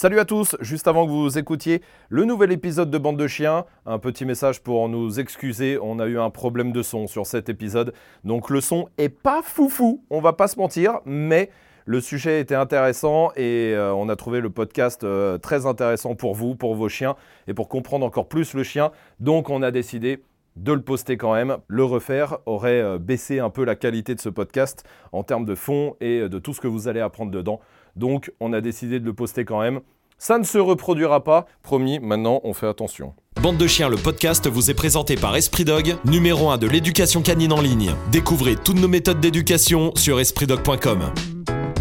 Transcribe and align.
Salut 0.00 0.18
à 0.18 0.24
tous, 0.24 0.56
juste 0.60 0.88
avant 0.88 1.04
que 1.04 1.10
vous 1.10 1.36
écoutiez 1.36 1.82
le 2.08 2.24
nouvel 2.24 2.52
épisode 2.52 2.90
de 2.90 2.96
Bande 2.96 3.18
de 3.18 3.26
Chiens, 3.26 3.66
un 3.84 3.98
petit 3.98 4.24
message 4.24 4.62
pour 4.62 4.88
nous 4.88 5.20
excuser, 5.20 5.78
on 5.78 5.98
a 5.98 6.06
eu 6.06 6.18
un 6.18 6.30
problème 6.30 6.72
de 6.72 6.82
son 6.82 7.06
sur 7.06 7.26
cet 7.26 7.50
épisode, 7.50 7.92
donc 8.24 8.48
le 8.48 8.62
son 8.62 8.88
est 8.96 9.10
pas 9.10 9.42
foufou, 9.42 10.02
on 10.08 10.22
va 10.22 10.32
pas 10.32 10.48
se 10.48 10.58
mentir, 10.58 11.00
mais 11.04 11.50
le 11.84 12.00
sujet 12.00 12.40
était 12.40 12.54
intéressant 12.54 13.30
et 13.36 13.74
euh, 13.74 13.92
on 13.92 14.08
a 14.08 14.16
trouvé 14.16 14.40
le 14.40 14.48
podcast 14.48 15.04
euh, 15.04 15.36
très 15.36 15.66
intéressant 15.66 16.14
pour 16.14 16.34
vous, 16.34 16.54
pour 16.54 16.74
vos 16.74 16.88
chiens 16.88 17.14
et 17.46 17.52
pour 17.52 17.68
comprendre 17.68 18.06
encore 18.06 18.26
plus 18.26 18.54
le 18.54 18.62
chien, 18.62 18.92
donc 19.18 19.50
on 19.50 19.60
a 19.60 19.70
décidé 19.70 20.22
de 20.56 20.72
le 20.72 20.80
poster 20.80 21.18
quand 21.18 21.34
même. 21.34 21.58
Le 21.68 21.84
refaire 21.84 22.38
aurait 22.46 22.80
euh, 22.80 22.98
baissé 22.98 23.38
un 23.38 23.50
peu 23.50 23.64
la 23.64 23.76
qualité 23.76 24.14
de 24.14 24.20
ce 24.20 24.30
podcast 24.30 24.82
en 25.12 25.24
termes 25.24 25.44
de 25.44 25.54
fond 25.54 25.96
et 26.00 26.26
de 26.26 26.38
tout 26.38 26.54
ce 26.54 26.62
que 26.62 26.68
vous 26.68 26.88
allez 26.88 27.00
apprendre 27.00 27.30
dedans. 27.30 27.60
Donc 27.96 28.32
on 28.40 28.52
a 28.52 28.60
décidé 28.60 29.00
de 29.00 29.04
le 29.04 29.12
poster 29.12 29.44
quand 29.44 29.60
même. 29.60 29.80
Ça 30.18 30.38
ne 30.38 30.44
se 30.44 30.58
reproduira 30.58 31.24
pas, 31.24 31.46
promis, 31.62 31.98
maintenant 31.98 32.40
on 32.44 32.52
fait 32.52 32.68
attention. 32.68 33.14
Bande 33.42 33.56
de 33.56 33.66
chiens, 33.66 33.88
le 33.88 33.96
podcast 33.96 34.46
vous 34.48 34.70
est 34.70 34.74
présenté 34.74 35.14
par 35.14 35.34
Esprit 35.34 35.64
Dog, 35.64 35.96
numéro 36.04 36.50
1 36.50 36.58
de 36.58 36.66
l'éducation 36.66 37.22
canine 37.22 37.54
en 37.54 37.60
ligne. 37.62 37.94
Découvrez 38.12 38.56
toutes 38.56 38.78
nos 38.78 38.88
méthodes 38.88 39.20
d'éducation 39.20 39.92
sur 39.96 40.20
espritdog.com. 40.20 41.10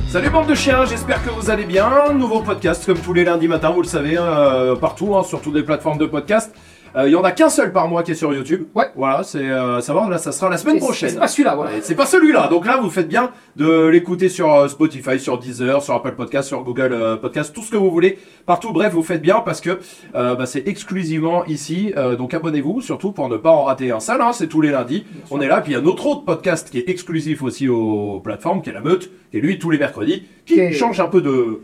Salut 0.08 0.30
bande 0.30 0.48
de 0.48 0.55
chiens, 0.55 0.85
j'espère 0.85 1.23
que 1.23 1.30
vous 1.30 1.49
allez 1.52 1.66
bien. 1.66 2.13
Nouveau 2.13 2.40
podcast 2.40 2.84
comme 2.85 2.98
tous 2.98 3.13
les 3.13 3.26
lundis 3.26 3.48
matins, 3.48 3.71
vous 3.71 3.82
le 3.82 3.88
savez, 3.88 4.16
euh, 4.18 4.76
partout, 4.76 5.16
hein, 5.16 5.23
sur 5.23 5.41
toutes 5.41 5.54
les 5.54 5.63
plateformes 5.63 5.99
de 5.99 6.07
podcast. 6.07 6.55
Euh, 6.95 7.07
Il 7.07 7.11
y 7.11 7.16
en 7.16 7.23
a 7.23 7.31
qu'un 7.31 7.49
seul 7.49 7.71
par 7.71 7.88
mois 7.88 8.03
qui 8.03 8.11
est 8.11 8.16
sur 8.16 8.34
YouTube. 8.34 8.66
Ouais. 8.75 8.85
Voilà, 8.95 9.23
c'est 9.23 9.39
euh, 9.39 9.79
savoir, 9.81 10.09
là 10.09 10.17
ça 10.17 10.31
sera 10.31 10.49
la 10.49 10.57
semaine 10.57 10.77
Et 10.77 10.79
prochaine. 10.79 11.09
C'est 11.09 11.20
pas 11.20 11.27
celui-là, 11.27 11.55
voilà. 11.55 11.71
Ouais, 11.71 11.79
C'est 11.81 11.95
pas 11.95 12.05
celui-là. 12.05 12.48
Donc 12.48 12.65
là, 12.65 12.77
vous 12.77 12.89
faites 12.89 13.07
bien 13.07 13.31
de 13.55 13.88
l'écouter 13.88 14.29
sur 14.29 14.53
euh, 14.53 14.67
Spotify, 14.67 15.20
sur 15.20 15.38
Deezer, 15.38 15.81
sur 15.84 15.93
Apple 15.93 16.13
Podcast, 16.15 16.48
sur 16.48 16.63
Google 16.63 16.93
euh, 16.93 17.15
Podcast, 17.17 17.53
tout 17.53 17.62
ce 17.62 17.71
que 17.71 17.77
vous 17.77 17.91
voulez. 17.91 18.17
Partout, 18.45 18.71
bref, 18.73 18.93
vous 18.93 19.03
faites 19.03 19.21
bien 19.21 19.39
parce 19.41 19.62
que 19.62 19.79
euh, 20.15 20.35
bah, 20.35 20.45
c'est 20.45 20.67
exclusivement 20.67 21.45
ici. 21.45 21.93
Euh, 21.98 22.15
donc 22.15 22.34
abonnez-vous, 22.34 22.81
surtout 22.81 23.12
pour 23.12 23.29
ne 23.29 23.37
pas 23.37 23.51
en 23.51 23.63
rater 23.63 23.91
un 23.91 23.99
seul. 23.99 24.21
Hein, 24.21 24.31
c'est 24.34 24.48
tous 24.48 24.62
les 24.62 24.71
lundis. 24.71 25.05
On 25.31 25.41
est 25.41 25.48
là. 25.48 25.62
Puis 25.62 25.74
il 25.74 25.76
y 25.76 25.77
a 25.77 25.81
notre 25.81 26.05
autre 26.07 26.26
podcast 26.26 26.70
qui 26.70 26.79
est 26.79 26.90
exclusif 26.90 27.43
aussi 27.43 27.68
aux 27.70 28.20
plateformes, 28.24 28.62
qui 28.62 28.70
est 28.71 28.74
La 28.74 28.81
Meute, 28.81 29.09
est 29.34 29.40
lui 29.40 29.59
tous 29.59 29.70
les 29.70 29.77
mercredis, 29.77 30.24
qui 30.46 30.74
change 30.74 30.99
un 30.99 31.07
peu 31.07 31.21
de 31.21 31.62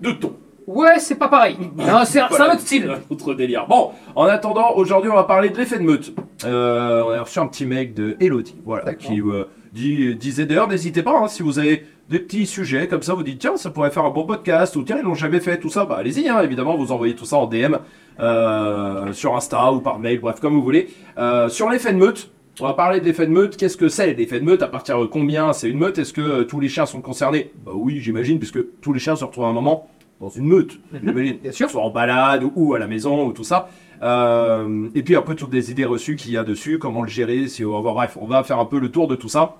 de 0.00 0.12
ton. 0.12 0.34
Ouais, 0.70 0.98
c'est 1.00 1.16
pas 1.16 1.26
pareil. 1.26 1.56
Non, 1.76 2.04
c'est 2.04 2.20
un, 2.20 2.28
c'est 2.30 2.40
un 2.40 2.52
autre 2.52 2.60
style. 2.60 2.88
Un 2.90 3.12
autre 3.12 3.34
délire. 3.34 3.66
Bon, 3.66 3.90
en 4.14 4.26
attendant, 4.26 4.74
aujourd'hui, 4.76 5.10
on 5.10 5.16
va 5.16 5.24
parler 5.24 5.48
de 5.50 5.56
l'effet 5.56 5.78
de 5.78 5.82
meute. 5.82 6.14
Euh, 6.44 7.02
on 7.04 7.10
a 7.10 7.22
reçu 7.22 7.40
un 7.40 7.48
petit 7.48 7.66
mail 7.66 7.92
de 7.92 8.16
Elodie, 8.20 8.54
voilà, 8.64 8.84
D'accord. 8.84 9.00
qui 9.10 9.20
euh, 9.20 9.44
dit, 9.72 10.14
disait 10.14 10.46
d'ailleurs, 10.46 10.68
n'hésitez 10.68 11.02
pas, 11.02 11.18
hein, 11.18 11.26
si 11.26 11.42
vous 11.42 11.58
avez 11.58 11.84
des 12.08 12.20
petits 12.20 12.46
sujets 12.46 12.86
comme 12.86 13.02
ça, 13.02 13.14
vous 13.14 13.24
dites, 13.24 13.40
tiens, 13.40 13.56
ça 13.56 13.70
pourrait 13.70 13.90
faire 13.90 14.04
un 14.04 14.10
bon 14.10 14.24
podcast, 14.24 14.76
ou 14.76 14.84
tiens, 14.84 14.98
ils 14.98 15.04
l'ont 15.04 15.14
jamais 15.14 15.40
fait, 15.40 15.58
tout 15.58 15.70
ça, 15.70 15.86
bah 15.86 15.96
allez-y, 15.98 16.28
hein, 16.28 16.40
évidemment, 16.40 16.76
vous 16.76 16.92
envoyez 16.92 17.16
tout 17.16 17.24
ça 17.24 17.36
en 17.36 17.46
DM, 17.46 17.76
euh, 18.20 19.12
sur 19.12 19.34
Insta 19.34 19.72
ou 19.72 19.80
par 19.80 19.98
mail, 19.98 20.20
bref, 20.20 20.38
comme 20.40 20.54
vous 20.54 20.62
voulez. 20.62 20.88
Euh, 21.18 21.48
sur 21.48 21.68
l'effet 21.68 21.92
de 21.92 21.98
meute, 21.98 22.30
on 22.60 22.66
va 22.66 22.74
parler 22.74 23.00
de 23.00 23.06
l'effet 23.06 23.26
de 23.26 23.32
meute. 23.32 23.56
Qu'est-ce 23.56 23.76
que 23.76 23.88
c'est 23.88 24.12
l'effet 24.14 24.38
de 24.38 24.44
meute? 24.44 24.62
À 24.62 24.68
partir 24.68 25.00
de 25.00 25.06
combien 25.06 25.52
c'est 25.52 25.68
une 25.68 25.78
meute? 25.78 25.98
Est-ce 25.98 26.12
que 26.12 26.20
euh, 26.20 26.44
tous 26.44 26.60
les 26.60 26.68
chiens 26.68 26.84
sont 26.84 27.00
concernés? 27.00 27.52
Bah 27.64 27.72
oui, 27.74 28.00
j'imagine, 28.00 28.38
puisque 28.38 28.58
tous 28.80 28.92
les 28.92 29.00
chiens 29.00 29.16
se 29.16 29.24
retrouvent 29.24 29.46
à 29.46 29.48
un 29.48 29.52
moment 29.52 29.88
dans 30.20 30.28
une 30.28 30.46
meute, 30.46 30.78
j'imagine. 31.02 31.38
Bien 31.38 31.52
sûr. 31.52 31.70
Soit 31.70 31.82
en 31.82 31.90
balade 31.90 32.44
ou, 32.54 32.74
à 32.74 32.78
la 32.78 32.86
maison 32.86 33.26
ou 33.26 33.32
tout 33.32 33.44
ça. 33.44 33.68
Euh, 34.02 34.88
et 34.94 35.02
puis 35.02 35.16
un 35.16 35.22
peu 35.22 35.34
toutes 35.34 35.52
les 35.52 35.70
idées 35.70 35.84
reçues 35.84 36.16
qu'il 36.16 36.32
y 36.32 36.36
a 36.36 36.44
dessus, 36.44 36.78
comment 36.78 37.02
le 37.02 37.08
gérer. 37.08 37.48
Si 37.48 37.64
on 37.64 37.80
va, 37.80 37.92
bref, 37.92 38.16
on 38.20 38.26
va 38.26 38.42
faire 38.44 38.58
un 38.58 38.64
peu 38.64 38.78
le 38.78 38.90
tour 38.90 39.08
de 39.08 39.16
tout 39.16 39.28
ça. 39.28 39.56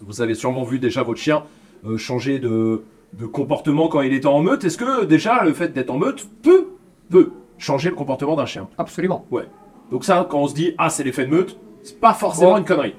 Vous 0.00 0.20
avez 0.20 0.34
sûrement 0.34 0.64
vu 0.64 0.78
déjà 0.78 1.02
votre 1.02 1.20
chien 1.20 1.44
euh, 1.86 1.96
changer 1.96 2.38
de, 2.38 2.82
de 3.18 3.26
comportement 3.26 3.88
quand 3.88 4.00
il 4.02 4.12
était 4.12 4.26
en 4.26 4.40
meute. 4.42 4.64
Est-ce 4.64 4.78
que 4.78 5.04
déjà 5.04 5.44
le 5.44 5.52
fait 5.52 5.72
d'être 5.72 5.90
en 5.90 5.98
meute 5.98 6.26
peut, 6.42 6.66
peut 7.10 7.30
changer 7.58 7.88
le 7.90 7.94
comportement 7.96 8.36
d'un 8.36 8.46
chien? 8.46 8.68
Absolument. 8.78 9.24
Ouais. 9.30 9.44
Donc 9.90 10.04
ça, 10.04 10.26
quand 10.28 10.40
on 10.40 10.48
se 10.48 10.54
dit 10.54 10.74
ah 10.78 10.90
c'est 10.90 11.04
l'effet 11.04 11.26
de 11.26 11.30
meute, 11.30 11.56
c'est 11.82 12.00
pas 12.00 12.12
forcément 12.14 12.54
Oh. 12.54 12.58
une 12.58 12.64
connerie. 12.64 12.94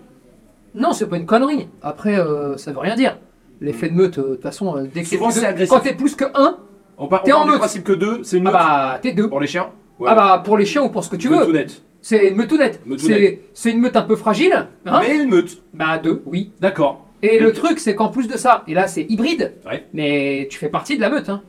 Non, 0.75 0.93
c'est 0.93 1.07
pas 1.07 1.17
une 1.17 1.25
connerie. 1.25 1.67
Après, 1.81 2.17
euh, 2.17 2.55
ça 2.57 2.71
veut 2.71 2.79
rien 2.79 2.95
dire. 2.95 3.17
L'effet 3.61 3.89
de 3.89 3.95
meute, 3.95 4.17
euh, 4.19 4.29
de 4.29 4.33
toute 4.35 4.43
façon, 4.43 4.77
euh, 4.77 4.87
dès 4.93 5.01
que 5.01 5.07
Souvent, 5.07 5.29
plus 5.29 5.39
c'est 5.39 5.45
agressif. 5.45 5.69
quand 5.73 5.79
t'es 5.81 5.95
plus 5.95 6.15
que 6.15 6.25
1, 6.35 6.57
On 6.97 7.07
part, 7.07 7.23
T'es 7.23 7.31
en 7.33 7.43
du 7.45 7.51
meute. 7.51 7.59
principe 7.59 7.83
que 7.83 7.93
deux, 7.93 8.23
c'est 8.23 8.37
une 8.37 8.47
ah 8.47 8.51
meute 8.51 8.59
bah 8.59 8.99
t'es 9.01 9.11
deux. 9.13 9.29
pour 9.29 9.39
les 9.39 9.47
chiens. 9.47 9.69
Ouais. 9.99 10.09
Ah 10.11 10.15
bah 10.15 10.41
pour 10.43 10.57
les 10.57 10.65
chiens 10.65 10.83
ou 10.83 10.89
pour 10.89 11.03
ce 11.03 11.09
que 11.09 11.15
tu 11.15 11.27
veux. 11.27 11.45
Meute 11.51 11.83
C'est 12.01 12.29
une 12.29 12.35
meutounette. 12.35 12.81
Meutounette. 12.85 13.17
C'est 13.19 13.41
c'est 13.53 13.71
une 13.71 13.79
meute 13.81 13.95
un 13.95 14.01
peu 14.03 14.15
fragile. 14.15 14.67
Hein 14.85 14.99
Mais 15.01 15.15
une 15.17 15.29
meute, 15.29 15.61
Bah 15.73 15.97
deux, 15.99 16.21
oui. 16.25 16.51
d'accord. 16.59 17.05
Et 17.23 17.39
le 17.39 17.51
truc, 17.53 17.79
c'est 17.79 17.95
qu'en 17.95 18.09
plus 18.09 18.27
de 18.27 18.37
ça, 18.37 18.63
et 18.67 18.73
là 18.75 18.87
c'est 18.87 19.03
hybride, 19.09 19.53
Ouais. 19.65 19.85
mais 19.93 20.47
tu 20.51 20.57
fais 20.59 20.69
partie 20.69 20.95
de 20.97 21.01
la 21.01 21.09
meute. 21.09 21.29
Hein. 21.29 21.41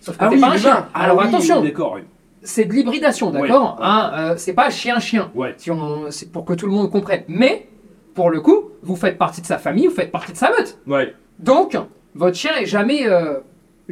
Sauf 0.00 0.16
que 0.16 0.24
Ah 0.24 0.28
t'es 0.28 0.34
oui, 0.34 0.40
pas 0.40 0.48
un 0.50 0.56
chien. 0.56 0.86
Ah 0.94 1.02
Alors 1.04 1.18
oui, 1.18 1.26
attention, 1.28 1.62
D'accord, 1.62 1.92
oui. 1.96 2.02
c'est 2.42 2.64
de 2.64 2.72
l'hybridation, 2.72 3.30
d'accord 3.30 3.78
Hein, 3.80 4.10
euh, 4.16 4.34
C'est 4.36 4.52
pas 4.54 4.68
chien-chien. 4.70 5.30
Ouais. 5.36 5.54
Si 5.56 5.70
on, 5.70 6.10
c'est 6.10 6.32
pour 6.32 6.44
que 6.44 6.52
tout 6.54 6.66
le 6.66 6.72
monde 6.72 6.90
comprenne. 6.90 7.22
Mais, 7.28 7.68
pour 8.14 8.28
le 8.30 8.40
coup, 8.40 8.70
vous 8.82 8.96
faites 8.96 9.16
partie 9.18 9.40
de 9.40 9.46
sa 9.46 9.58
famille, 9.58 9.86
vous 9.86 9.94
faites 9.94 10.10
partie 10.10 10.32
de 10.32 10.36
sa 10.36 10.50
meute. 10.50 10.78
Ouais. 10.88 11.14
Donc, 11.38 11.76
votre 12.16 12.36
chien 12.36 12.50
est 12.60 12.66
jamais, 12.66 13.06
euh, 13.06 13.38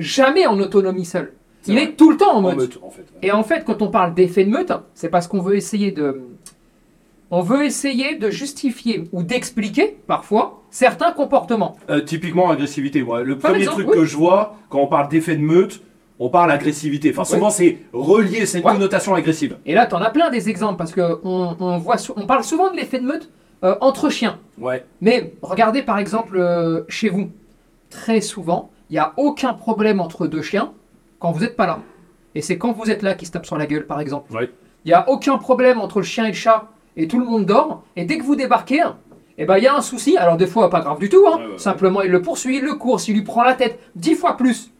jamais 0.00 0.46
en 0.46 0.58
autonomie 0.58 1.04
seul. 1.04 1.32
Il 1.66 1.74
vrai. 1.74 1.84
est 1.84 1.92
tout 1.96 2.10
le 2.10 2.16
temps 2.16 2.32
en 2.34 2.38
En 2.38 2.42
meute. 2.42 2.56
meute, 2.58 2.78
en 2.82 2.90
fait. 2.90 3.02
ouais. 3.02 3.18
Et 3.22 3.32
en 3.32 3.42
fait, 3.42 3.64
quand 3.64 3.82
on 3.82 3.88
parle 3.88 4.14
d'effet 4.14 4.44
de 4.44 4.50
meute, 4.50 4.72
c'est 4.94 5.08
parce 5.10 5.26
qu'on 5.28 5.40
veut 5.42 5.56
essayer 5.56 5.90
de, 5.92 6.22
on 7.30 7.42
veut 7.42 7.64
essayer 7.64 8.16
de 8.16 8.30
justifier 8.30 9.04
ou 9.12 9.22
d'expliquer 9.22 9.98
parfois 10.06 10.62
certains 10.70 11.12
comportements. 11.12 11.76
Euh, 11.90 12.00
typiquement 12.00 12.50
agressivité. 12.50 13.00
Le 13.00 13.38
Par 13.38 13.50
premier 13.52 13.62
exemple, 13.64 13.82
truc 13.82 13.88
oui. 13.94 13.98
que 14.00 14.04
je 14.04 14.16
vois 14.16 14.56
quand 14.68 14.80
on 14.80 14.86
parle 14.86 15.08
d'effet 15.08 15.36
de 15.36 15.42
meute, 15.42 15.82
on 16.18 16.28
parle 16.28 16.50
agressivité. 16.50 17.10
Enfin, 17.10 17.24
souvent 17.24 17.50
c'est 17.50 17.78
relié, 17.92 18.46
c'est 18.46 18.58
une 18.60 18.64
Ouais. 18.66 18.72
connotation 18.72 19.14
agressive. 19.14 19.56
Et 19.66 19.74
là, 19.74 19.86
tu 19.86 19.94
en 19.94 20.00
as 20.02 20.10
plein 20.10 20.30
des 20.30 20.48
exemples 20.48 20.76
parce 20.78 20.92
que 20.92 21.18
on, 21.24 21.56
on 21.60 21.76
voit, 21.78 21.96
on 22.16 22.26
parle 22.26 22.42
souvent 22.44 22.70
de 22.70 22.76
l'effet 22.76 22.98
de 23.00 23.06
meute 23.06 23.30
euh, 23.64 23.74
entre 23.80 24.08
chiens. 24.10 24.38
Ouais. 24.58 24.84
Mais 25.00 25.34
regardez 25.42 25.82
par 25.82 25.98
exemple 25.98 26.36
euh, 26.38 26.82
chez 26.88 27.08
vous, 27.10 27.30
très 27.90 28.20
souvent, 28.20 28.70
il 28.90 28.94
n'y 28.94 28.98
a 28.98 29.12
aucun 29.16 29.54
problème 29.54 30.00
entre 30.00 30.26
deux 30.26 30.42
chiens 30.42 30.72
quand 31.18 31.32
vous 31.32 31.40
n'êtes 31.40 31.56
pas 31.56 31.66
là. 31.66 31.78
Et 32.34 32.42
c'est 32.42 32.58
quand 32.58 32.72
vous 32.72 32.90
êtes 32.90 33.02
là 33.02 33.14
qu'ils 33.14 33.26
se 33.28 33.32
tapent 33.32 33.46
sur 33.46 33.56
la 33.58 33.66
gueule, 33.66 33.86
par 33.86 34.00
exemple. 34.00 34.32
Ouais. 34.32 34.50
Il 34.84 34.88
n'y 34.88 34.94
a 34.94 35.08
aucun 35.08 35.38
problème 35.38 35.80
entre 35.80 35.98
le 35.98 36.04
chien 36.04 36.24
et 36.24 36.28
le 36.28 36.34
chat 36.34 36.68
et 36.96 37.08
tout 37.08 37.18
le 37.18 37.24
monde 37.26 37.44
dort. 37.46 37.82
Et 37.96 38.04
dès 38.04 38.18
que 38.18 38.22
vous 38.22 38.36
débarquez, 38.36 38.82
eh 39.38 39.44
ben, 39.44 39.58
il 39.58 39.64
y 39.64 39.66
a 39.66 39.74
un 39.74 39.80
souci. 39.80 40.16
Alors 40.16 40.36
des 40.36 40.46
fois, 40.46 40.70
pas 40.70 40.80
grave 40.80 40.98
du 40.98 41.08
tout. 41.08 41.24
hein. 41.26 41.36
Ouais, 41.38 41.44
ouais, 41.46 41.52
ouais. 41.52 41.58
Simplement, 41.58 42.02
il 42.02 42.10
le 42.10 42.22
poursuit, 42.22 42.58
il 42.58 42.64
le 42.64 42.74
court, 42.74 43.00
il 43.08 43.14
lui 43.14 43.22
prend 43.22 43.42
la 43.42 43.54
tête 43.54 43.78
dix 43.96 44.14
fois 44.14 44.36
plus. 44.36 44.70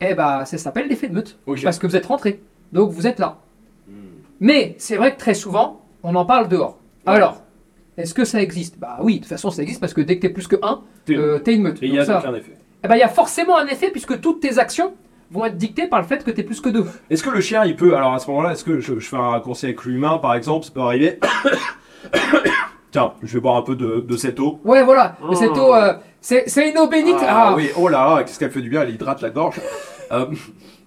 Eh 0.00 0.14
ben, 0.14 0.44
ça 0.44 0.58
s'appelle 0.58 0.88
l'effet 0.88 1.08
de 1.08 1.14
meute. 1.14 1.38
Parce 1.64 1.78
que 1.78 1.86
vous 1.86 1.96
êtes 1.96 2.06
rentré. 2.06 2.40
Donc 2.72 2.90
vous 2.90 3.06
êtes 3.06 3.18
là. 3.18 3.38
Mais 4.40 4.74
c'est 4.78 4.96
vrai 4.96 5.14
que 5.14 5.18
très 5.18 5.34
souvent, 5.34 5.80
on 6.02 6.14
en 6.14 6.24
parle 6.26 6.48
dehors. 6.48 6.78
Alors, 7.06 7.42
est-ce 7.96 8.12
que 8.12 8.24
ça 8.24 8.42
existe? 8.42 8.78
Bah 8.78 8.98
oui, 9.02 9.14
de 9.14 9.18
toute 9.20 9.28
façon, 9.28 9.50
ça 9.50 9.62
existe 9.62 9.80
parce 9.80 9.94
que 9.94 10.02
dès 10.02 10.16
que 10.16 10.22
t'es 10.22 10.28
plus 10.28 10.46
que 10.46 10.56
1, 10.62 10.80
T'es- 11.06 11.16
t'es 11.42 11.54
une 11.54 11.62
meute. 11.62 11.82
Et 11.82 11.86
il 11.86 11.94
y 11.94 11.98
a 11.98 12.04
ça, 12.04 12.22
un 12.28 12.34
effet. 12.34 12.52
Eh 12.86 12.88
ben, 12.88 12.94
il 12.94 13.00
y 13.00 13.02
a 13.02 13.08
forcément 13.08 13.58
un 13.58 13.66
effet 13.66 13.90
puisque 13.90 14.20
toutes 14.20 14.38
tes 14.38 14.60
actions 14.60 14.94
vont 15.32 15.44
être 15.44 15.56
dictées 15.56 15.88
par 15.88 16.00
le 16.00 16.06
fait 16.06 16.22
que 16.22 16.30
t'es 16.30 16.44
plus 16.44 16.60
que 16.60 16.68
2. 16.68 16.86
Est-ce 17.10 17.24
que 17.24 17.30
le 17.30 17.40
chien, 17.40 17.64
il 17.64 17.74
peut, 17.74 17.96
alors 17.96 18.14
à 18.14 18.20
ce 18.20 18.28
moment-là, 18.30 18.52
est-ce 18.52 18.62
que 18.62 18.78
je, 18.78 19.00
je 19.00 19.08
fais 19.08 19.16
un 19.16 19.30
raccourci 19.30 19.66
avec 19.66 19.84
l'humain, 19.84 20.18
par 20.18 20.34
exemple, 20.36 20.64
ça 20.64 20.70
peut 20.70 20.82
arriver 20.82 21.18
Tiens, 22.92 23.14
je 23.24 23.34
vais 23.34 23.40
boire 23.40 23.56
un 23.56 23.62
peu 23.62 23.74
de, 23.74 24.04
de 24.06 24.16
cette 24.16 24.38
eau. 24.38 24.60
Ouais, 24.64 24.84
voilà. 24.84 25.16
Oh. 25.20 25.34
cette 25.34 25.58
eau, 25.58 25.74
euh, 25.74 25.94
c'est 26.46 26.70
une 26.70 26.78
eau 26.78 26.88
bénite. 26.88 27.16
Ah, 27.20 27.48
Ah, 27.50 27.54
oui, 27.56 27.70
oh 27.76 27.88
là, 27.88 28.22
qu'est-ce 28.24 28.38
qu'elle 28.38 28.50
fait 28.50 28.60
du 28.60 28.68
bien, 28.68 28.82
elle 28.82 28.90
hydrate 28.90 29.20
la 29.22 29.30
gorge. 29.30 29.60
Euh, 30.12 30.26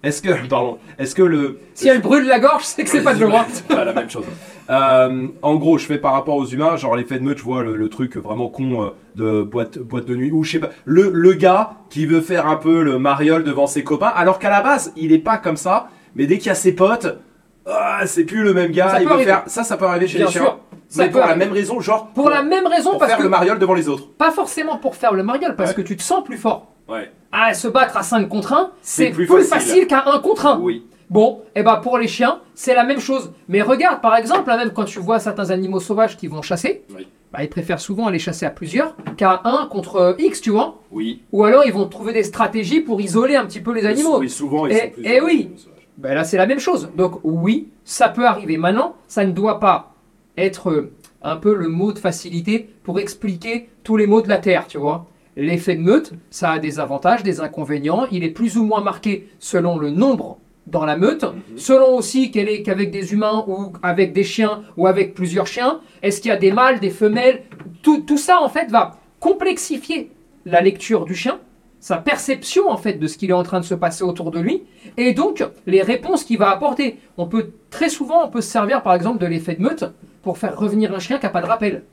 est-ce 0.02 0.22
que, 0.22 0.46
pardon, 0.48 0.78
est-ce 0.98 1.14
que 1.14 1.22
le, 1.22 1.58
Si 1.74 1.88
elle 1.88 2.00
brûle 2.00 2.26
la 2.26 2.40
gorge, 2.40 2.64
c'est 2.64 2.84
que 2.84 2.90
c'est 2.90 3.02
pas 3.02 3.14
de 3.14 3.24
l'eau. 3.24 3.32
C'est 3.52 3.66
pas 3.66 3.84
la 3.84 3.92
même 3.92 4.08
chose. 4.08 4.24
Euh, 4.70 5.26
en 5.42 5.56
gros, 5.56 5.78
je 5.78 5.86
fais 5.86 5.98
par 5.98 6.12
rapport 6.12 6.36
aux 6.36 6.46
humains, 6.46 6.76
genre 6.76 6.94
l'effet 6.96 7.18
de 7.18 7.24
meute, 7.24 7.38
je 7.38 7.42
vois 7.42 7.62
le, 7.62 7.74
le 7.76 7.88
truc 7.88 8.16
vraiment 8.16 8.48
con 8.48 8.82
euh, 8.82 8.88
de 9.16 9.42
boîte, 9.42 9.78
boîte 9.78 10.04
de 10.06 10.14
nuit, 10.14 10.30
ou 10.30 10.44
je 10.44 10.52
sais 10.52 10.58
pas, 10.60 10.70
le, 10.84 11.10
le 11.12 11.32
gars 11.32 11.72
qui 11.90 12.06
veut 12.06 12.20
faire 12.20 12.46
un 12.46 12.56
peu 12.56 12.82
le 12.82 12.98
mariole 12.98 13.42
devant 13.44 13.66
ses 13.66 13.82
copains, 13.82 14.12
alors 14.14 14.38
qu'à 14.38 14.48
la 14.50 14.62
base, 14.62 14.92
il 14.96 15.12
est 15.12 15.18
pas 15.18 15.38
comme 15.38 15.56
ça, 15.56 15.88
mais 16.14 16.26
dès 16.26 16.38
qu'il 16.38 16.46
y 16.46 16.50
a 16.50 16.54
ses 16.54 16.72
potes, 16.72 17.18
ah, 17.66 18.00
c'est 18.06 18.24
plus 18.24 18.42
le 18.42 18.54
même 18.54 18.70
gars, 18.72 18.90
Ça 18.90 19.00
il 19.02 19.06
veut 19.06 19.12
arriver. 19.12 19.30
faire, 19.30 19.42
ça, 19.46 19.64
ça 19.64 19.76
peut 19.76 19.86
arriver 19.86 20.06
chez 20.06 20.18
Bien 20.18 20.26
les 20.26 20.32
chiens. 20.32 20.56
Ça 20.90 21.04
mais 21.04 21.10
pour 21.10 21.20
la 21.20 21.36
même 21.36 21.52
raison, 21.52 21.80
genre, 21.80 22.08
Pour 22.08 22.28
la 22.28 22.42
même 22.42 22.66
raison, 22.66 22.90
pour 22.90 22.98
parce 22.98 23.12
faire 23.12 23.18
que 23.18 23.22
le 23.22 23.28
mariole 23.30 23.58
devant 23.58 23.74
les 23.74 23.88
autres. 23.88 24.08
pas 24.12 24.30
forcément 24.32 24.76
pour 24.76 24.96
faire 24.96 25.14
le 25.14 25.22
mariole, 25.22 25.56
parce 25.56 25.70
Ouais. 25.70 25.76
que 25.76 25.82
tu 25.82 25.96
te 25.96 26.02
sens 26.02 26.22
plus 26.24 26.36
fort. 26.36 26.66
Ouais. 26.88 27.10
Ah, 27.32 27.54
se 27.54 27.68
battre 27.68 27.96
à 27.96 28.02
5 28.02 28.28
contre 28.28 28.52
1, 28.52 28.72
C'est 28.82 29.10
plus 29.10 29.26
plus, 29.26 29.44
facile. 29.44 29.68
facile, 29.70 29.86
qu'à 29.86 30.02
1 30.06 30.18
contre 30.18 30.46
1. 30.46 30.58
Oui. 30.60 30.84
Bon, 31.08 31.42
et 31.56 31.62
bah 31.62 31.80
pour 31.82 31.96
les 31.98 32.06
chiens, 32.08 32.40
c'est 32.54 32.74
la 32.74 32.84
même 32.84 33.00
chose. 33.00 33.32
Mais 33.48 33.62
regarde, 33.62 34.00
par 34.00 34.16
exemple, 34.16 34.48
là, 34.48 34.56
même 34.56 34.70
quand 34.72 34.84
tu 34.84 34.98
vois 35.00 35.18
certains 35.20 35.50
animaux 35.50 35.80
sauvages 35.80 36.16
qui 36.16 36.26
vont 36.26 36.42
chasser, 36.42 36.82
Oui. 36.96 37.06
bah, 37.32 37.42
ils 37.44 37.48
préfèrent 37.48 37.80
souvent 37.80 38.06
aller 38.08 38.18
chasser 38.18 38.44
à 38.46 38.50
plusieurs 38.50 38.94
qu'à 39.16 39.40
1 39.44 39.66
contre 39.70 39.96
euh, 39.96 40.12
X, 40.18 40.40
tu 40.40 40.50
vois. 40.50 40.78
Oui. 40.90 41.22
Ou 41.32 41.44
alors 41.44 41.64
ils 41.64 41.72
vont 41.72 41.86
trouver 41.86 42.12
des 42.12 42.24
stratégies 42.24 42.80
pour 42.80 43.00
isoler 43.00 43.36
un 43.36 43.44
petit 43.46 43.60
peu 43.60 43.72
les 43.72 43.86
animaux. 43.86 44.18
Oui, 44.18 44.28
souvent, 44.28 44.66
ils 44.66 44.72
Et- 44.72 44.80
sont 44.80 44.90
plus. 44.90 45.06
et 45.06 45.20
oui. 45.20 45.50
Ben 45.98 46.14
là, 46.14 46.24
c'est 46.24 46.36
la 46.38 46.46
même 46.46 46.60
chose. 46.60 46.90
Donc, 46.96 47.20
oui, 47.24 47.68
ça 47.84 48.08
peut 48.08 48.24
arriver. 48.26 48.56
Maintenant, 48.56 48.94
ça 49.06 49.24
ne 49.24 49.32
doit 49.32 49.60
pas 49.60 49.92
être 50.36 50.70
euh, 50.70 50.92
un 51.22 51.36
peu 51.36 51.54
le 51.54 51.68
mot 51.68 51.92
de 51.92 51.98
facilité 51.98 52.68
pour 52.82 52.98
expliquer 52.98 53.68
tous 53.84 53.96
les 53.96 54.06
mots 54.06 54.22
de 54.22 54.28
la 54.28 54.38
Terre, 54.38 54.66
tu 54.66 54.78
vois. 54.78 55.06
L'effet 55.36 55.76
de 55.76 55.80
meute, 55.80 56.12
ça 56.30 56.52
a 56.52 56.58
des 56.58 56.80
avantages, 56.80 57.22
des 57.22 57.40
inconvénients. 57.40 58.06
Il 58.10 58.24
est 58.24 58.30
plus 58.30 58.56
ou 58.56 58.64
moins 58.64 58.80
marqué 58.80 59.28
selon 59.38 59.78
le 59.78 59.90
nombre 59.90 60.38
dans 60.66 60.84
la 60.84 60.96
meute, 60.96 61.24
selon 61.56 61.96
aussi 61.96 62.30
qu'elle 62.30 62.48
est 62.48 62.62
qu'avec 62.62 62.90
des 62.90 63.12
humains 63.12 63.44
ou 63.46 63.72
avec 63.82 64.12
des 64.12 64.24
chiens 64.24 64.62
ou 64.76 64.86
avec 64.86 65.14
plusieurs 65.14 65.46
chiens. 65.46 65.80
Est-ce 66.02 66.20
qu'il 66.20 66.30
y 66.30 66.34
a 66.34 66.36
des 66.36 66.52
mâles, 66.52 66.80
des 66.80 66.90
femelles? 66.90 67.42
Tout, 67.82 68.02
tout 68.02 68.18
ça, 68.18 68.40
en 68.40 68.48
fait, 68.48 68.70
va 68.70 68.98
complexifier 69.18 70.10
la 70.46 70.60
lecture 70.60 71.04
du 71.04 71.14
chien, 71.14 71.38
sa 71.80 71.96
perception, 71.96 72.68
en 72.68 72.76
fait, 72.76 72.94
de 72.94 73.06
ce 73.06 73.16
qu'il 73.16 73.30
est 73.30 73.34
en 73.34 73.42
train 73.42 73.60
de 73.60 73.64
se 73.64 73.74
passer 73.74 74.04
autour 74.04 74.30
de 74.30 74.40
lui, 74.40 74.62
et 74.96 75.12
donc 75.12 75.44
les 75.66 75.82
réponses 75.82 76.24
qu'il 76.24 76.38
va 76.38 76.50
apporter. 76.50 76.98
On 77.16 77.26
peut, 77.26 77.50
très 77.70 77.88
souvent, 77.88 78.26
on 78.26 78.30
peut 78.30 78.40
se 78.40 78.50
servir, 78.50 78.82
par 78.82 78.94
exemple, 78.94 79.18
de 79.18 79.26
l'effet 79.26 79.54
de 79.54 79.62
meute 79.62 79.84
pour 80.22 80.38
faire 80.38 80.56
revenir 80.58 80.94
un 80.94 80.98
chien 80.98 81.18
qui 81.18 81.24
n'a 81.24 81.30
pas 81.30 81.40
de 81.42 81.46
rappel. 81.46 81.84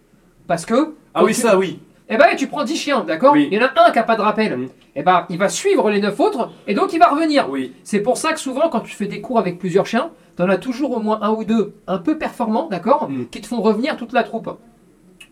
Parce 0.47 0.65
que... 0.65 0.95
Ah 1.13 1.24
oui, 1.24 1.33
tu- 1.33 1.41
ça, 1.41 1.57
oui. 1.57 1.79
eh 2.09 2.18
ben, 2.18 2.25
tu 2.38 2.47
prends 2.47 2.63
10 2.63 2.75
chiens, 2.75 3.03
d'accord 3.03 3.33
Oui. 3.33 3.47
Il 3.51 3.57
y 3.57 3.62
en 3.62 3.65
a 3.68 3.71
un 3.88 3.91
qui 3.91 3.97
n'a 3.97 4.03
pas 4.03 4.15
de 4.15 4.21
rappel. 4.21 4.57
Mhm. 4.57 4.68
Eh 4.95 5.03
ben, 5.03 5.25
il 5.29 5.38
va 5.38 5.50
suivre 5.50 5.89
les 5.89 6.00
9 6.01 6.19
autres 6.19 6.50
et 6.68 6.74
donc 6.74 6.94
il 6.94 7.00
va 7.00 7.07
revenir. 7.07 7.50
Oui. 7.50 7.74
C'est 7.83 8.00
pour 8.01 8.18
ça 8.18 8.33
que 8.33 8.39
souvent, 8.39 8.69
quand 8.69 8.79
tu 8.81 8.95
fais 8.95 9.06
des 9.07 9.21
cours 9.21 9.39
avec 9.39 9.59
plusieurs 9.59 9.85
chiens, 9.85 10.09
tu 10.35 10.44
en 10.44 10.50
as 10.50 10.57
toujours 10.57 10.91
au 10.97 11.00
moins 11.00 11.19
un 11.21 11.31
ou 11.31 11.44
deux 11.44 11.74
un 11.88 11.97
peu 12.00 12.18
performants, 12.18 12.68
d'accord 12.69 13.09
Mhm. 13.09 13.27
Qui 13.29 13.41
te 13.41 13.47
font 13.47 13.62
revenir 13.62 13.97
toute 13.97 14.13
la 14.13 14.24
troupe. 14.24 14.50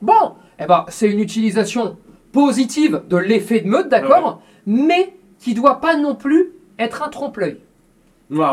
Bon, 0.01 0.33
eh 0.59 0.65
ben, 0.65 0.85
c'est 0.89 1.09
une 1.09 1.19
utilisation 1.19 1.97
positive 2.31 3.01
de 3.09 3.17
l'effet 3.17 3.61
de 3.61 3.67
meute, 3.69 3.89
d'accord 3.89 4.41
Mais 4.65 5.13
qui 5.39 5.53
doit 5.53 5.79
pas 5.79 5.95
non 5.95 6.15
plus 6.15 6.51
être 6.79 7.03
un 7.03 7.09
trompe-l'œil. 7.09 7.57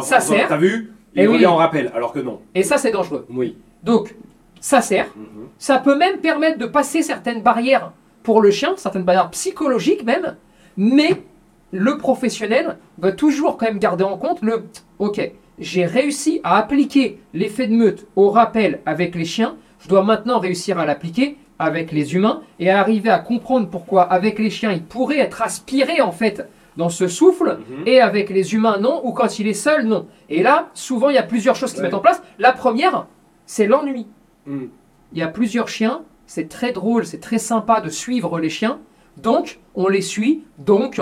Ça 0.03 0.21
sert. 0.21 0.49
T'as 0.49 0.57
vu 0.57 0.93
Eh 1.17 1.23
Il 1.23 1.29
oui. 1.29 1.35
revient 1.35 1.47
en 1.47 1.57
rappel, 1.57 1.91
alors 1.95 2.13
que 2.13 2.21
non. 2.21 2.41
Et 2.55 2.63
ça, 2.63 2.79
c'est 2.79 2.91
dangereux. 2.93 3.27
Oui. 3.31 3.57
Donc, 3.83 4.15
ça 4.63 4.81
sert. 4.81 5.09
Mhm. 5.17 5.49
Ça 5.59 5.79
peut 5.79 5.97
même 5.97 6.19
permettre 6.19 6.57
de 6.57 6.67
passer 6.67 7.03
certaines 7.03 7.43
barrières 7.43 7.93
pour 8.23 8.41
le 8.41 8.51
chien, 8.51 8.73
certaines 8.77 9.03
barrières 9.03 9.29
psychologiques 9.31 10.05
même, 10.05 10.37
mais 10.77 11.23
le 11.73 11.99
professionnel 11.99 12.79
va 12.99 13.13
toujours 13.13 13.57
quand 13.59 13.67
même 13.67 13.79
garder 13.81 14.05
en 14.05 14.17
compte 14.17 14.41
le 14.41 14.65
OK, 15.01 15.21
j'ai 15.59 15.85
réussi 15.85 16.41
à 16.45 16.57
appliquer 16.59 17.19
l'effet 17.35 17.67
de 17.67 17.75
meute 17.75 18.07
au 18.17 18.31
rappel 18.31 18.81
avec 18.87 19.15
les 19.15 19.25
chiens, 19.25 19.57
je 19.81 19.89
dois 19.89 20.05
maintenant 20.05 20.39
réussir 20.39 20.79
à 20.79 20.87
l'appliquer 20.87 21.37
avec 21.59 21.91
les 21.93 22.15
humains 22.15 22.43
et 22.61 22.71
à 22.71 22.79
arriver 22.81 23.11
à 23.11 23.19
comprendre 23.19 23.69
pourquoi 23.69 24.03
avec 24.05 24.39
les 24.39 24.51
chiens 24.51 24.71
il 24.73 24.83
pourrait 24.85 25.19
être 25.19 25.43
aspiré 25.43 26.01
en 26.01 26.13
fait 26.13 26.49
dans 26.77 26.89
ce 26.89 27.09
souffle 27.09 27.59
Mhm. 27.69 27.83
et 27.87 28.01
avec 28.01 28.31
les 28.31 28.55
humains 28.55 28.79
non 28.79 29.01
ou 29.05 29.13
quand 29.13 29.39
il 29.41 29.47
est 29.49 29.53
seul 29.55 29.87
non. 29.87 30.07
Et 30.31 30.43
là, 30.43 30.69
souvent 30.75 31.09
il 31.11 31.17
y 31.17 31.19
a 31.19 31.23
plusieurs 31.23 31.57
choses 31.57 31.71
qui 31.73 31.77
se 31.79 31.83
Ouais. 31.83 31.89
mettent 31.89 31.95
en 31.95 32.01
place. 32.01 32.23
La 32.39 32.53
première, 32.53 33.07
c'est 33.45 33.67
l'ennui. 33.67 34.07
Mm. 34.47 34.65
Il 35.13 35.19
y 35.19 35.23
a 35.23 35.29
plusieurs 35.29 35.69
chiens, 35.69 36.03
c'est 36.27 36.49
très 36.49 36.73
drôle, 36.73 37.05
c'est 37.07 37.21
très 37.21 37.39
sympa 37.39 37.81
de 37.81 37.89
suivre 37.91 38.39
les 38.41 38.49
chiens. 38.51 38.79
Donc, 39.17 39.61
on 39.75 39.89
les 39.89 40.01
suit, 40.01 40.45
donc, 40.59 41.01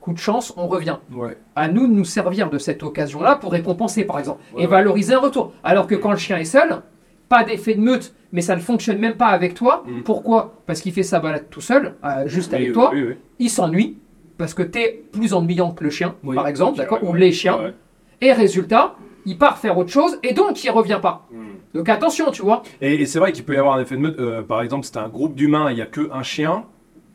coup 0.00 0.12
de 0.12 0.18
chance, 0.18 0.52
on 0.56 0.66
revient. 0.66 0.96
Ouais. 1.12 1.36
À 1.56 1.68
nous 1.68 1.86
de 1.86 1.92
nous 1.92 2.04
servir 2.04 2.48
de 2.50 2.58
cette 2.58 2.82
occasion-là 2.82 3.36
pour 3.36 3.52
récompenser, 3.52 4.04
par 4.04 4.18
exemple, 4.18 4.40
Ouais, 4.54 4.64
et 4.64 4.66
valoriser 4.66 5.14
un 5.14 5.18
retour. 5.20 5.52
Alors 5.62 5.86
que 5.86 5.94
quand 5.94 6.10
le 6.10 6.16
chien 6.16 6.38
est 6.38 6.44
seul, 6.44 6.80
pas 7.28 7.44
d'effet 7.44 7.74
de 7.74 7.80
meute, 7.80 8.14
mais 8.32 8.40
ça 8.40 8.54
ne 8.56 8.60
fonctionne 8.60 8.98
même 8.98 9.16
pas 9.16 9.28
avec 9.28 9.54
toi. 9.54 9.84
Mm. 9.86 10.02
Pourquoi? 10.02 10.54
Parce 10.66 10.80
qu'il 10.80 10.92
fait 10.92 11.02
sa 11.02 11.20
balade 11.20 11.46
tout 11.50 11.60
seul, 11.60 11.94
euh, 12.04 12.26
juste 12.26 12.50
Oui, 12.52 12.56
avec 12.56 12.68
oui, 12.68 12.72
toi. 12.74 12.90
oui. 12.94 13.14
Il 13.38 13.50
s'ennuie, 13.50 13.98
parce 14.38 14.54
que 14.54 14.62
tu 14.62 14.78
es 14.78 15.04
plus 15.12 15.32
ennuyant 15.34 15.72
que 15.72 15.84
le 15.84 15.90
chien, 15.90 16.14
par 16.34 16.48
exemple, 16.48 16.78
d'accord? 16.78 16.98
Ou 17.02 17.12
les 17.14 17.32
chiens. 17.32 17.72
Et 18.20 18.32
résultat, 18.32 18.94
il 19.26 19.38
part 19.38 19.58
faire 19.58 19.76
autre 19.78 19.90
chose, 19.90 20.18
et 20.22 20.34
donc 20.34 20.62
il 20.64 20.70
revient 20.70 21.00
pas. 21.00 21.26
Mm. 21.32 21.44
Donc 21.78 21.88
attention, 21.88 22.30
tu 22.30 22.42
vois. 22.42 22.62
Et, 22.80 22.94
et 23.02 23.06
c'est 23.06 23.18
vrai 23.18 23.32
qu'il 23.32 23.44
peut 23.44 23.54
y 23.54 23.58
avoir 23.58 23.76
un 23.76 23.80
effet 23.82 23.96
de 23.96 24.00
meute. 24.00 24.18
euh, 24.18 24.42
par 24.42 24.62
exemple, 24.62 24.84
c'est 24.86 24.96
un 24.96 25.08
groupe 25.08 25.34
d'humains, 25.34 25.70
il 25.70 25.76
n'y 25.76 25.82
a 25.82 25.86
qu'un 25.86 26.22
chien. 26.22 26.64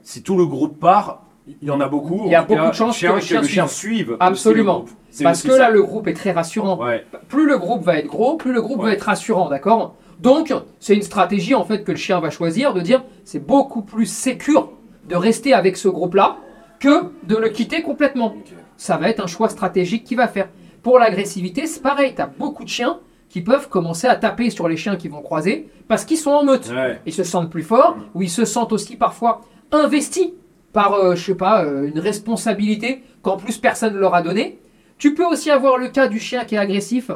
Si 0.01 0.23
tout 0.23 0.37
le 0.37 0.45
groupe 0.45 0.79
part, 0.79 1.23
il 1.61 1.67
y 1.67 1.71
en 1.71 1.79
a 1.81 1.87
beaucoup. 1.87 2.23
Il 2.25 2.31
y 2.31 2.35
a 2.35 2.41
beaucoup 2.43 2.59
cas, 2.61 2.69
de 2.69 2.75
chances 2.75 2.97
chien- 2.97 3.19
que 3.19 3.35
le 3.35 3.43
chien 3.47 3.67
suive. 3.67 4.17
Absolument. 4.19 4.85
Parce 5.23 5.41
que 5.43 5.51
ça. 5.51 5.57
là, 5.57 5.69
le 5.71 5.81
groupe 5.81 6.07
est 6.07 6.13
très 6.13 6.31
rassurant. 6.31 6.77
Ouais. 6.83 7.05
Plus 7.27 7.47
le 7.47 7.57
groupe 7.57 7.83
va 7.83 7.97
être 7.97 8.07
gros, 8.07 8.37
plus 8.37 8.53
le 8.53 8.61
groupe 8.61 8.79
Ouais. 8.79 8.85
va 8.89 8.93
être 8.93 9.03
rassurant, 9.03 9.49
d'accord? 9.49 9.95
Donc, 10.19 10.53
c'est 10.79 10.95
une 10.95 11.01
stratégie 11.01 11.55
en 11.55 11.63
fait 11.63 11.83
que 11.83 11.91
le 11.91 11.97
chien 11.97 12.19
va 12.19 12.29
choisir 12.29 12.73
de 12.73 12.81
dire 12.81 13.03
c'est 13.23 13.39
beaucoup 13.45 13.81
plus 13.81 14.05
sécure 14.05 14.71
de 15.07 15.15
rester 15.15 15.53
avec 15.53 15.77
ce 15.77 15.87
groupe-là 15.87 16.37
que 16.79 17.05
de 17.23 17.35
le 17.37 17.49
quitter 17.49 17.81
complètement. 17.81 18.35
Ça 18.77 18.97
va 18.97 19.09
être 19.09 19.21
un 19.21 19.27
choix 19.27 19.49
stratégique 19.49 20.03
qu'il 20.03 20.17
va 20.17 20.27
faire. 20.27 20.49
Pour 20.81 20.99
l'agressivité, 20.99 21.67
c'est 21.67 21.81
pareil. 21.81 22.13
Tu 22.15 22.21
as 22.21 22.27
beaucoup 22.27 22.63
de 22.63 22.69
chiens 22.69 22.99
qui 23.29 23.41
peuvent 23.41 23.69
commencer 23.69 24.07
à 24.07 24.15
taper 24.15 24.49
sur 24.49 24.67
les 24.67 24.77
chiens 24.77 24.95
qui 24.95 25.07
vont 25.07 25.21
croiser 25.21 25.69
parce 25.87 26.05
qu'ils 26.05 26.17
sont 26.17 26.31
en 26.31 26.43
meute. 26.43 26.69
Ouais. 26.69 26.99
Ils 27.05 27.13
se 27.13 27.23
sentent 27.23 27.49
plus 27.49 27.63
forts 27.63 27.97
ou 28.13 28.21
ils 28.21 28.29
se 28.29 28.45
sentent 28.45 28.73
aussi 28.73 28.95
parfois 28.95 29.41
investis 29.71 30.29
par, 30.73 30.93
euh, 30.93 31.15
je 31.15 31.25
sais 31.25 31.35
pas, 31.35 31.63
euh, 31.63 31.87
une 31.87 31.99
responsabilité 31.99 33.03
qu'en 33.21 33.37
plus 33.37 33.57
personne 33.57 33.93
ne 33.93 33.99
leur 33.99 34.15
a 34.15 34.21
donnée. 34.21 34.59
Tu 34.97 35.13
peux 35.13 35.25
aussi 35.25 35.49
avoir 35.51 35.77
le 35.77 35.87
cas 35.89 36.07
du 36.07 36.19
chien 36.19 36.43
qui 36.45 36.55
est 36.55 36.59
agressif 36.59 37.11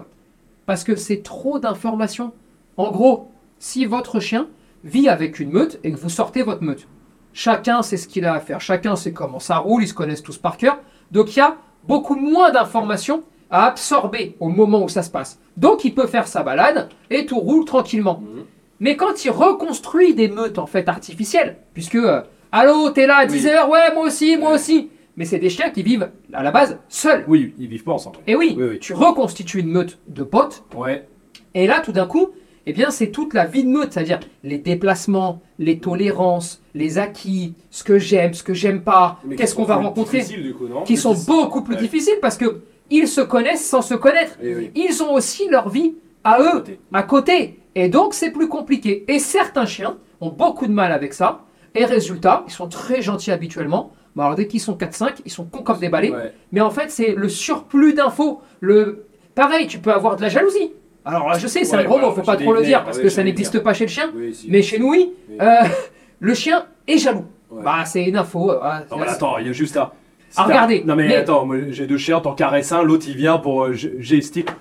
parce 0.66 0.84
que 0.84 0.96
c'est 0.96 1.24
trop 1.24 1.60
d'informations. 1.60 2.32
En 2.78 2.92
gros, 2.92 3.32
si 3.60 3.86
votre 3.86 4.20
chien 4.20 4.48
vit 4.84 5.10
avec 5.10 5.40
une 5.40 5.52
meute 5.52 5.80
et 5.84 5.92
que 5.92 5.98
vous 5.98 6.10
sortez 6.10 6.44
votre 6.44 6.64
meute, 6.64 6.88
chacun 7.34 7.82
sait 7.82 7.98
ce 7.98 8.08
qu'il 8.08 8.26
a 8.26 8.34
à 8.34 8.40
faire, 8.40 8.62
chacun 8.62 8.96
sait 8.96 9.14
comment 9.14 9.40
ça 9.40 9.58
roule, 9.58 9.84
ils 9.84 9.88
se 9.88 9.94
connaissent 9.94 10.24
tous 10.24 10.38
par 10.38 10.58
cœur. 10.58 10.80
Donc 11.12 11.36
il 11.36 11.40
y 11.40 11.42
a 11.42 11.58
beaucoup 11.88 12.16
moins 12.16 12.52
d'informations 12.52 13.24
à 13.54 13.68
absorber 13.68 14.36
au 14.40 14.50
moment 14.50 14.84
où 14.84 14.90
ça 14.90 15.04
se 15.04 15.12
passe. 15.12 15.40
Donc 15.58 15.86
il 15.86 15.94
peut 15.94 16.08
faire 16.08 16.28
sa 16.28 16.42
balade 16.44 16.90
et 17.12 17.26
tout 17.28 17.38
roule 17.40 17.66
tranquillement. 17.66 18.20
Mhm. 18.22 18.44
Mais 18.80 18.98
quand 18.98 19.24
il 19.24 19.30
reconstruit 19.30 20.16
des 20.16 20.28
meutes 20.28 20.58
en 20.58 20.66
fait 20.66 20.90
artificielles, 20.90 21.58
puisque 21.76 21.96
euh, 21.96 22.22
allô 22.52 22.90
t'es 22.90 23.06
là 23.06 23.18
à 23.18 23.26
10h, 23.28 23.70
ouais 23.70 23.94
moi 23.94 24.06
aussi, 24.08 24.36
moi 24.38 24.54
aussi, 24.56 24.90
mais 25.16 25.26
c'est 25.26 25.38
des 25.38 25.52
chiens 25.52 25.70
qui 25.70 25.84
vivent 25.84 26.10
à 26.34 26.42
la 26.42 26.52
base 26.52 26.80
seuls. 26.90 27.24
Oui, 27.28 27.54
ils 27.60 27.68
vivent 27.68 27.84
pas 27.84 27.92
ensemble. 27.94 28.18
Et 28.26 28.36
oui, 28.36 28.58
Oui, 28.60 28.80
tu 28.80 28.94
reconstitues 28.94 29.60
une 29.60 29.70
meute 29.70 30.00
de 30.08 30.24
potes, 30.24 30.64
Ouais. 30.76 31.08
et 31.54 31.68
là 31.68 31.80
tout 31.86 31.92
d'un 31.92 32.08
coup, 32.08 32.30
eh 32.66 32.74
bien 32.74 32.90
c'est 32.90 33.12
toute 33.12 33.36
la 33.36 33.46
vie 33.46 33.64
de 33.64 33.70
meute, 33.70 33.94
c'est-à-dire 33.94 34.20
les 34.44 34.58
déplacements, 34.58 35.42
les 35.60 35.78
tolérances, 35.78 36.60
les 36.74 36.98
acquis, 36.98 37.54
ce 37.70 37.84
que 37.84 38.00
j'aime, 38.00 38.34
ce 38.34 38.42
que 38.42 38.56
j'aime 38.56 38.82
pas, 38.82 39.20
qu'est-ce 39.38 39.54
qu'on 39.54 39.64
va 39.66 39.76
rencontrer, 39.76 40.20
difficiles, 40.22 40.42
du 40.44 40.54
coup, 40.56 40.68
non 40.68 40.82
qui 40.82 40.98
sont 40.98 41.14
beaucoup 41.28 41.62
plus 41.62 41.76
Ouais. 41.76 41.82
difficiles 41.82 42.18
parce 42.20 42.38
que 42.38 42.62
ils 42.96 43.08
se 43.08 43.22
connaissent 43.22 43.66
sans 43.68 43.82
se 43.82 43.94
connaître. 43.96 44.38
Oui. 44.42 44.72
Ils 44.76 45.02
ont 45.04 45.14
aussi 45.14 45.48
leur 45.50 45.70
vie 45.70 45.96
à 46.24 46.40
eux, 46.42 46.52
côté. 46.60 46.80
à 46.94 47.04
côté. 47.04 47.60
Et 47.76 47.90
donc, 47.90 48.14
c'est 48.14 48.32
plus 48.32 48.48
compliqué. 48.48 49.04
Et 49.08 49.20
certains 49.20 49.66
chiens 49.66 49.98
ont 50.22 50.30
beaucoup 50.30 50.68
de 50.68 50.72
mal 50.74 50.92
avec 50.92 51.14
ça. 51.14 51.42
Et 51.76 51.86
résultat, 51.86 52.44
ils 52.48 52.52
sont 52.54 52.68
très 52.68 53.02
gentils 53.02 53.32
habituellement. 53.32 53.92
Bon, 54.16 54.24
alors, 54.24 54.36
dès 54.36 54.46
qu'ils 54.48 54.62
sont 54.62 54.76
4-5, 54.76 55.16
ils 55.26 55.32
sont 55.32 55.44
cons 55.46 55.64
comme 55.64 55.80
des 55.80 55.90
balais. 55.90 56.12
Ouais. 56.12 56.34
Mais 56.52 56.62
en 56.62 56.70
fait, 56.70 56.92
c'est 56.92 57.16
le 57.16 57.28
surplus 57.30 57.94
d'infos. 57.94 58.42
Le... 58.60 59.06
Pareil, 59.34 59.66
tu 59.66 59.80
peux 59.80 59.92
avoir 59.92 60.16
de 60.16 60.22
la 60.22 60.30
jalousie. 60.30 60.72
Alors 61.04 61.28
là, 61.30 61.38
je 61.40 61.48
sais, 61.48 61.64
c'est 61.66 61.76
Ouais, 61.76 61.82
un 61.82 61.86
gros 61.86 61.98
mot, 62.00 62.12
faut 62.12 62.22
pas 62.22 62.38
trop 62.38 62.54
le 62.54 62.62
dire 62.62 62.84
parce 62.86 62.98
ouais, 62.98 63.04
que 63.04 63.10
ça 63.10 63.24
n'existe 63.24 63.60
pas 63.60 63.74
chez 63.74 63.86
le 63.86 63.90
chien. 63.90 64.10
Oui, 64.16 64.34
si. 64.34 64.50
Mais 64.52 64.62
chez 64.62 64.78
nous, 64.80 64.90
oui. 64.92 65.12
Euh, 65.42 65.56
le 66.20 66.34
chien 66.36 66.66
est 66.88 66.98
jaloux. 67.00 67.26
Bah, 67.52 67.84
c'est 67.86 68.04
une 68.06 68.16
info. 68.18 68.52
euh, 68.52 68.58
Non, 68.92 69.02
attends, 69.02 69.38
il 69.40 69.48
y 69.48 69.50
a 69.50 69.54
juste 69.54 69.76
un. 69.78 69.92
Ah, 70.36 70.44
regardez, 70.46 70.84
Non 70.86 70.96
mais, 70.96 71.08
mais- 71.08 71.16
attends, 71.16 71.46
moi 71.46 71.58
j'ai 71.70 71.86
deux 71.88 71.98
chiens, 71.98 72.20
t'en 72.20 72.34
caresses 72.34 72.72
un, 72.72 72.84
l'autre 72.84 73.06
il 73.08 73.16
vient 73.16 73.38
pour 73.38 73.66
euh. 73.66 73.76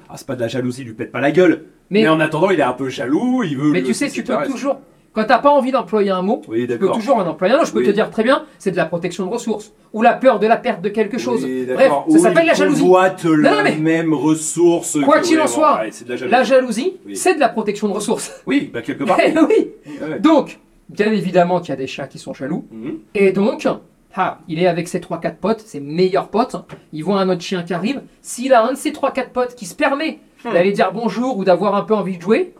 Ah 0.08 0.14
c'est 0.16 0.26
pas 0.26 0.34
de 0.36 0.40
la 0.40 0.48
jalousie, 0.48 0.82
il 0.82 0.88
lui 0.88 0.94
pète 0.94 1.12
pas 1.12 1.20
la 1.20 1.30
gueule. 1.30 1.64
Mais- 1.90 2.02
Mais, 2.02 2.08
en 2.08 2.20
attendant, 2.20 2.50
il 2.50 2.58
est 2.58 2.62
un 2.62 2.72
peu 2.72 2.88
jaloux, 2.88 3.42
il 3.44 3.56
veut. 3.58 3.70
Mais 3.70 3.82
tu 3.82 3.92
sais, 3.94 4.08
tu 4.08 4.22
peux 4.22 4.34
toujours. 4.46 4.78
Quand 5.14 5.24
t'as 5.24 5.40
pas 5.40 5.50
envie 5.50 5.72
d'employer 5.72 6.08
un 6.10 6.22
mot, 6.22 6.40
Oui, 6.48 6.66
tu 6.66 6.78
peux 6.78 6.88
toujours 6.88 7.16
en 7.18 7.26
employer 7.26 7.52
un 7.52 7.58
autre. 7.58 7.66
Je 7.66 7.72
peux 7.74 7.80
Oui. 7.80 7.84
te 7.86 7.90
dire 7.90 8.08
très 8.10 8.22
bien, 8.22 8.46
c'est 8.58 8.70
de 8.70 8.78
la 8.78 8.86
protection 8.86 9.26
de 9.26 9.30
ressources. 9.30 9.70
Ou 9.92 10.00
la 10.00 10.14
peur 10.14 10.38
de 10.38 10.46
la 10.46 10.56
perte 10.56 10.80
de 10.80 10.88
quelque 10.88 11.18
chose. 11.18 11.44
Oui, 11.44 11.66
Bref, 11.70 11.92
ça 12.08 12.18
s'appelle 12.18 12.46
la 12.46 12.54
jalousie. 12.54 12.82
non, 12.82 12.98
la 13.36 13.62
mais- 13.62 13.76
même 13.76 14.14
ressource. 14.14 14.96
Quoi 15.04 15.20
qu'il 15.20 15.38
en 15.38 15.46
soit, 15.46 15.80
ouais, 15.82 15.90
de 15.90 16.08
la 16.08 16.16
jalousie. 16.16 16.30
La 16.32 16.44
jalousie, 16.44 16.92
c'est 17.12 17.34
de 17.34 17.40
la 17.40 17.50
protection 17.50 17.88
de 17.88 17.92
ressources. 17.92 18.40
Oui, 18.46 18.70
bah 18.72 18.80
quelque 18.80 19.04
part. 19.04 19.18
Eh 19.22 19.34
oui. 19.38 19.72
Ouais. 20.00 20.18
Donc, 20.18 20.58
bien 20.88 21.12
évidemment 21.12 21.60
qu'il 21.60 21.68
y 21.70 21.72
a 21.72 21.76
des 21.76 21.86
chiens 21.86 22.06
qui 22.06 22.18
sont 22.18 22.32
jaloux. 22.32 22.64
Mhm. 22.72 22.98
Et 23.14 23.32
donc, 23.32 23.68
ah, 24.16 24.38
il 24.48 24.62
est 24.62 24.66
avec 24.66 24.88
ses 24.88 25.00
3-4 25.00 25.36
potes, 25.36 25.60
ses 25.60 25.80
meilleurs 25.80 26.28
potes. 26.28 26.56
Il 26.92 27.04
voit 27.04 27.20
un 27.20 27.28
autre 27.28 27.40
chien 27.42 27.62
qui 27.62 27.72
arrive. 27.74 28.02
S'il 28.20 28.52
a 28.52 28.64
un 28.66 28.72
de 28.72 28.76
ses 28.76 28.90
3-4 28.92 29.30
potes 29.30 29.54
qui 29.54 29.66
se 29.66 29.74
permet 29.74 30.18
Hmm. 30.44 30.52
d'aller 30.54 30.72
dire 30.72 30.90
bonjour 30.92 31.38
ou 31.38 31.44
d'avoir 31.44 31.76
un 31.76 31.82
peu 31.82 31.94
envie 31.94 32.16
de 32.16 32.22
jouer, 32.22 32.52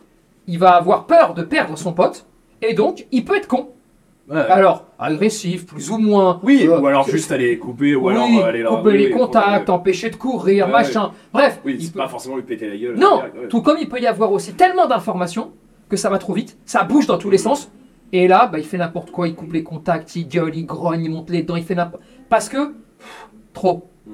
il 0.47 0.57
va 0.61 0.71
avoir 0.77 1.07
peur 1.07 1.35
de 1.35 1.43
perdre 1.43 1.77
son 1.77 1.93
pote. 1.93 2.27
Et 2.63 2.75
donc, 2.75 3.07
il 3.11 3.25
peut 3.25 3.37
être 3.37 3.49
con. 3.49 3.71
Ouais. 4.31 4.37
Alors, 4.39 4.85
agressif, 5.01 5.67
plus 5.67 5.91
ou 5.91 5.99
moins. 5.99 6.39
Oui, 6.45 6.65
Euh, 6.69 6.79
ou 6.79 6.87
alors 6.87 7.09
juste 7.09 7.33
aller 7.33 7.59
couper, 7.59 7.97
ou 7.97 8.07
oui, 8.07 8.15
alors 8.15 8.29
euh, 8.39 8.45
aller 8.49 8.63
là. 8.63 8.69
couper 8.71 8.91
oui, 8.91 8.99
les 8.99 9.11
contacts, 9.11 9.69
empêcher 9.69 10.11
de 10.11 10.15
courir, 10.17 10.67
Ouais, 10.67 10.73
machin. 10.73 11.11
Bref, 11.33 11.61
Oui, 11.65 11.75
il 11.77 11.85
c'est 11.87 11.93
peut- 11.93 11.99
pas 11.99 12.07
forcément 12.09 12.37
lui 12.37 12.45
péter 12.45 12.69
la 12.69 12.77
gueule. 12.77 12.97
non, 12.97 13.17
ouais. 13.23 13.49
tout 13.49 13.63
comme 13.63 13.79
il 13.81 13.89
peut 13.89 13.99
y 14.01 14.07
avoir 14.07 14.31
aussi 14.31 14.53
tellement 14.55 14.87
d'informations 14.87 15.51
que 15.89 15.97
ça 15.97 16.09
va 16.09 16.19
trop 16.19 16.35
vite, 16.35 16.57
ça 16.65 16.85
bouge 16.85 17.09
dans 17.09 17.19
tous 17.19 17.31
les 17.31 17.39
sens. 17.39 17.69
Et 18.12 18.28
là, 18.28 18.47
bah, 18.47 18.59
il 18.59 18.64
fait 18.64 18.78
n'importe 18.78 19.11
quoi, 19.11 19.26
il 19.28 19.35
coupe 19.35 19.52
les 19.52 19.62
contacts, 19.62 20.14
il 20.16 20.28
gueule, 20.28 20.54
il 20.54 20.66
grogne, 20.66 21.04
il 21.04 21.11
monte 21.11 21.31
les 21.31 21.42
dents, 21.42 21.57
il 21.57 21.64
fait 21.64 21.75
n'importe 21.75 22.02
Parce 22.28 22.49
que, 22.49 22.69
pff, 22.99 23.28
trop. 23.54 23.88
Hmm. 24.07 24.12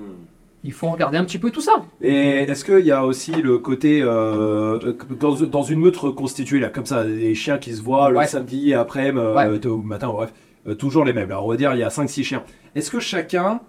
Il 0.64 0.72
faut 0.72 0.88
regarder 0.90 1.16
un 1.18 1.24
petit 1.24 1.38
peu 1.38 1.50
tout 1.50 1.60
ça. 1.60 1.82
Et 2.00 2.42
est-ce 2.42 2.64
qu'il 2.64 2.84
y 2.84 2.90
a 2.90 3.04
aussi 3.04 3.30
le 3.32 3.58
côté 3.58 4.00
euh, 4.02 4.92
dans, 5.18 5.34
dans 5.34 5.62
une 5.62 5.78
meute 5.80 5.96
reconstituée 5.96 6.58
là, 6.58 6.68
comme 6.68 6.84
ça, 6.86 7.04
des 7.04 7.34
chiens 7.34 7.58
qui 7.58 7.72
se 7.74 7.80
voient 7.82 8.10
le 8.10 8.22
samedi 8.26 8.74
après, 8.74 9.12
euh, 9.14 9.34
Ouais. 9.34 9.66
au 9.66 9.78
matin, 9.78 10.08
bref. 10.08 10.32
euh, 10.66 10.74
toujours 10.74 11.04
les 11.04 11.12
mêmes. 11.12 11.30
Alors 11.30 11.46
on 11.46 11.50
va 11.50 11.56
dire 11.56 11.72
il 11.74 11.78
y 11.78 11.84
a 11.84 11.88
5-6 11.88 12.24
chiens. 12.24 12.42
Est-ce 12.74 12.90
que 12.90 12.98
chacun 13.00 13.60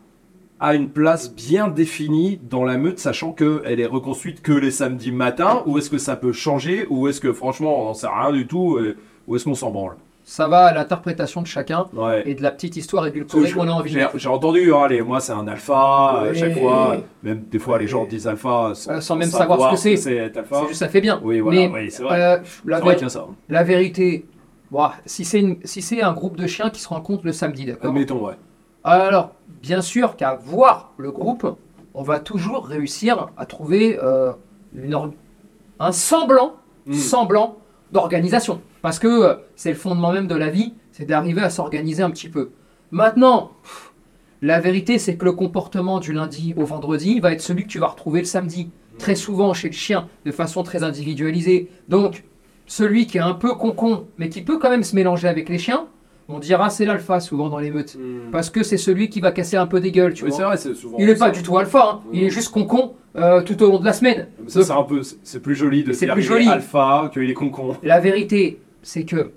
a 0.60 0.74
une 0.76 0.90
place 0.90 1.34
bien 1.34 1.68
définie 1.70 2.40
dans 2.50 2.66
la 2.66 2.78
meute, 2.78 2.98
sachant 3.00 3.32
qu'elle 3.34 3.80
est 3.80 3.86
reconstruite 3.86 4.42
que 4.42 4.52
les 4.52 4.72
samedis 4.72 5.12
matins, 5.12 5.62
ou 5.68 5.78
est-ce 5.78 5.90
que 5.92 6.00
ça 6.00 6.16
peut 6.16 6.34
changer, 6.34 6.86
ou 6.90 7.08
est-ce 7.08 7.22
que 7.22 7.32
franchement 7.34 7.82
on 7.82 7.86
n'en 7.86 7.94
sait 7.94 8.08
rien 8.08 8.32
du 8.34 8.46
tout, 8.48 8.78
euh, 8.78 8.98
ou 9.28 9.36
est-ce 9.36 9.46
qu'on 9.46 9.54
s'en 9.56 9.70
branle? 9.72 9.96
Ça 10.32 10.48
va 10.48 10.66
à 10.68 10.74
l'interprétation 10.76 11.42
de 11.42 11.48
chacun 11.48 11.88
Ouais. 11.92 12.22
et 12.30 12.36
de 12.36 12.44
la 12.44 12.52
petite 12.52 12.78
histoire 12.78 13.08
édulcorée 13.08 13.52
qu'on 13.52 13.68
a 13.68 13.72
envie 13.72 13.92
de 13.92 14.00
J'ai 14.00 14.08
j'ai 14.14 14.30
entendu, 14.30 14.72
hein, 14.72 14.82
allez, 14.84 15.02
moi 15.02 15.20
c'est 15.20 15.32
un 15.32 15.48
alpha, 15.48 15.74
à 15.76 16.22
Ouais. 16.26 16.36
chaque 16.36 16.56
fois, 16.60 16.98
même 17.24 17.46
des 17.50 17.58
fois 17.58 17.80
les 17.80 17.88
gens 17.88 18.06
disent 18.06 18.28
alpha 18.28 18.74
sans, 18.76 18.92
Euh, 18.92 19.02
sans 19.02 19.16
même 19.16 19.30
savoir 19.32 19.60
ce 19.72 19.76
que 19.76 19.82
c'est. 19.82 19.98
c'est 19.98 20.32
juste 20.68 20.74
ça 20.76 20.88
fait 20.88 21.02
bien. 21.02 21.20
Oui, 21.24 21.40
voilà, 21.40 21.62
Mais 21.62 21.68
oui, 21.74 21.90
c'est 21.90 22.04
vrai. 22.04 22.22
euh, 22.22 22.38
la, 22.64 22.80
vrai 22.80 23.04
a 23.04 23.10
ça. 23.10 23.26
la 23.50 23.64
vérité, 23.64 24.28
si 25.08 25.26
c'est 25.26 25.58
si 25.66 26.00
un 26.00 26.14
groupe 26.14 26.38
de 26.38 26.46
chiens 26.46 26.70
qui 26.70 26.80
se 26.80 26.90
rencontrent 26.90 27.26
le 27.26 27.32
samedi, 27.34 27.66
d'accord 27.66 27.90
Admettons, 27.90 28.24
ouais. 28.28 28.36
Alors, 28.84 29.32
bien 29.64 29.82
sûr 29.82 30.16
qu'à 30.16 30.36
voir 30.36 30.92
le 30.98 31.12
groupe, 31.12 31.58
on 31.96 32.04
va 32.04 32.20
toujours 32.20 32.68
réussir 32.68 33.30
à 33.36 33.48
trouver 33.48 33.98
euh, 34.02 34.32
une 34.76 34.94
un 35.80 35.92
semblant, 35.92 36.54
Mm. 36.86 36.94
semblant 36.94 37.58
d'organisation. 37.92 38.62
Parce 38.82 39.00
que 39.00 39.08
euh, 39.08 39.34
c'est 39.56 39.70
le 39.70 39.76
fondement 39.78 40.12
même 40.12 40.28
de 40.28 40.36
la 40.36 40.50
vie, 40.50 40.74
c'est 40.92 41.06
d'arriver 41.06 41.42
à 41.42 41.50
s'organiser 41.50 42.04
un 42.04 42.10
petit 42.12 42.30
peu. 42.30 42.52
Maintenant, 42.92 43.52
la 44.42 44.60
vérité, 44.60 44.98
c'est 45.00 45.16
que 45.16 45.26
le 45.26 45.34
comportement 45.34 46.00
du 46.00 46.14
lundi 46.14 46.54
au 46.58 46.64
vendredi 46.66 47.20
va 47.20 47.34
être 47.34 47.42
celui 47.42 47.64
que 47.64 47.68
tu 47.70 47.80
vas 47.80 47.88
retrouver 47.88 48.20
le 48.22 48.26
samedi. 48.26 48.70
Très 48.98 49.16
souvent 49.16 49.54
chez 49.54 49.68
le 49.70 49.74
chien, 49.74 50.08
de 50.26 50.32
façon 50.32 50.64
très 50.64 50.84
individualisée. 50.84 51.70
Donc, 51.88 52.24
celui 52.66 53.06
qui 53.08 53.18
est 53.18 53.22
un 53.22 53.34
peu 53.34 53.54
concon, 53.56 54.08
mais 54.18 54.30
qui 54.30 54.42
peut 54.42 54.58
quand 54.60 54.70
même 54.70 54.84
se 54.84 54.96
mélanger 54.96 55.28
avec 55.28 55.50
les 55.50 55.58
chiens, 55.58 55.88
on 56.28 56.38
dira 56.40 56.70
c'est 56.70 56.86
l'alpha 56.86 57.20
souvent 57.20 57.50
dans 57.50 57.58
les 57.60 57.72
meutes. 57.72 57.98
Parce 58.32 58.50
que 58.50 58.62
c'est 58.64 58.78
celui 58.78 59.10
qui 59.10 59.20
va 59.20 59.32
casser 59.32 59.58
un 59.58 59.66
peu 59.68 59.80
des 59.80 59.92
gueules, 59.92 60.14
tu 60.14 60.24
Oui, 60.26 60.30
vois. 60.30 60.38
c'est 60.38 60.44
vrai, 60.44 60.58
c'est 60.58 60.74
souvent. 60.76 60.98
Il 61.00 61.08
n'est 61.08 61.16
pas 61.16 61.32
du 61.32 61.42
tout 61.44 61.58
alpha, 61.58 61.92
hein. 61.96 62.00
il 62.14 62.24
est 62.24 62.30
juste 62.30 62.52
concon 62.52 62.94
euh, 63.16 63.42
tout 63.42 63.62
au 63.64 63.68
long 63.72 63.80
de 63.80 63.86
la 63.86 63.94
semaine. 63.94 64.28
Mais 64.44 64.50
Ça, 64.50 64.62
c'est 64.64 64.72
un 64.72 64.84
peu, 64.84 65.02
c'est- 65.24 65.40
plus 65.40 65.56
joli 65.56 65.84
de 65.84 65.92
dire 65.92 66.14
plus 66.14 66.22
est 66.22 66.26
joli. 66.26 66.48
alpha 66.48 67.10
qu'il 67.14 67.30
est 67.30 67.34
concon. 67.34 67.76
La 67.84 68.00
vérité, 68.00 68.60
c'est 68.82 69.04
que 69.06 69.32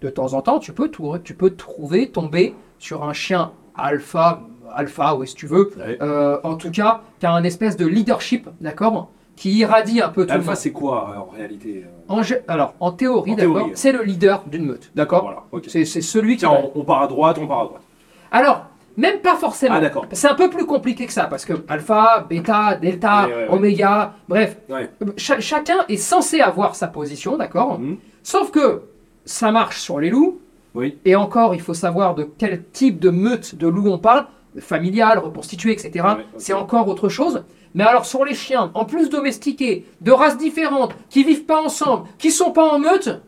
de 0.00 0.08
temps 0.10 0.34
en 0.34 0.42
temps, 0.42 0.58
tu 0.58 0.72
peux, 0.72 0.90
tu 1.22 1.34
peux 1.34 1.50
trouver, 1.50 2.10
tomber 2.10 2.54
sur 2.78 3.04
un 3.04 3.12
chien 3.12 3.52
alpha, 3.76 4.42
alpha, 4.74 5.14
oui, 5.16 5.26
si 5.26 5.34
tu 5.34 5.46
veux, 5.46 5.72
Ouais. 5.78 5.98
euh, 6.02 6.38
en 6.44 6.56
tout 6.56 6.70
cas, 6.70 7.00
qui 7.20 7.26
a 7.26 7.32
un 7.32 7.44
espèce 7.44 7.76
de 7.76 7.86
leadership, 7.86 8.48
d'accord 8.60 9.08
Qui 9.36 9.52
irradie 9.58 10.00
un 10.00 10.10
peu 10.10 10.26
tout 10.26 10.32
Alpha, 10.32 10.54
c'est 10.54 10.70
quoi 10.72 11.10
euh, 11.14 11.18
en 11.20 11.24
réalité 11.36 11.84
euh, 11.86 11.88
En 12.12 12.20
gé- 12.20 12.42
alors, 12.48 12.74
en 12.80 12.92
théorie, 12.92 13.34
d'accord, 13.34 13.70
c'est 13.74 13.92
le 13.92 14.02
leader 14.02 14.44
d'une 14.46 14.64
meute, 14.66 14.90
d'accord 14.94 15.22
Voilà. 15.50 15.62
C'est 15.68 15.84
celui 15.84 16.36
qui. 16.36 16.46
On, 16.46 16.70
on 16.78 16.84
part 16.84 17.02
à 17.02 17.06
droite, 17.08 17.38
on 17.40 17.46
part 17.46 17.60
à 17.62 17.64
droite. 17.64 17.82
Alors, 18.30 18.66
même 18.96 19.18
pas 19.20 19.34
forcément. 19.36 19.74
Ah, 19.76 19.80
d'accord. 19.80 20.06
C'est 20.12 20.28
un 20.28 20.34
peu 20.34 20.48
plus 20.50 20.66
compliqué 20.66 21.06
que 21.06 21.12
ça, 21.12 21.24
parce 21.24 21.44
que 21.44 21.54
alpha, 21.68 22.24
bêta, 22.28 22.76
delta, 22.76 23.26
Ouais, 23.26 23.34
ouais, 23.34 23.40
ouais. 23.48 23.48
oméga, 23.50 24.12
bref, 24.28 24.56
Ouais. 24.68 24.88
cha- 25.16 25.40
chacun 25.40 25.78
est 25.88 25.96
censé 25.96 26.40
avoir 26.40 26.76
sa 26.76 26.86
position, 26.86 27.36
d'accord 27.36 27.80
Mhm. 27.80 27.96
Sauf 28.24 28.50
que 28.50 28.82
ça 29.24 29.52
marche 29.52 29.80
sur 29.80 30.00
les 30.00 30.10
loups, 30.10 30.40
Oui. 30.74 30.98
et 31.04 31.14
encore, 31.14 31.54
il 31.54 31.60
faut 31.60 31.74
savoir 31.74 32.16
de 32.16 32.26
quel 32.38 32.64
type 32.72 32.98
de 32.98 33.10
meute 33.10 33.54
de 33.54 33.68
loup 33.68 33.86
on 33.88 33.98
parle, 33.98 34.26
familial, 34.58 35.18
reconstitué, 35.20 35.72
etc. 35.72 36.04
C'est 36.38 36.52
encore 36.52 36.88
autre 36.88 37.08
chose. 37.08 37.44
Mais 37.74 37.84
alors 37.84 38.06
sur 38.06 38.24
les 38.24 38.34
chiens, 38.34 38.70
en 38.74 38.84
plus 38.84 39.08
domestiqués, 39.10 39.84
de 40.00 40.10
races 40.12 40.38
différentes, 40.38 40.94
qui 41.10 41.22
vivent 41.24 41.44
pas 41.44 41.60
ensemble, 41.62 42.08
qui 42.18 42.30
sont 42.30 42.50
pas 42.52 42.64
en 42.72 42.78
meute, 42.78 43.20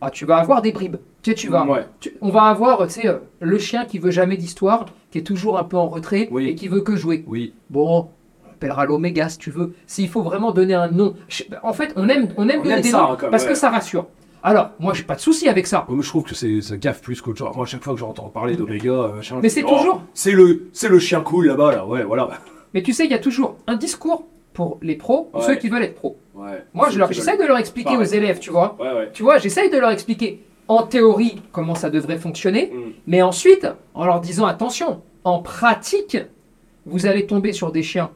ah, 0.00 0.10
tu 0.10 0.24
vas 0.26 0.36
avoir 0.38 0.62
des 0.62 0.72
bribes. 0.72 0.96
Tu 1.22 1.30
sais, 1.30 1.34
tu 1.36 1.48
vas, 1.48 1.64
Ouais. 1.66 1.86
tu- 2.00 2.16
on 2.20 2.30
va 2.30 2.44
avoir, 2.44 2.86
tu 2.86 2.92
sais, 2.94 3.06
euh, 3.08 3.18
le 3.40 3.58
chien 3.58 3.84
qui 3.84 3.98
veut 3.98 4.10
jamais 4.10 4.36
d'histoire, 4.36 4.86
qui 5.10 5.18
est 5.18 5.22
toujours 5.26 5.58
un 5.58 5.64
peu 5.64 5.76
en 5.76 5.88
retrait 5.88 6.28
Oui. 6.30 6.48
et 6.48 6.54
qui 6.54 6.68
veut 6.68 6.82
que 6.82 6.96
jouer. 6.96 7.24
Oui. 7.26 7.52
Bon, 7.70 8.08
appellera 8.56 8.84
l'oméga 8.86 9.28
si 9.28 9.38
tu 9.38 9.50
veux. 9.50 9.74
S'il 9.86 10.08
faut 10.08 10.22
vraiment 10.22 10.50
donner 10.52 10.74
un 10.74 10.88
nom. 10.88 11.14
Je- 11.28 11.44
En 11.62 11.72
fait, 11.72 11.92
on 11.96 12.08
aime, 12.08 12.28
on 12.36 12.48
aime 12.48 12.60
On 12.60 12.62
donner 12.64 12.76
aime 12.76 12.80
des 12.82 12.90
ça, 12.90 12.98
noms 12.98 13.12
hein, 13.12 13.16
parce 13.30 13.44
ouais. 13.44 13.50
que 13.50 13.54
ça 13.54 13.70
rassure. 13.70 14.06
Alors, 14.42 14.70
moi, 14.78 14.92
j'ai 14.94 15.02
pas 15.02 15.14
de 15.16 15.20
souci 15.20 15.48
avec 15.48 15.66
ça. 15.66 15.86
Moi, 15.88 16.02
je 16.02 16.08
trouve 16.08 16.22
que 16.22 16.34
c'est 16.34 16.60
ça 16.60 16.76
gaffe 16.76 17.00
plus 17.02 17.20
qu'autre 17.20 17.38
chose. 17.38 17.48
Moi, 17.56 17.64
à 17.64 17.68
chaque 17.68 17.82
fois 17.82 17.94
que 17.94 17.98
j'entends 18.00 18.28
parler 18.28 18.54
d'Oméga, 18.56 18.90
euh, 18.90 19.12
machin, 19.14 19.38
Mais 19.42 19.48
je 19.48 19.54
c'est 19.54 19.64
oh, 19.64 19.68
toujours- 19.76 20.02
c'est 20.14 20.32
le, 20.32 20.68
c'est 20.72 20.88
le 20.88 20.98
chien 20.98 21.20
cool 21.20 21.46
là-bas, 21.46 21.72
là. 21.72 21.86
Ouais, 21.86 22.04
voilà. 22.04 22.28
Mais 22.74 22.82
tu 22.82 22.92
sais, 22.92 23.04
il 23.04 23.10
y 23.10 23.14
a 23.14 23.18
toujours 23.18 23.56
un 23.66 23.74
discours 23.76 24.26
pour 24.52 24.78
les 24.82 24.94
pros, 24.94 25.24
pour 25.32 25.40
Ouais. 25.40 25.46
ceux 25.46 25.54
qui 25.56 25.68
veulent 25.68 25.82
être 25.82 25.96
pros. 25.96 26.16
Ouais. 26.34 26.64
Moi, 26.74 26.90
je 26.90 26.98
leur, 26.98 27.08
veulent- 27.08 27.38
de 27.38 27.44
leur 27.46 27.58
expliquer 27.58 27.94
Pareil. 27.94 28.00
aux 28.06 28.10
élèves, 28.10 28.38
tu 28.38 28.50
vois. 28.50 28.76
Ouais, 28.78 28.92
ouais. 28.92 29.10
Tu 29.12 29.22
vois, 29.22 29.38
j'essaye 29.38 29.68
de 29.70 29.78
leur 29.78 29.90
expliquer 29.90 30.42
en 30.68 30.82
théorie 30.84 31.42
comment 31.52 31.74
ça 31.74 31.90
devrait 31.90 32.18
fonctionner, 32.18 32.72
Mm. 32.72 32.78
mais 33.08 33.22
ensuite, 33.22 33.66
en 33.94 34.04
leur 34.06 34.20
disant 34.20 34.46
attention, 34.46 35.02
en 35.24 35.40
pratique, 35.40 36.18
vous 36.84 37.06
allez 37.06 37.26
tomber 37.26 37.52
sur 37.52 37.72
des 37.72 37.82
chiens 37.82 38.10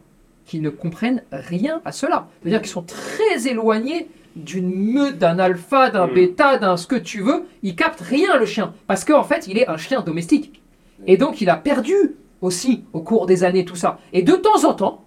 qui 0.47 0.61
ne 0.61 0.71
comprennent 0.71 1.23
rien 1.33 1.81
à 1.85 1.93
cela. 1.93 2.29
C'est-à-dire 2.43 2.61
qu'ils 2.61 2.71
sont 2.71 2.83
très 2.83 3.47
éloignés 3.49 4.09
d'une 4.37 4.71
meute, 4.75 5.19
d'un 5.19 5.39
alpha, 5.39 5.91
d'un 5.91 6.07
Mm. 6.07 6.15
bêta, 6.15 6.59
d'un 6.59 6.77
ce 6.77 6.87
que 6.87 6.97
tu 6.97 7.21
veux. 7.21 7.45
Ils 7.63 7.75
captent 7.77 8.01
rien, 8.01 8.37
le 8.37 8.47
chien, 8.47 8.73
parce 8.87 9.05
qu'en 9.05 9.25
fait, 9.25 9.47
il 9.49 9.59
est 9.59 9.69
un 9.69 9.77
chien 9.77 10.01
domestique. 10.03 10.61
Et 11.07 11.17
donc, 11.17 11.41
il 11.41 11.49
a 11.51 11.57
perdu 11.57 11.95
aussi 12.41 12.85
au 12.93 13.01
cours 13.01 13.27
des 13.27 13.45
années 13.45 13.65
tout 13.65 13.77
ça. 13.77 13.99
Et 14.13 14.23
de 14.23 14.33
temps 14.35 14.65
en 14.69 14.75
temps, 14.75 15.05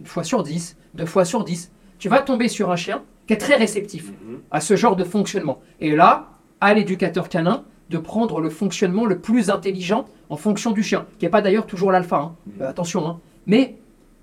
une 0.00 0.06
fois 0.06 0.24
sur 0.24 0.42
dix, 0.42 0.76
deux 0.94 1.06
fois 1.06 1.24
sur 1.24 1.44
dix, 1.44 1.70
tu 1.98 2.08
vas 2.08 2.20
tomber 2.20 2.48
sur 2.48 2.70
un 2.70 2.76
chien 2.76 3.02
qui 3.26 3.32
est 3.32 3.38
très 3.38 3.56
réceptif 3.56 4.10
Mhm. 4.10 4.38
à 4.50 4.60
ce 4.60 4.76
genre 4.76 4.96
de 4.96 5.04
fonctionnement. 5.04 5.60
Et 5.80 5.94
là, 5.94 6.28
à 6.60 6.74
l'éducateur 6.74 7.28
canin 7.28 7.64
de 7.90 7.98
prendre 7.98 8.40
le 8.40 8.50
fonctionnement 8.50 9.04
le 9.06 9.18
plus 9.18 9.48
intelligent 9.50 10.06
en 10.28 10.36
fonction 10.36 10.72
du 10.72 10.82
chien, 10.82 11.06
qui 11.18 11.24
n'est 11.24 11.30
pas 11.30 11.40
d'ailleurs 11.42 11.66
toujours 11.66 11.92
l'alpha, 11.92 12.16
hein. 12.16 12.34
Euh, 12.60 12.68
attention. 12.68 13.06
hein. 13.06 13.20
Mais 13.46 13.76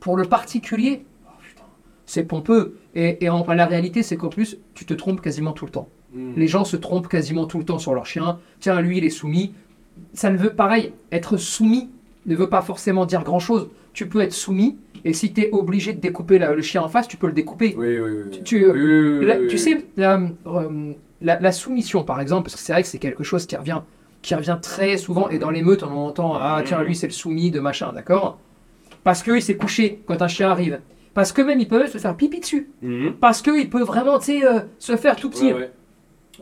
pour 0.03 0.17
le 0.17 0.25
particulier, 0.25 1.05
oh, 1.25 1.29
c'est 2.05 2.24
pompeux. 2.25 2.75
Et, 2.93 3.24
et 3.24 3.29
en, 3.29 3.45
la 3.53 3.65
réalité, 3.65 4.03
c'est 4.03 4.17
qu'en 4.17 4.27
plus, 4.27 4.57
tu 4.74 4.83
te 4.86 4.93
trompes 4.93 5.22
quasiment 5.22 5.53
tout 5.53 5.65
le 5.65 5.72
temps. 5.72 5.88
Mm. 6.13 6.33
Les 6.36 6.48
gens 6.48 6.65
se 6.65 6.75
trompent 6.75 7.07
quasiment 7.07 7.45
tout 7.45 7.57
le 7.57 7.63
temps 7.63 7.79
sur 7.79 7.93
leur 7.93 8.05
chien. 8.05 8.38
Tiens, 8.60 8.81
lui, 8.81 8.98
il 8.98 9.05
est 9.05 9.10
soumis. 9.10 9.53
Ça 10.13 10.29
ne 10.29 10.38
veut, 10.38 10.50
pareil, 10.50 10.91
être 11.13 11.38
soumis 11.38 11.89
ne 12.25 12.36
veut 12.36 12.50
pas 12.50 12.62
forcément 12.62 13.05
dire 13.05 13.24
grand-chose. 13.24 13.69
Tu 13.93 14.10
peux 14.10 14.19
être 14.19 14.33
soumis, 14.33 14.77
et 15.05 15.13
si 15.13 15.31
tu 15.31 15.39
es 15.41 15.50
obligé 15.53 15.93
de 15.93 16.01
découper 16.01 16.38
la- 16.38 16.53
le 16.53 16.62
chien 16.62 16.81
en 16.81 16.89
face, 16.89 17.07
tu 17.07 17.15
peux 17.15 17.27
le 17.27 17.33
découper. 17.33 17.74
Oui, 17.77 17.98
oui, 18.00 18.12
oui. 18.25 18.29
Tu- 18.31 18.43
tu- 18.43 18.65
Oui, 18.65 18.72
oui, 18.81 19.17
oui, 19.19 19.25
La- 19.25 19.38
oui, 19.39 19.48
tu 19.48 19.53
oui. 19.55 19.60
sais, 19.60 19.86
la, 19.95 20.19
la- 21.22 21.39
la 21.39 21.51
soumission, 21.53 22.03
par 22.03 22.19
exemple, 22.19 22.43
parce 22.43 22.55
que 22.55 22.62
c'est 22.62 22.74
vrai 22.74 22.81
que 22.81 22.88
c'est 22.89 22.98
quelque 23.00 23.24
chose 23.24 23.45
qui 23.45 23.55
revient, 23.55 23.81
qui 24.22 24.36
revient 24.36 24.57
très 24.62 24.98
souvent, 24.98 25.29
et 25.29 25.39
dans 25.39 25.50
les 25.51 25.62
meutes, 25.62 25.83
on 25.83 25.95
entend 26.07 26.33
Ah, 26.36 26.62
tiens, 26.65 26.83
lui, 26.83 26.95
c'est 26.95 27.07
le 27.07 27.13
soumis 27.13 27.51
de 27.51 27.60
machin, 27.62 27.93
d'accord? 27.93 28.39
Parce 29.03 29.24
qu'il 29.24 29.41
s'est 29.41 29.57
couché 29.57 30.01
quand 30.07 30.22
un 30.22 30.27
chien 30.27 30.50
arrive. 30.50 30.79
Parce 31.13 31.31
que 31.31 31.41
même, 31.41 31.60
il 31.60 31.67
peut 31.67 31.86
se 31.88 31.98
faire 31.98 32.15
pipi 32.15 32.39
dessus. 32.39 32.69
Mhm. 32.81 33.13
Parce 33.19 33.41
qu'il 33.41 33.69
peut 33.69 33.83
vraiment, 33.83 34.17
tu 34.19 34.25
sais, 34.39 34.45
euh, 34.45 34.60
se 34.79 34.95
faire 34.95 35.15
tout 35.15 35.29
petit. 35.29 35.53
Ouais, 35.53 35.60
ouais. 35.60 35.72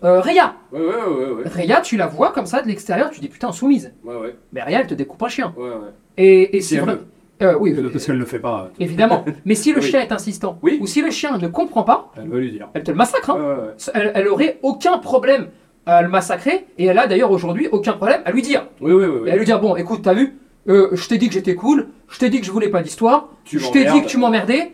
Euh, 0.03 0.21
Réa 0.21 0.55
Ouais, 0.71 0.79
ouais, 0.79 0.85
ouais, 0.85 1.31
ouais. 1.31 1.43
Réa, 1.45 1.81
tu 1.81 1.97
la 1.97 2.07
vois 2.07 2.31
comme 2.31 2.45
ça 2.45 2.61
de 2.61 2.67
l'extérieur, 2.67 3.09
tu 3.11 3.19
dis 3.19 3.27
putain, 3.27 3.51
soumise. 3.51 3.93
Ouais, 4.03 4.15
ouais. 4.15 4.35
Mais 4.53 4.63
Réa, 4.63 4.79
elle 4.81 4.87
te 4.87 4.93
découpe 4.93 5.21
un 5.23 5.27
chien. 5.27 5.53
Ouais, 5.57 5.63
ouais. 5.69 5.75
Et, 6.17 6.55
et 6.57 6.61
Si 6.61 6.77
vrai. 6.77 6.97
Euh, 7.41 7.55
oui, 7.59 7.73
Parce 7.91 8.05
qu'elle 8.05 8.15
ne 8.15 8.19
le 8.19 8.25
fait 8.25 8.39
pas. 8.39 8.69
évidemment. 8.79 9.25
Mais 9.45 9.55
si 9.55 9.73
le 9.73 9.79
Oui. 9.79 9.85
chien 9.87 9.99
est 10.01 10.11
insistant, 10.11 10.59
Oui. 10.61 10.77
ou 10.79 10.85
si 10.85 11.01
le 11.01 11.09
chien 11.09 11.37
ne 11.39 11.47
comprend 11.47 11.81
pas, 11.83 12.11
Elle 12.15 12.29
veut 12.29 12.39
lui 12.39 12.51
dire. 12.51 12.69
elle 12.75 12.83
te 12.83 12.91
le 12.91 12.97
massacre. 12.97 13.31
hein. 13.31 13.35
Ouais, 13.35 13.41
ouais, 13.41 13.55
ouais. 13.55 13.73
elle, 13.95 14.11
elle 14.13 14.27
aurait 14.27 14.59
aucun 14.61 14.99
problème 14.99 15.47
à 15.87 16.03
le 16.03 16.07
massacrer 16.09 16.67
et 16.77 16.85
elle 16.85 16.99
a 16.99 17.07
d'ailleurs 17.07 17.31
aujourd'hui 17.31 17.67
aucun 17.71 17.93
problème 17.93 18.21
à 18.25 18.31
lui 18.31 18.43
dire. 18.43 18.67
Oui, 18.79 18.93
oui, 18.93 19.05
oui. 19.05 19.19
oui. 19.23 19.29
Et 19.29 19.31
à 19.31 19.35
lui 19.35 19.45
dire 19.45 19.59
bon 19.59 19.75
écoute 19.75 20.01
t'as 20.03 20.13
vu, 20.13 20.37
euh, 20.69 20.89
je 20.93 21.07
t'ai 21.07 21.17
dit 21.17 21.27
que 21.27 21.33
j'étais 21.33 21.55
cool, 21.55 21.87
je 22.09 22.19
t'ai 22.19 22.29
dit 22.29 22.39
que 22.39 22.45
je 22.45 22.51
voulais 22.51 22.69
pas 22.69 22.81
d'histoire, 22.81 23.29
je 23.45 23.57
t'ai 23.71 23.85
dit 23.85 24.01
que 24.01 24.07
tu 24.07 24.17
m'emmerdais, 24.17 24.73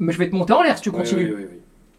mais 0.00 0.12
je 0.12 0.18
vais 0.18 0.28
te 0.30 0.34
monter 0.34 0.52
en 0.52 0.62
l'air 0.62 0.76
si 0.76 0.82
tu 0.82 0.90
continues. 0.90 1.34
oui, 1.36 1.44
oui. 1.50 1.56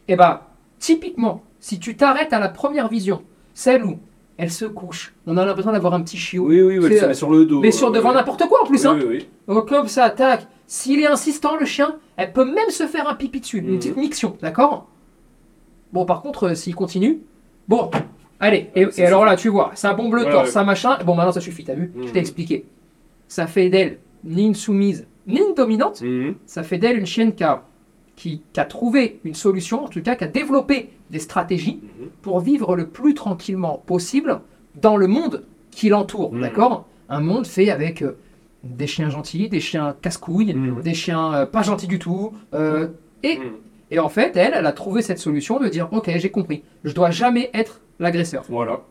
Et 0.08 0.16
bah 0.16 0.48
typiquement 0.80 1.44
si 1.60 1.80
tu 1.80 1.96
t'arrêtes 1.98 2.34
à 2.34 2.40
la 2.40 2.50
première 2.50 2.88
vision, 2.88 3.22
celle 3.54 3.84
où 3.84 3.98
elle 4.38 4.52
se 4.52 4.66
couche, 4.66 5.14
on 5.26 5.36
a 5.38 5.46
l'impression 5.46 5.72
d'avoir 5.72 5.94
un 5.96 6.02
petit 6.02 6.18
chiot, 6.18 6.46
Oui, 6.46 6.62
oui, 6.62 6.76
elle 6.76 6.98
se 7.00 7.04
euh, 7.04 7.08
met 7.08 7.14
sur 7.16 7.32
le 7.32 7.46
dos. 7.46 7.60
mais 7.62 7.72
sur 7.72 7.88
ouais, 7.90 7.96
devant 7.96 8.14
n'importe 8.14 8.48
quoi 8.48 8.64
en 8.64 8.66
plus 8.68 8.86
hein. 8.86 8.96
oui, 9.00 9.06
oui. 9.08 9.28
Donc, 9.48 9.68
comme 9.70 9.88
ça, 9.88 10.10
tac. 10.12 10.48
S'il 10.68 11.00
est 11.00 11.08
insistant, 11.08 11.56
le 11.58 11.66
chien, 11.66 11.96
elle 12.18 12.34
peut 12.34 12.44
même 12.46 12.70
se 12.70 12.86
faire 12.86 13.08
un 13.08 13.16
pipi 13.16 13.40
dessus. 13.40 13.60
Une 13.60 13.72
Mhm. 13.72 13.78
petite 13.78 13.96
miction, 13.98 14.38
d'accord? 14.42 14.88
Bon, 15.94 16.06
par 16.06 16.22
contre, 16.22 16.50
euh, 16.50 16.56
s'il 16.56 16.76
continue. 16.76 17.20
Bon, 17.70 17.90
allez. 18.40 18.70
Et, 18.76 18.86
alors 19.06 19.24
là, 19.26 19.36
tu 19.38 19.48
vois, 19.50 19.72
ça 19.76 19.94
bombe 19.94 20.14
le 20.14 20.26
Ouais, 20.26 20.32
torse, 20.32 20.50
ça 20.52 20.64
machin. 20.66 20.98
Bon, 21.06 21.16
maintenant, 21.16 21.32
ça 21.32 21.40
suffit, 21.42 21.64
t'as 21.64 21.74
vu? 21.76 21.92
Je 22.02 22.08
Mhm. 22.08 22.12
t'ai 22.12 22.20
expliqué. 22.20 22.66
Ça 23.28 23.48
fait 23.48 23.70
d'elle 23.70 24.00
ni 24.24 24.46
une 24.46 24.56
soumise, 24.56 25.08
ni 25.28 25.40
une 25.40 25.54
dominante. 25.56 26.02
Mhm. 26.02 26.36
Ça 26.46 26.64
fait 26.64 26.78
d'elle 26.78 26.98
une 26.98 27.06
chienne 27.06 27.34
qui 27.36 27.44
a, 27.44 27.64
qui, 28.16 28.42
qui 28.54 28.60
a 28.60 28.66
trouvé 28.66 29.20
une 29.24 29.36
solution, 29.36 29.84
en 29.86 29.88
tout 29.88 30.02
cas, 30.02 30.16
qui 30.16 30.24
a 30.24 30.28
développé 30.28 30.90
des 31.12 31.20
stratégies 31.20 31.82
Mhm. 31.84 32.08
pour 32.22 32.40
vivre 32.40 32.76
le 32.76 32.88
plus 32.88 33.14
tranquillement 33.14 33.82
possible 33.86 34.42
dans 34.82 34.98
le 34.98 35.08
monde 35.08 35.44
qui 35.72 35.90
l'entoure, 35.90 36.34
Mhm. 36.34 36.42
d'accord? 36.42 36.88
Un 37.10 37.22
monde 37.22 37.46
fait 37.48 37.70
avec 37.70 38.02
euh, 38.02 38.18
des 38.64 38.88
chiens 38.88 39.10
gentils, 39.10 39.48
des 39.50 39.60
chiens 39.62 39.96
casse-couilles, 40.02 40.56
des 40.84 40.94
chiens 40.94 41.34
euh, 41.34 41.46
pas 41.46 41.62
gentils 41.62 41.88
du 41.88 42.00
tout. 42.00 42.34
euh, 42.54 42.88
et, 43.24 43.40
et 43.92 44.00
en 44.00 44.10
fait, 44.10 44.36
elle, 44.36 44.54
elle 44.56 44.66
a 44.66 44.72
trouvé 44.74 45.02
cette 45.02 45.20
solution 45.20 45.60
de 45.60 45.68
dire, 45.70 45.88
ok, 45.92 46.10
j'ai 46.18 46.30
compris, 46.30 46.64
je 46.84 46.94
dois 46.94 47.10
jamais 47.12 47.50
être 47.54 47.82
l'agresseur. 48.00 48.44
Voilà. 48.50 48.82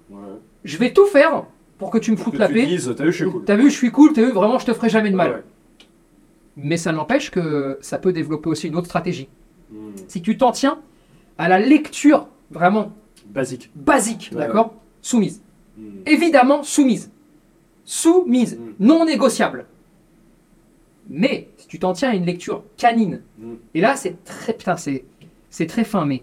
Je 0.64 0.78
vais 0.78 0.92
tout 0.92 1.06
faire 1.06 1.44
pour 1.78 1.90
que 1.90 1.98
tu 1.98 2.10
me 2.10 2.16
foutes 2.16 2.38
la 2.38 2.48
paix. 2.48 2.66
t'as 2.96 3.04
vu, 3.04 3.12
je 3.12 3.16
suis 3.24 3.30
cool. 3.30 3.44
T'as 3.44 3.56
vu, 3.56 3.70
je 3.70 3.76
suis 3.76 3.90
cool, 3.90 4.12
t'as 4.12 4.22
vu, 4.22 4.32
vraiment, 4.32 4.58
je 4.58 4.66
te 4.66 4.72
ferai 4.72 4.88
jamais 4.88 5.10
de 5.10 5.16
mal. 5.16 5.30
Ouais. 5.32 5.42
Mais 6.56 6.76
ça 6.78 6.92
n'empêche 6.92 7.30
que 7.30 7.78
ça 7.82 7.98
peut 7.98 8.12
développer 8.12 8.48
aussi 8.48 8.68
une 8.68 8.76
autre 8.76 8.86
stratégie. 8.86 9.28
Hmm. 9.70 9.90
Si 10.08 10.22
tu 10.22 10.38
t'en 10.38 10.52
tiens 10.52 10.78
à 11.38 11.48
la 11.48 11.58
lecture 11.58 12.28
vraiment 12.50 12.92
Basique. 13.26 13.70
basique, 13.74 14.30
Ouais, 14.32 14.38
d'accord 14.38 14.74
Soumise. 15.02 15.42
Hmm. 15.76 16.00
Évidemment, 16.06 16.62
soumise. 16.62 17.10
Soumise, 17.84 18.56
Mm. 18.58 18.72
non 18.80 19.04
négociable. 19.04 19.66
Mais 21.08 21.48
si 21.56 21.68
tu 21.68 21.78
t'en 21.78 21.92
tiens 21.92 22.10
à 22.10 22.14
une 22.14 22.24
lecture 22.26 22.64
canine, 22.76 23.20
et 23.74 23.80
là 23.80 23.94
c'est 23.94 24.24
très 24.24 24.52
putain, 24.54 24.76
c'est 24.76 25.04
c'est 25.50 25.66
très 25.66 25.84
fin, 25.84 26.04
mais 26.04 26.22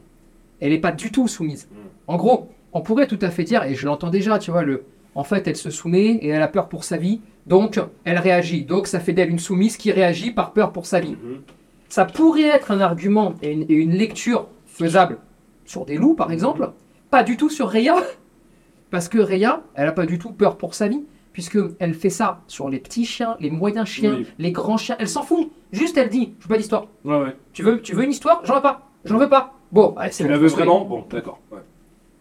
elle 0.60 0.72
n'est 0.72 0.80
pas 0.82 0.92
du 0.92 1.12
tout 1.12 1.28
soumise. 1.28 1.70
En 2.08 2.18
gros, 2.18 2.50
on 2.74 2.82
pourrait 2.82 3.08
tout 3.08 3.20
à 3.22 3.30
fait 3.30 3.44
dire, 3.46 3.64
et 3.64 3.76
je 3.76 3.86
l'entends 3.86 4.10
déjà, 4.10 4.40
tu 4.40 4.52
vois, 4.52 4.64
le, 4.64 4.84
en 5.16 5.24
fait, 5.24 5.48
elle 5.48 5.56
se 5.56 5.70
soumet 5.70 6.16
et 6.22 6.30
elle 6.30 6.42
a 6.42 6.48
peur 6.48 6.70
pour 6.70 6.84
sa 6.84 6.98
vie, 6.98 7.22
donc 7.46 7.80
elle 8.04 8.18
réagit. 8.18 8.64
Donc 8.64 8.88
ça 8.88 9.00
fait 9.00 9.14
d'elle 9.14 9.30
une 9.30 9.40
soumise 9.40 9.78
qui 9.78 9.92
réagit 9.92 10.32
par 10.32 10.54
peur 10.54 10.72
pour 10.72 10.86
sa 10.86 11.00
vie. 11.00 11.18
Mhm. 11.24 11.42
Ça 11.90 12.06
pourrait 12.06 12.44
être 12.44 12.72
un 12.72 12.82
argument 12.82 13.36
et 13.42 13.52
une, 13.52 13.64
et 13.70 13.74
une 13.74 13.92
lecture 13.94 14.48
faisable 14.66 15.18
sur 15.66 15.86
des 15.86 15.96
loups, 15.98 16.16
par 16.16 16.32
exemple, 16.32 16.72
pas 17.12 17.24
du 17.24 17.38
tout 17.38 17.50
sur 17.50 17.70
Rhea, 17.70 17.96
parce 18.90 19.08
que 19.08 19.20
Rhea, 19.20 19.62
elle 19.76 19.86
n'a 19.86 19.92
pas 19.92 20.06
du 20.06 20.18
tout 20.20 20.32
peur 20.32 20.58
pour 20.58 20.74
sa 20.74 20.88
vie, 20.88 21.04
puisque 21.32 21.58
elle 21.80 21.94
fait 21.94 22.10
ça 22.10 22.42
sur 22.48 22.70
les 22.70 22.80
petits 22.80 23.06
chiens, 23.06 23.38
les 23.40 23.50
moyens 23.52 23.88
chiens, 23.88 24.16
Oui. 24.18 24.28
les 24.40 24.52
grands 24.52 24.78
chiens, 24.78 24.96
elle 25.00 25.08
s'en 25.08 25.24
fout. 25.24 25.52
Juste, 25.72 25.98
elle 25.98 26.10
dit, 26.10 26.34
je 26.40 26.44
veux 26.48 26.50
pas 26.54 26.58
d'histoire. 26.58 26.88
Ouais, 27.06 27.18
ouais. 27.20 27.36
Tu 27.54 27.64
veux, 27.64 27.82
tu 27.82 27.96
veux 27.96 28.04
une 28.04 28.12
histoire? 28.12 28.42
J'en 28.44 28.56
veux 28.56 28.62
pas. 28.62 28.90
J'en 29.06 29.18
veux 29.18 29.30
pas. 29.30 29.54
Bon, 29.72 29.96
allez, 29.98 30.12
c'est 30.12 30.24
Tu 30.24 30.30
la 30.30 30.38
veux 30.38 30.48
vraiment? 30.48 30.86
Bon, 30.86 31.06
d'accord. 31.10 31.40
Ouais. 31.52 31.60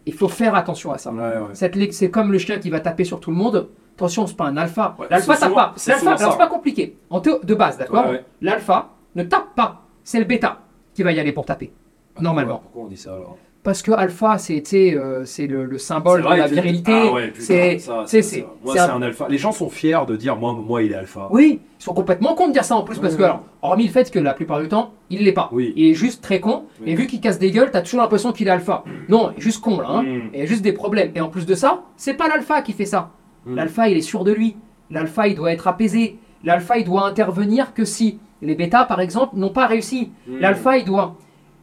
Il 0.05 0.13
faut 0.13 0.27
faire 0.27 0.53
attention 0.55 0.91
à 0.91 0.97
ça. 0.97 1.11
Ouais, 1.11 1.21
ouais. 1.21 1.91
C'est 1.91 2.09
comme 2.11 2.31
le 2.31 2.37
chien 2.37 2.59
qui 2.59 2.69
va 2.69 2.79
taper 2.79 3.03
sur 3.05 3.19
tout 3.19 3.31
le 3.31 3.37
monde. 3.37 3.69
Attention, 3.95 4.27
c'est 4.27 4.35
pas 4.35 4.45
un 4.47 4.57
alpha. 4.57 4.95
Ouais, 4.99 5.07
L'alpha 5.09 5.35
c'est 5.35 5.41
tape 5.41 5.53
pas. 5.53 5.73
L'alpha, 5.87 6.17
c'est 6.31 6.37
pas 6.37 6.47
compliqué. 6.47 6.97
En 7.09 7.21
théo- 7.21 7.39
de 7.43 7.55
base, 7.55 7.77
d'accord. 7.77 8.05
L'alpha 8.41 8.89
ne 9.15 9.23
tape 9.23 9.55
pas. 9.55 9.81
C'est 10.03 10.19
le 10.19 10.25
bêta 10.25 10.59
qui 10.93 11.03
va 11.03 11.11
y 11.11 11.19
aller 11.19 11.31
pour 11.31 11.45
taper. 11.45 11.71
Normalement. 12.19 12.57
Pourquoi 12.59 12.83
on 12.83 12.87
dit 12.87 12.97
ça 12.97 13.13
alors? 13.13 13.37
Parce 13.63 13.81
que 13.81 13.93
alpha, 13.93 14.37
sais, 14.37 14.61
euh, 14.93 15.23
c'est 15.23 15.47
le, 15.47 15.63
le 15.63 15.77
symbole 15.77 16.21
de 16.21 16.27
la 16.27 16.47
virilité. 16.47 16.91
Ah 17.09 17.13
ouais, 17.13 17.33
c'est, 17.39 17.77
c'est, 18.05 18.21
c'est. 18.21 18.45
Moi, 18.61 18.77
un- 18.77 18.95
un 18.97 19.01
alpha. 19.01 19.27
Les 19.29 19.37
gens 19.37 19.53
sont 19.53 19.69
fiers 19.69 19.99
de 20.05 20.17
dire, 20.17 20.35
moi, 20.35 20.53
moi, 20.53 20.83
il 20.83 20.91
est 20.91 20.95
alpha. 20.95 21.29
Oui, 21.31 21.61
ils 21.79 21.83
sont 21.83 21.93
complètement 21.93 22.35
cons 22.35 22.49
de 22.49 22.53
dire 22.53 22.65
ça 22.65 22.75
en 22.75 22.83
plus 22.83 22.99
parce 22.99 23.15
que, 23.15 23.23
alors, 23.23 23.43
hormis 23.61 23.85
le 23.85 23.91
fait 23.91 24.11
que 24.11 24.19
la 24.19 24.33
plupart 24.33 24.59
du 24.59 24.67
temps, 24.67 24.91
il 25.09 25.23
l'est 25.23 25.31
pas. 25.31 25.47
Oui. 25.53 25.71
Il 25.77 25.87
est 25.87 25.93
juste 25.93 26.21
très 26.21 26.41
con. 26.41 26.63
Et 26.85 26.93
vu 26.95 27.07
qu'il 27.07 27.21
casse 27.21 27.39
des 27.39 27.51
gueules, 27.51 27.71
t'as 27.71 27.81
toujours 27.81 28.01
l'impression 28.01 28.33
qu'il 28.33 28.47
est 28.49 28.51
alpha. 28.51 28.83
Non, 29.07 29.31
il 29.31 29.37
est 29.39 29.41
juste 29.41 29.61
con 29.61 29.79
là. 29.79 29.87
Hein. 29.89 30.03
Mm. 30.03 30.07
Et 30.07 30.29
il 30.33 30.39
y 30.39 30.43
a 30.43 30.45
juste 30.45 30.61
des 30.61 30.73
problèmes. 30.73 31.11
Et 31.15 31.21
en 31.21 31.29
plus 31.29 31.45
de 31.45 31.55
ça, 31.55 31.83
c'est 31.95 32.15
pas 32.15 32.27
l'alpha 32.27 32.61
qui 32.63 32.73
fait 32.73 32.85
ça. 32.85 33.11
Mm. 33.45 33.55
L'alpha, 33.55 33.87
il 33.87 33.95
est 33.97 34.01
sûr 34.01 34.25
de 34.25 34.33
lui. 34.33 34.57
L'alpha, 34.91 35.27
il 35.29 35.35
doit 35.35 35.53
être 35.53 35.67
apaisé. 35.69 36.17
L'alpha, 36.43 36.77
il 36.77 36.83
doit 36.83 37.05
intervenir 37.07 37.73
que 37.73 37.85
si 37.85 38.19
les 38.41 38.55
bêtas, 38.55 38.83
par 38.83 38.99
exemple, 38.99 39.37
n'ont 39.37 39.51
pas 39.53 39.67
réussi. 39.67 40.11
Mm. 40.27 40.39
L'alpha, 40.39 40.77
il 40.77 40.83
doit. 40.83 41.15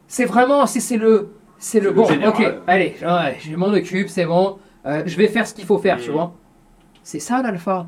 C'est 0.07 0.25
vraiment, 0.25 0.65
c'est 0.65 0.97
le, 0.97 1.29
c'est 1.61 1.79
le 1.79 1.91
bon. 1.91 2.05
général. 2.05 2.29
Ok, 2.29 2.43
allez, 2.67 2.95
ouais, 3.01 3.37
je 3.39 3.55
m'en 3.55 3.67
occupe, 3.67 4.09
c'est 4.09 4.25
bon. 4.25 4.57
Euh, 4.85 5.03
je 5.05 5.15
vais 5.15 5.27
faire 5.27 5.45
ce 5.47 5.53
qu'il 5.53 5.65
faut 5.65 5.77
faire, 5.77 5.99
tu 5.99 6.11
vois. 6.11 6.33
C'est 7.03 7.19
ça 7.19 7.41
l'alpha. 7.41 7.87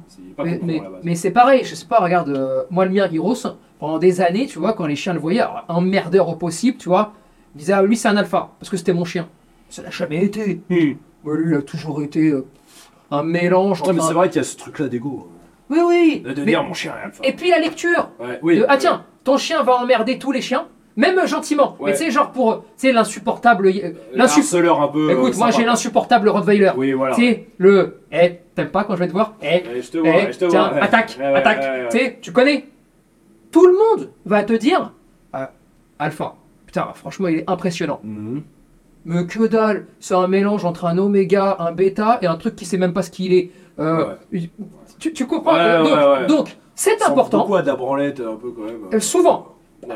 Mais, 1.03 1.15
c'est 1.15 1.31
pareil, 1.31 1.63
je 1.63 1.75
sais 1.75 1.85
pas, 1.85 1.99
regarde, 1.99 2.29
euh, 2.29 2.63
moi 2.69 2.85
le 2.85 2.91
mien 2.91 3.07
Gyros, 3.11 3.35
pendant 3.79 3.97
des 3.99 4.21
années, 4.21 4.47
tu 4.47 4.59
vois, 4.59 4.73
quand 4.73 4.85
les 4.85 4.95
chiens 4.95 5.13
le 5.13 5.19
voyaient, 5.19 5.41
alors, 5.41 5.65
un 5.69 5.81
merdeur 5.81 6.29
au 6.29 6.35
possible, 6.35 6.77
tu 6.77 6.89
vois, 6.89 7.13
ils 7.55 7.59
disaient, 7.59 7.73
ah, 7.73 7.83
lui 7.83 7.97
c'est 7.97 8.07
un 8.07 8.17
alpha, 8.17 8.51
parce 8.59 8.69
que 8.69 8.77
c'était 8.77 8.93
mon 8.93 9.05
chien. 9.05 9.27
Ça 9.69 9.81
l'a 9.81 9.89
jamais 9.89 10.23
été. 10.23 10.61
Hmm. 10.69 10.93
Mais 11.25 11.35
lui, 11.37 11.51
il 11.51 11.55
a 11.55 11.61
toujours 11.61 12.01
été 12.03 12.29
euh, 12.29 12.45
un 13.11 13.23
mélange 13.23 13.81
Ouais, 13.81 13.93
mais 13.93 14.01
c'est 14.01 14.13
vrai 14.13 14.29
qu'il 14.29 14.37
y 14.37 14.41
a 14.41 14.43
ce 14.43 14.57
truc-là 14.57 14.87
d'ego. 14.87 15.29
Oui, 15.69 15.79
oui. 15.85 16.21
De, 16.23 16.33
de 16.33 16.39
mais- 16.41 16.51
dire, 16.51 16.63
mon 16.63 16.73
chien 16.73 16.93
est 16.99 17.05
alpha. 17.05 17.23
Et 17.23 17.33
puis 17.33 17.49
la 17.49 17.59
lecture. 17.59 18.09
Ouais, 18.19 18.39
oui. 18.43 18.59
de, 18.59 18.65
ah 18.67 18.77
tiens, 18.77 19.05
ton 19.23 19.37
chien 19.37 19.63
va 19.63 19.77
emmerder 19.77 20.19
tous 20.19 20.31
les 20.31 20.41
chiens, 20.41 20.67
même 20.95 21.17
euh, 21.19 21.27
gentiment. 21.27 21.75
Ouais. 21.79 21.91
Mais 21.91 21.97
tu 21.97 22.03
sais, 22.05 22.11
genre 22.11 22.31
pour, 22.31 22.51
euh, 22.51 22.55
tu 22.77 22.87
sais, 22.87 22.91
l'insupportable. 22.91 23.67
euh, 23.67 23.71
Le 23.71 23.95
l'insu- 24.17 24.41
harceleur 24.41 24.81
un 24.81 24.87
peu. 24.87 25.11
Écoute, 25.11 25.33
euh, 25.33 25.37
moi 25.37 25.51
j'ai 25.51 25.65
l'insupportable 25.65 26.29
Rottweiler. 26.29 26.71
Oui, 26.77 26.91
voilà. 26.93 27.15
Tu 27.15 27.21
sais, 27.25 27.47
le, 27.57 27.99
eh, 28.11 28.39
t'aimes 28.55 28.69
pas 28.69 28.83
quand 28.83 28.93
je 28.95 28.99
vais 28.99 29.07
te 29.07 29.13
voir? 29.13 29.33
Eh, 29.41 29.45
Ouais, 29.45 29.63
je 29.81 29.91
te 29.91 29.97
Eh, 29.97 30.01
vois, 30.01 30.31
je 30.31 30.37
te 30.39 30.45
tiens, 30.45 30.69
vois. 30.69 30.83
attaque, 30.83 31.15
Ouais, 31.19 31.25
attaque. 31.25 31.59
ouais. 31.61 31.87
Tu 31.91 31.97
sais, 31.97 32.17
tu 32.21 32.31
connais? 32.31 32.67
Tout 33.51 33.65
le 33.67 33.73
monde 33.73 34.09
va 34.25 34.43
te 34.43 34.53
dire 34.53 34.91
euh, 35.35 35.45
Alpha. 35.99 36.35
Putain, 36.65 36.87
franchement, 36.95 37.27
il 37.27 37.39
est 37.39 37.49
impressionnant. 37.49 37.99
Mhm. 38.03 38.41
Mais 39.05 39.25
que 39.27 39.45
dalle, 39.47 39.85
c'est 39.99 40.15
un 40.15 40.27
mélange 40.27 40.63
entre 40.65 40.85
un 40.85 40.97
oméga, 40.97 41.57
un 41.59 41.71
bêta 41.73 42.19
et 42.21 42.25
un 42.25 42.35
truc 42.37 42.55
qui 42.55 42.65
sait 42.65 42.77
même 42.77 42.93
pas 42.93 43.01
ce 43.03 43.11
qu'il 43.11 43.33
est. 43.33 43.51
Euh, 43.79 44.15
tu, 44.97 45.11
tu 45.13 45.25
comprends? 45.27 45.55
Euh, 45.55 46.25
donc, 46.25 46.55
c'est 46.73 47.01
important. 47.03 47.39
Beaucoup 47.39 47.55
à 47.55 47.61
de 47.61 47.67
la 47.67 47.75
branlette, 47.75 48.21
un 48.21 48.35
peu 48.37 48.51
quand 48.51 48.63
même. 48.63 48.79
Euh, 48.93 48.99
souvent. 48.99 49.52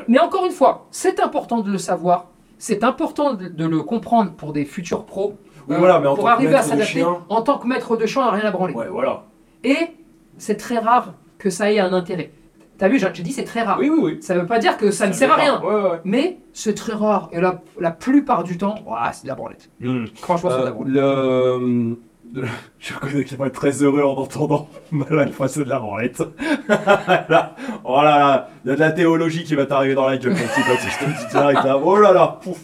Mais 0.08 0.19
encore 0.19 0.45
une 0.45 0.52
fois, 0.52 0.88
c'est 0.91 1.19
important 1.19 1.60
de 1.62 1.71
le 1.71 1.78
savoir. 1.78 2.28
C'est 2.58 2.84
important 2.84 3.34
de, 3.34 3.47
de 3.47 3.65
le 3.65 3.84
comprendre 3.84 4.32
pour 4.32 4.52
des 4.54 4.65
futurs 4.65 5.06
pros. 5.06 5.38
Oui, 5.67 5.76
Euh, 5.76 5.80
voilà, 5.80 6.00
mais 6.00 6.08
en 6.08 6.15
pour 6.15 6.23
tant 6.23 6.30
que 6.30 6.34
arriver 6.36 6.56
à 6.56 6.63
s'adapter 6.63 7.04
en 7.04 7.41
tant 7.41 7.58
que 7.60 7.67
maître 7.67 7.97
de 7.97 8.06
à 8.19 8.32
rien 8.32 8.45
à 8.45 8.52
branler. 8.52 8.73
Ouais, 8.73 8.88
voilà. 8.89 9.23
Et 9.63 9.78
c'est 10.38 10.56
très 10.56 10.78
rare 10.80 11.13
que 11.38 11.50
ça 11.50 11.71
ait 11.71 11.80
un 11.80 11.93
intérêt. 11.93 12.32
T'as 12.78 12.88
vu, 12.89 13.00
j'ai 13.00 13.08
j'ai 13.13 13.23
dit 13.23 13.32
c'est 13.34 13.43
très 13.43 13.63
rare. 13.63 13.78
Oui, 13.80 13.89
oui, 13.89 14.00
oui. 14.02 14.17
Ça 14.21 14.36
veut 14.36 14.45
pas 14.45 14.60
dire 14.60 14.78
que 14.78 14.91
ça, 14.91 15.08
ne 15.08 15.12
sert 15.12 15.32
à 15.32 15.36
rien. 15.36 15.62
Ouais, 15.63 15.73
ouais. 15.73 16.00
Mais 16.04 16.38
c'est 16.54 16.76
très 16.76 16.93
rare. 16.93 17.28
Et 17.32 17.41
la, 17.41 17.62
la 17.80 17.91
plupart 17.91 18.43
du 18.43 18.58
temps, 18.58 18.76
ouah, 18.86 19.12
c'est 19.13 19.23
de 19.23 19.28
la 19.30 19.36
branlette. 19.36 19.69
Franchement, 20.15 20.50
c'est 20.52 20.60
de 20.60 20.63
la 20.63 20.69
Euh, 20.69 20.73
branlette. 20.73 20.93
le... 20.93 21.97
Je 22.80 22.94
reconnais 22.94 23.24
qu'il 23.24 23.38
va 23.38 23.48
être 23.48 23.54
très 23.54 23.72
heureux 23.84 24.04
en 24.04 24.13
entendant 24.18 24.68
Alpha, 25.12 25.48
c'est 25.48 25.63
de 25.63 25.70
la 25.70 25.80
branlette. 25.80 26.20
là, 26.70 27.56
oh 27.84 28.02
là 28.02 28.20
là, 28.20 28.50
il 28.66 28.70
y 28.70 28.72
a 28.74 28.76
de 28.76 28.80
la 28.80 28.92
théologie 28.92 29.44
qui 29.44 29.56
va 29.56 29.66
t'arriver 29.66 29.96
dans 29.96 30.08
la 30.08 30.18
gueule, 30.18 30.32
mon 30.34 30.38
petit 30.38 30.62
pote. 30.68 30.78
Je 30.82 31.06
te 31.06 31.10
dis 31.10 31.26
direct, 31.32 31.63
là. 31.63 31.78
Oh 31.84 31.98
là 31.98 32.12
là, 32.13 32.40
pouf. 32.42 32.58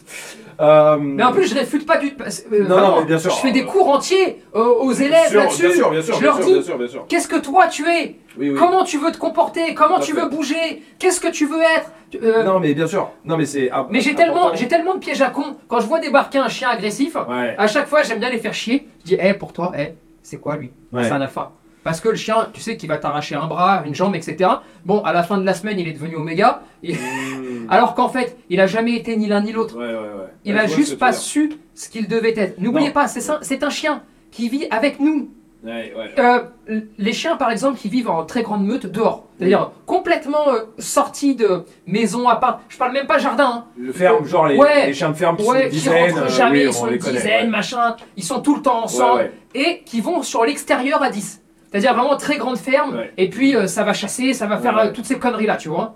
Euh, 0.62 0.98
Mais 1.00 1.24
en 1.24 1.32
plus, 1.32 1.48
je 1.50 1.56
réfute 1.56 1.86
pas 1.88 1.98
du 1.98 2.14
tout. 2.16 2.24
Non, 2.70 2.78
non, 2.80 3.00
mais 3.00 3.06
bien 3.06 3.18
sûr. 3.18 3.32
Je 3.32 3.38
fais 3.38 3.52
des 3.52 3.66
cours 3.66 3.90
entiers 3.90 4.44
euh, 4.56 4.60
aux 4.64 4.92
élèves 4.92 5.34
là-dessus. 5.34 5.64
bien 5.68 5.76
sûr, 5.76 5.90
bien 5.92 6.02
sûr, 6.02 6.14
je 6.16 6.20
bien 6.20 6.28
leur 6.28 6.36
sûr, 6.38 6.46
dis 6.46 6.72
bien 6.78 6.88
sûr, 6.88 7.06
qu'est-ce 7.08 7.28
que 7.28 7.38
toi 7.40 7.68
tu 7.68 7.88
es? 7.90 8.18
Oui, 8.38 8.50
oui. 8.52 8.56
Comment 8.58 8.84
tu 8.84 8.98
veux 9.00 9.12
te 9.12 9.18
comporter? 9.18 9.74
Comment 9.74 10.00
tu 10.00 10.14
veux 10.14 10.28
bouger? 10.30 10.84
Qu'est-ce 11.00 11.20
que 11.20 11.28
tu 11.30 11.48
veux 11.48 11.62
être? 11.62 11.92
Euh, 12.22 12.44
Non, 12.44 12.60
mais 12.60 12.76
bien 12.76 12.86
sûr. 12.86 13.10
Non, 13.26 13.36
mais 13.38 13.46
c'est. 13.46 13.72
Mais 13.90 14.00
j'ai 14.02 14.14
tellement, 14.14 14.54
j'ai 14.54 14.68
tellement 14.68 14.94
de 14.94 15.00
pièges 15.00 15.22
à 15.24 15.32
con. 15.32 15.58
Quand 15.68 15.80
je 15.80 15.88
vois 15.88 16.00
débarquer 16.00 16.38
un 16.38 16.50
chien 16.50 16.70
agressif, 16.70 17.16
Ouais. 17.16 17.56
à 17.58 17.66
chaque 17.66 17.88
fois 17.88 18.04
j'aime 18.04 18.20
bien 18.20 18.30
les 18.30 18.38
faire 18.38 18.54
chier. 18.54 18.88
Je 19.04 19.10
dis, 19.10 19.18
eh 19.22 19.34
pour 19.34 19.54
toi, 19.54 19.72
eh, 19.78 19.94
c'est 20.22 20.38
quoi 20.38 20.56
lui? 20.58 20.72
Ouais. 20.92 21.04
C'est 21.04 21.12
un 21.12 21.22
alpha. 21.22 21.52
Parce 21.84 22.00
que 22.00 22.08
le 22.10 22.16
chien, 22.16 22.48
tu 22.54 22.62
sais 22.62 22.78
qu'il 22.78 22.88
va 22.88 22.98
t'arracher 22.98 23.36
un 23.36 23.46
bras, 23.48 23.84
une 23.86 23.94
jambe, 23.94 24.16
etc. 24.16 24.50
Bon, 24.86 25.02
à 25.04 25.12
la 25.12 25.22
fin 25.22 25.38
de 25.38 25.44
la 25.46 25.54
semaine, 25.54 25.78
il 25.80 25.88
est 25.88 25.92
devenu 25.94 26.16
oméga. 26.16 26.62
Et- 26.82 26.94
Mmh. 26.94 27.68
Alors 27.70 27.94
qu'en 27.96 28.10
fait, 28.10 28.38
il 28.50 28.60
a 28.62 28.68
jamais 28.68 28.94
été 28.96 29.16
ni 29.18 29.28
l'un 29.28 29.42
ni 29.42 29.52
l'autre. 29.52 29.78
Ouais, 29.78 29.86
ouais, 29.88 29.94
ouais. 29.94 30.28
Il 30.46 30.58
a 30.58 30.64
juste 30.78 30.98
pas 31.00 31.12
su 31.14 31.54
ce 31.76 31.90
qu'il 31.90 32.08
devait 32.08 32.34
être. 32.38 32.60
N'oubliez 32.60 32.90
pas, 32.92 33.08
c'est 33.08 33.64
un 33.64 33.70
chien 33.70 34.02
qui 34.32 34.48
vit 34.50 34.68
avec 34.72 35.00
nous. 35.00 35.30
Ouais, 35.64 35.94
ouais. 35.98 36.14
Euh, 36.20 36.82
les 36.98 37.14
chiens, 37.14 37.38
par 37.38 37.50
exemple, 37.50 37.80
qui 37.80 37.88
vivent 37.88 38.10
en 38.10 38.26
très 38.26 38.44
grande 38.44 38.66
meute 38.66 38.86
dehors, 38.86 39.28
c'est-à-dire 39.38 39.72
complètement 39.86 40.50
euh, 40.50 40.60
sortis 40.78 41.36
de 41.36 41.64
maison 41.88 42.28
à 42.28 42.36
part. 42.36 42.60
Je 42.68 42.78
parle 42.78 42.92
même 42.92 43.08
pas 43.08 43.18
jardin. 43.18 43.46
hein. 43.46 43.66
Le 43.78 43.94
ferme, 43.94 44.26
genre 44.26 44.48
les, 44.48 44.58
Ouais. 44.58 44.88
les 44.88 44.94
chiens 44.94 45.10
de 45.10 45.16
ferme 45.16 45.38
qui 45.38 45.46
sont 45.46 45.54
qui 45.54 45.70
dizaines. 45.70 46.12
rentrent 46.12 46.24
euh, 46.26 46.28
jamais, 46.30 46.58
oui, 46.58 46.64
ils 46.64 46.70
on 46.70 46.72
sont 46.74 46.88
une 46.90 47.00
connaît, 47.00 47.14
dizaine, 47.14 47.50
machin. 47.50 47.96
Ils 48.18 48.24
sont 48.26 48.42
tout 48.42 48.56
le 48.56 48.62
temps 48.62 48.84
ensemble 48.84 49.32
et 49.56 49.84
qui 49.86 50.02
vont 50.02 50.22
sur 50.22 50.44
l'extérieur 50.44 51.02
à 51.02 51.10
10. 51.10 51.42
C'est-à-dire 51.72 51.94
vraiment 51.96 52.18
très 52.18 52.38
grande 52.38 52.58
ferme. 52.58 53.02
Et 53.18 53.30
puis 53.30 53.56
euh, 53.56 53.66
ça 53.68 53.84
va 53.84 53.94
chasser, 53.94 54.34
ça 54.34 54.48
va 54.48 54.58
faire 54.58 54.78
euh, 54.78 54.92
toutes 54.94 55.06
ces 55.06 55.18
conneries 55.18 55.46
là, 55.48 55.56
tu 55.56 55.70
vois. 55.70 55.96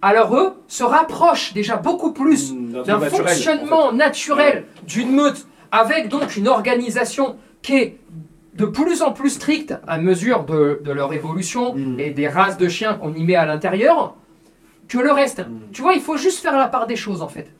Alors 0.00 0.36
eux 0.36 0.54
se 0.68 0.84
rapprochent 0.84 1.52
déjà 1.52 1.76
beaucoup 1.76 2.12
plus 2.12 2.52
Mmh, 2.52 2.72
d'un 2.84 2.98
truc 3.00 3.00
naturel, 3.00 3.26
fonctionnement 3.26 3.86
en 3.86 3.90
fait. 3.90 3.96
naturel 3.96 4.64
d'une 4.86 5.10
meute 5.12 5.46
avec 5.72 6.08
donc 6.08 6.36
une 6.36 6.46
organisation 6.46 7.36
qui 7.60 7.76
est 7.76 7.98
de 8.58 8.66
plus 8.66 9.02
en 9.02 9.12
plus 9.12 9.30
stricte 9.30 9.74
à 9.86 9.98
mesure 9.98 10.44
de, 10.44 10.80
de 10.84 10.92
leur 10.92 11.12
évolution 11.14 11.74
Mm. 11.74 11.98
et 12.00 12.10
des 12.10 12.28
races 12.28 12.58
de 12.58 12.68
chiens 12.68 12.94
qu'on 12.94 13.14
y 13.14 13.24
met 13.24 13.36
à 13.36 13.46
l'intérieur 13.46 14.14
que 14.88 14.98
le 14.98 15.12
reste. 15.12 15.40
Mm. 15.40 15.70
Tu 15.72 15.80
vois, 15.82 15.94
il 15.94 16.00
faut 16.00 16.16
juste 16.16 16.40
faire 16.40 16.56
la 16.58 16.68
part 16.68 16.86
des 16.86 16.96
choses 16.96 17.22
en 17.22 17.28
fait. 17.28 17.50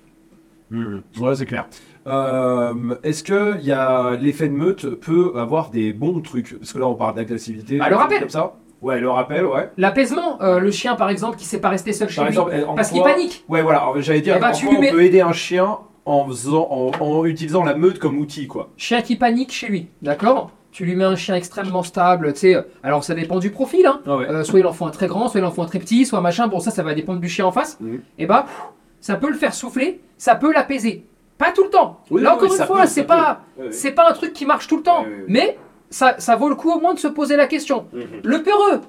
Mmh. 0.71 0.99
Ouais, 1.21 1.35
c'est 1.35 1.47
clair. 1.47 1.67
Euh, 2.07 2.75
Est-ce 3.03 3.23
que 3.23 3.57
il 3.59 3.65
y 3.65 3.73
a 3.73 4.13
l'effet 4.21 4.49
de 4.49 4.53
meute 4.53 4.87
peut 4.97 5.33
avoir 5.37 5.71
des 5.71 5.93
bons 5.95 6.21
trucs? 6.21 6.59
Parce 6.59 6.73
que 6.75 6.79
là, 6.79 6.87
on 6.87 6.95
parle 6.95 7.15
d'agressivité. 7.15 7.79
Bah, 7.79 7.89
le 7.89 7.97
rappel. 7.97 8.21
Comme 8.21 8.29
ça. 8.29 8.55
Ouais, 8.83 9.01
le 9.01 9.09
rappel, 9.11 9.45
ouais. 9.47 9.71
L'apaisement, 9.77 10.41
euh, 10.43 10.59
le 10.61 10.71
chien 10.71 10.95
par 10.95 11.09
exemple 11.11 11.37
qui 11.37 11.45
sait 11.47 11.61
pas 11.61 11.69
rester 11.71 11.93
seul 11.93 12.09
chez 12.09 12.17
Par 12.17 12.27
lui 12.27 12.31
exemple, 12.31 12.53
parce 12.77 12.91
qu'il 12.93 13.03
panique. 13.03 13.45
Ouais, 13.49 13.63
voilà. 13.63 13.81
alors, 13.81 14.01
J'allais 14.01 14.21
dire, 14.21 14.35
Eh 14.37 14.41
ben, 14.41 14.53
tu 14.53 14.67
mets- 14.69 14.91
on 14.91 14.93
peut 14.93 15.03
aider 15.03 15.21
un 15.21 15.33
chien 15.33 15.79
en 16.05 16.27
faisant, 16.29 16.69
en, 16.71 16.91
en 17.01 17.25
utilisant 17.25 17.65
la 17.65 17.75
meute 17.75 17.99
comme 17.99 18.19
outil, 18.19 18.47
quoi. 18.47 18.69
Chien 18.77 19.03
qui 19.03 19.17
panique 19.17 19.53
chez 19.53 19.69
lui, 19.69 19.89
d'accord? 20.01 20.53
Tu 20.71 20.85
lui 20.85 20.95
mets 20.97 21.05
un 21.05 21.17
chien 21.17 21.35
extrêmement 21.35 21.83
stable, 21.83 22.33
tu 22.35 22.41
sais. 22.41 22.55
euh, 22.55 22.63
Alors 22.83 23.03
ça 23.03 23.15
dépend 23.15 23.39
du 23.39 23.51
profil, 23.51 23.87
hein. 23.87 24.01
Ah 24.07 24.17
ouais. 24.17 24.29
Euh, 24.29 24.45
soit 24.45 24.61
il 24.61 24.67
en 24.67 24.73
faut 24.73 24.85
un 24.87 24.91
très 24.91 25.07
grand, 25.07 25.29
soit 25.29 25.41
il 25.41 25.45
en 25.45 25.51
faut 25.51 25.63
un 25.63 25.67
très 25.67 25.79
petit, 25.79 26.05
soit 26.07 26.21
machin. 26.21 26.47
Bon, 26.47 26.61
ça, 26.61 26.71
ça 26.71 26.83
va 26.83 26.95
dépendre 26.95 27.21
du 27.21 27.29
chien 27.29 27.47
en 27.47 27.53
face. 27.53 27.79
Et 28.19 28.27
bah, 28.27 28.45
pff, 28.47 28.63
ça 29.01 29.17
peut 29.17 29.29
le 29.29 29.37
faire 29.37 29.55
souffler, 29.55 30.01
ça 30.19 30.35
peut 30.35 30.53
l'apaiser. 30.53 31.07
Pas 31.39 31.53
tout 31.53 31.65
le 31.65 31.71
temps. 31.71 32.01
Oui, 32.11 32.21
Là 32.23 32.31
oui, 32.31 32.37
encore 32.47 32.57
une 32.59 32.67
fois, 32.67 32.87
c'est 32.87 33.05
pas, 33.05 33.43
c'est 33.71 33.99
un 33.99 34.13
truc 34.13 34.33
qui 34.33 34.45
marche 34.45 34.67
tout 34.67 34.77
le 34.77 34.83
temps. 34.83 35.07
Mais 35.27 35.57
ça, 35.89 36.17
ça 36.19 36.37
vaut 36.37 36.49
le 36.49 36.55
coup 36.57 36.71
au 36.71 36.81
moins 36.81 36.95
de 36.95 36.99
se 36.99 37.09
poser 37.09 37.37
la 37.37 37.47
question. 37.47 37.87
Mhm. 37.93 38.03
Le 38.25 38.43
peureux. 38.43 38.81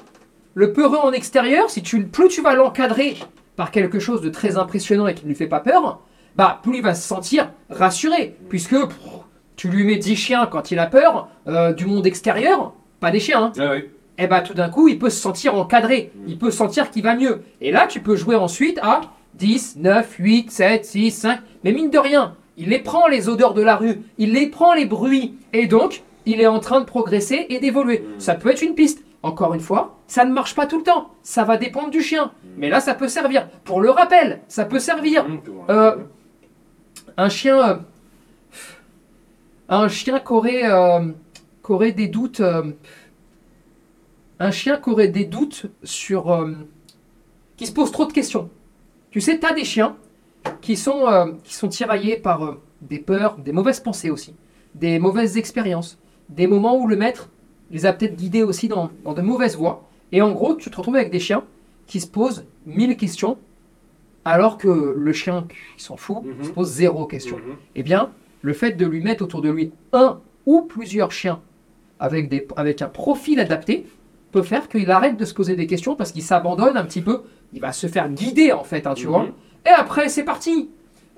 Le 0.55 0.73
peureux 0.73 0.97
en 0.97 1.11
extérieur, 1.11 1.69
si 1.69 1.81
tu, 1.83 2.03
plus 2.07 2.27
tu 2.27 2.41
vas 2.41 2.55
l'encadrer 2.55 3.15
par 3.55 3.71
quelque 3.71 3.99
chose 3.99 4.21
de 4.21 4.29
très 4.29 4.57
impressionnant 4.57 5.07
et 5.07 5.13
qui 5.13 5.23
ne 5.23 5.29
lui 5.29 5.35
fait 5.35 5.47
pas 5.47 5.59
peur, 5.59 6.01
bah 6.35 6.59
plus 6.63 6.77
il 6.77 6.83
va 6.83 6.95
se 6.95 7.07
sentir 7.07 7.51
rassuré. 7.69 8.35
Puisque 8.49 8.71
pff, 8.71 8.97
tu 9.59 9.67
lui 9.67 9.83
mets 9.83 9.97
10 9.97 10.15
chiens 10.15 10.45
quand 10.45 10.71
il 10.71 10.79
a 10.79 10.85
peur 10.87 11.27
euh, 11.47 11.73
du 11.73 11.85
monde 11.85 12.07
extérieur, 12.07 12.71
pas 13.01 13.11
des 13.11 13.19
chiens, 13.19 13.51
hein, 13.57 13.59
Ouais, 13.59 13.67
ouais. 13.67 13.91
et 14.17 14.27
bah 14.27 14.39
tout 14.39 14.53
d'un 14.53 14.69
coup, 14.69 14.87
il 14.87 14.97
peut 14.97 15.09
se 15.09 15.19
sentir 15.19 15.53
encadré, 15.55 16.13
il 16.27 16.37
peut 16.37 16.49
sentir 16.49 16.89
qu'il 16.91 17.03
va 17.03 17.13
mieux. 17.15 17.41
Et 17.59 17.71
là, 17.71 17.85
tu 17.85 17.99
peux 17.99 18.15
jouer 18.15 18.37
ensuite 18.37 18.79
à 18.81 19.01
10, 19.33 19.75
9, 19.79 20.15
8, 20.17 20.49
7, 20.49 20.85
6, 20.85 21.11
5. 21.11 21.39
Mais 21.65 21.73
mine 21.73 21.89
de 21.89 21.97
rien, 21.97 22.35
il 22.55 22.69
les 22.69 22.79
prend 22.79 23.07
les 23.07 23.27
odeurs 23.27 23.53
de 23.53 23.61
la 23.61 23.75
rue, 23.75 23.99
il 24.17 24.31
les 24.31 24.47
prend 24.47 24.73
les 24.73 24.85
bruits, 24.85 25.35
et 25.51 25.67
donc, 25.67 26.03
il 26.25 26.39
est 26.39 26.47
en 26.47 26.59
train 26.59 26.79
de 26.79 26.85
progresser 26.85 27.45
et 27.49 27.59
d'évoluer. 27.59 28.05
Ça 28.17 28.35
peut 28.35 28.51
être 28.51 28.61
une 28.61 28.75
piste. 28.75 29.03
Encore 29.23 29.53
une 29.53 29.59
fois, 29.59 29.97
ça 30.07 30.23
ne 30.23 30.31
marche 30.31 30.55
pas 30.55 30.67
tout 30.67 30.77
le 30.77 30.83
temps. 30.83 31.09
Ça 31.23 31.43
va 31.43 31.57
dépendre 31.57 31.89
du 31.89 32.01
chien. 32.01 32.31
Mais 32.55 32.69
là, 32.69 32.79
ça 32.79 32.93
peut 32.93 33.09
servir. 33.09 33.49
Pour 33.65 33.81
le 33.81 33.89
rappel, 33.89 34.39
ça 34.47 34.63
peut 34.63 34.79
servir. 34.79 35.25
Comment- 35.45 35.65
Euh, 35.69 35.95
un 37.17 37.27
chien, 37.29 37.57
euh, 37.69 37.75
un 39.69 39.87
chien 39.87 40.19
qui 40.19 40.33
aurait, 40.33 40.69
euh, 40.69 41.11
qui 41.65 41.71
aurait 41.71 41.91
des 41.91 42.07
doutes, 42.07 42.39
euh, 42.39 42.71
un 44.39 44.51
chien 44.51 44.77
qui 44.77 44.89
aurait 44.89 45.07
des 45.07 45.25
doutes 45.25 45.67
sur, 45.83 46.31
euh, 46.31 46.53
qui 47.57 47.65
se 47.67 47.71
pose 47.71 47.91
trop 47.91 48.05
de 48.05 48.13
questions. 48.13 48.49
Tu 49.11 49.21
sais, 49.21 49.39
tu 49.39 49.45
as 49.45 49.53
des 49.53 49.65
chiens 49.65 49.95
qui 50.61 50.75
sont, 50.75 51.35
qui 51.43 51.53
sont 51.53 51.67
tiraillés 51.67 52.17
par 52.17 52.57
des 52.81 52.99
peurs, 52.99 53.37
des 53.37 53.51
mauvaises 53.51 53.79
pensées 53.79 54.09
aussi, 54.09 54.33
des 54.75 54.99
mauvaises 54.99 55.37
expériences, 55.37 55.97
des 56.29 56.47
moments 56.47 56.77
où 56.77 56.87
le 56.87 56.95
maître 56.95 57.29
les 57.71 57.85
a 57.85 57.93
peut-être 57.93 58.15
guidés 58.15 58.43
aussi 58.43 58.67
dans, 58.67 58.89
dans 59.03 59.13
de 59.13 59.21
mauvaises 59.21 59.57
voies. 59.57 59.83
Et 60.11 60.21
en 60.21 60.31
gros, 60.31 60.55
tu 60.55 60.69
te 60.71 60.77
retrouves 60.77 60.95
avec 60.95 61.11
des 61.11 61.19
chiens 61.19 61.43
qui 61.87 61.99
se 61.99 62.07
posent 62.07 62.45
mille 62.65 62.95
questions 62.97 63.37
alors 64.25 64.57
que 64.57 64.69
le 64.95 65.13
chien 65.13 65.45
qui 65.75 65.83
s'en 65.83 65.97
fout 65.97 66.23
Mhm. 66.23 66.43
se 66.43 66.49
pose 66.51 66.69
zéro 66.69 67.05
question. 67.05 67.37
Mhm. 67.37 67.55
Eh 67.75 67.83
bien, 67.83 68.11
le 68.41 68.53
fait 68.53 68.71
de 68.71 68.85
lui 68.85 69.01
mettre 69.01 69.23
autour 69.23 69.41
de 69.41 69.49
lui 69.49 69.71
un 69.93 70.19
ou 70.45 70.61
plusieurs 70.61 71.11
chiens 71.11 71.39
avec, 71.99 72.29
des, 72.29 72.47
avec 72.55 72.81
un 72.81 72.87
profil 72.87 73.39
adapté 73.39 73.85
peut 74.31 74.43
faire 74.43 74.69
qu'il 74.69 74.89
arrête 74.91 75.17
de 75.17 75.25
se 75.25 75.33
poser 75.33 75.55
des 75.55 75.67
questions 75.67 75.95
parce 75.95 76.11
qu'il 76.11 76.21
s'abandonne 76.23 76.77
un 76.77 76.83
petit 76.85 77.01
peu. 77.01 77.23
Il 77.53 77.61
va 77.61 77.71
se 77.71 77.87
faire 77.87 78.07
guider 78.09 78.51
en 78.51 78.63
fait, 78.63 78.85
hein, 78.87 78.93
tu 78.93 79.05
Mhm. 79.05 79.11
vois. 79.11 79.25
Et 79.65 79.69
après, 79.75 80.07
c'est 80.07 80.23
parti. 80.23 80.69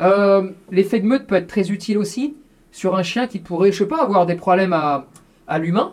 Euh, 0.01 0.49
L'effet 0.71 0.99
de 0.99 1.05
meute 1.05 1.27
peut 1.27 1.35
être 1.35 1.47
très 1.47 1.69
utile 1.71 1.97
aussi 1.97 2.35
sur 2.71 2.95
un 2.95 3.03
chien 3.03 3.27
qui 3.27 3.39
pourrait, 3.39 3.71
je 3.71 3.79
sais 3.79 3.85
pas, 3.87 4.01
avoir 4.01 4.25
des 4.25 4.35
problèmes 4.35 4.73
à, 4.73 5.05
à 5.47 5.59
l'humain, 5.59 5.91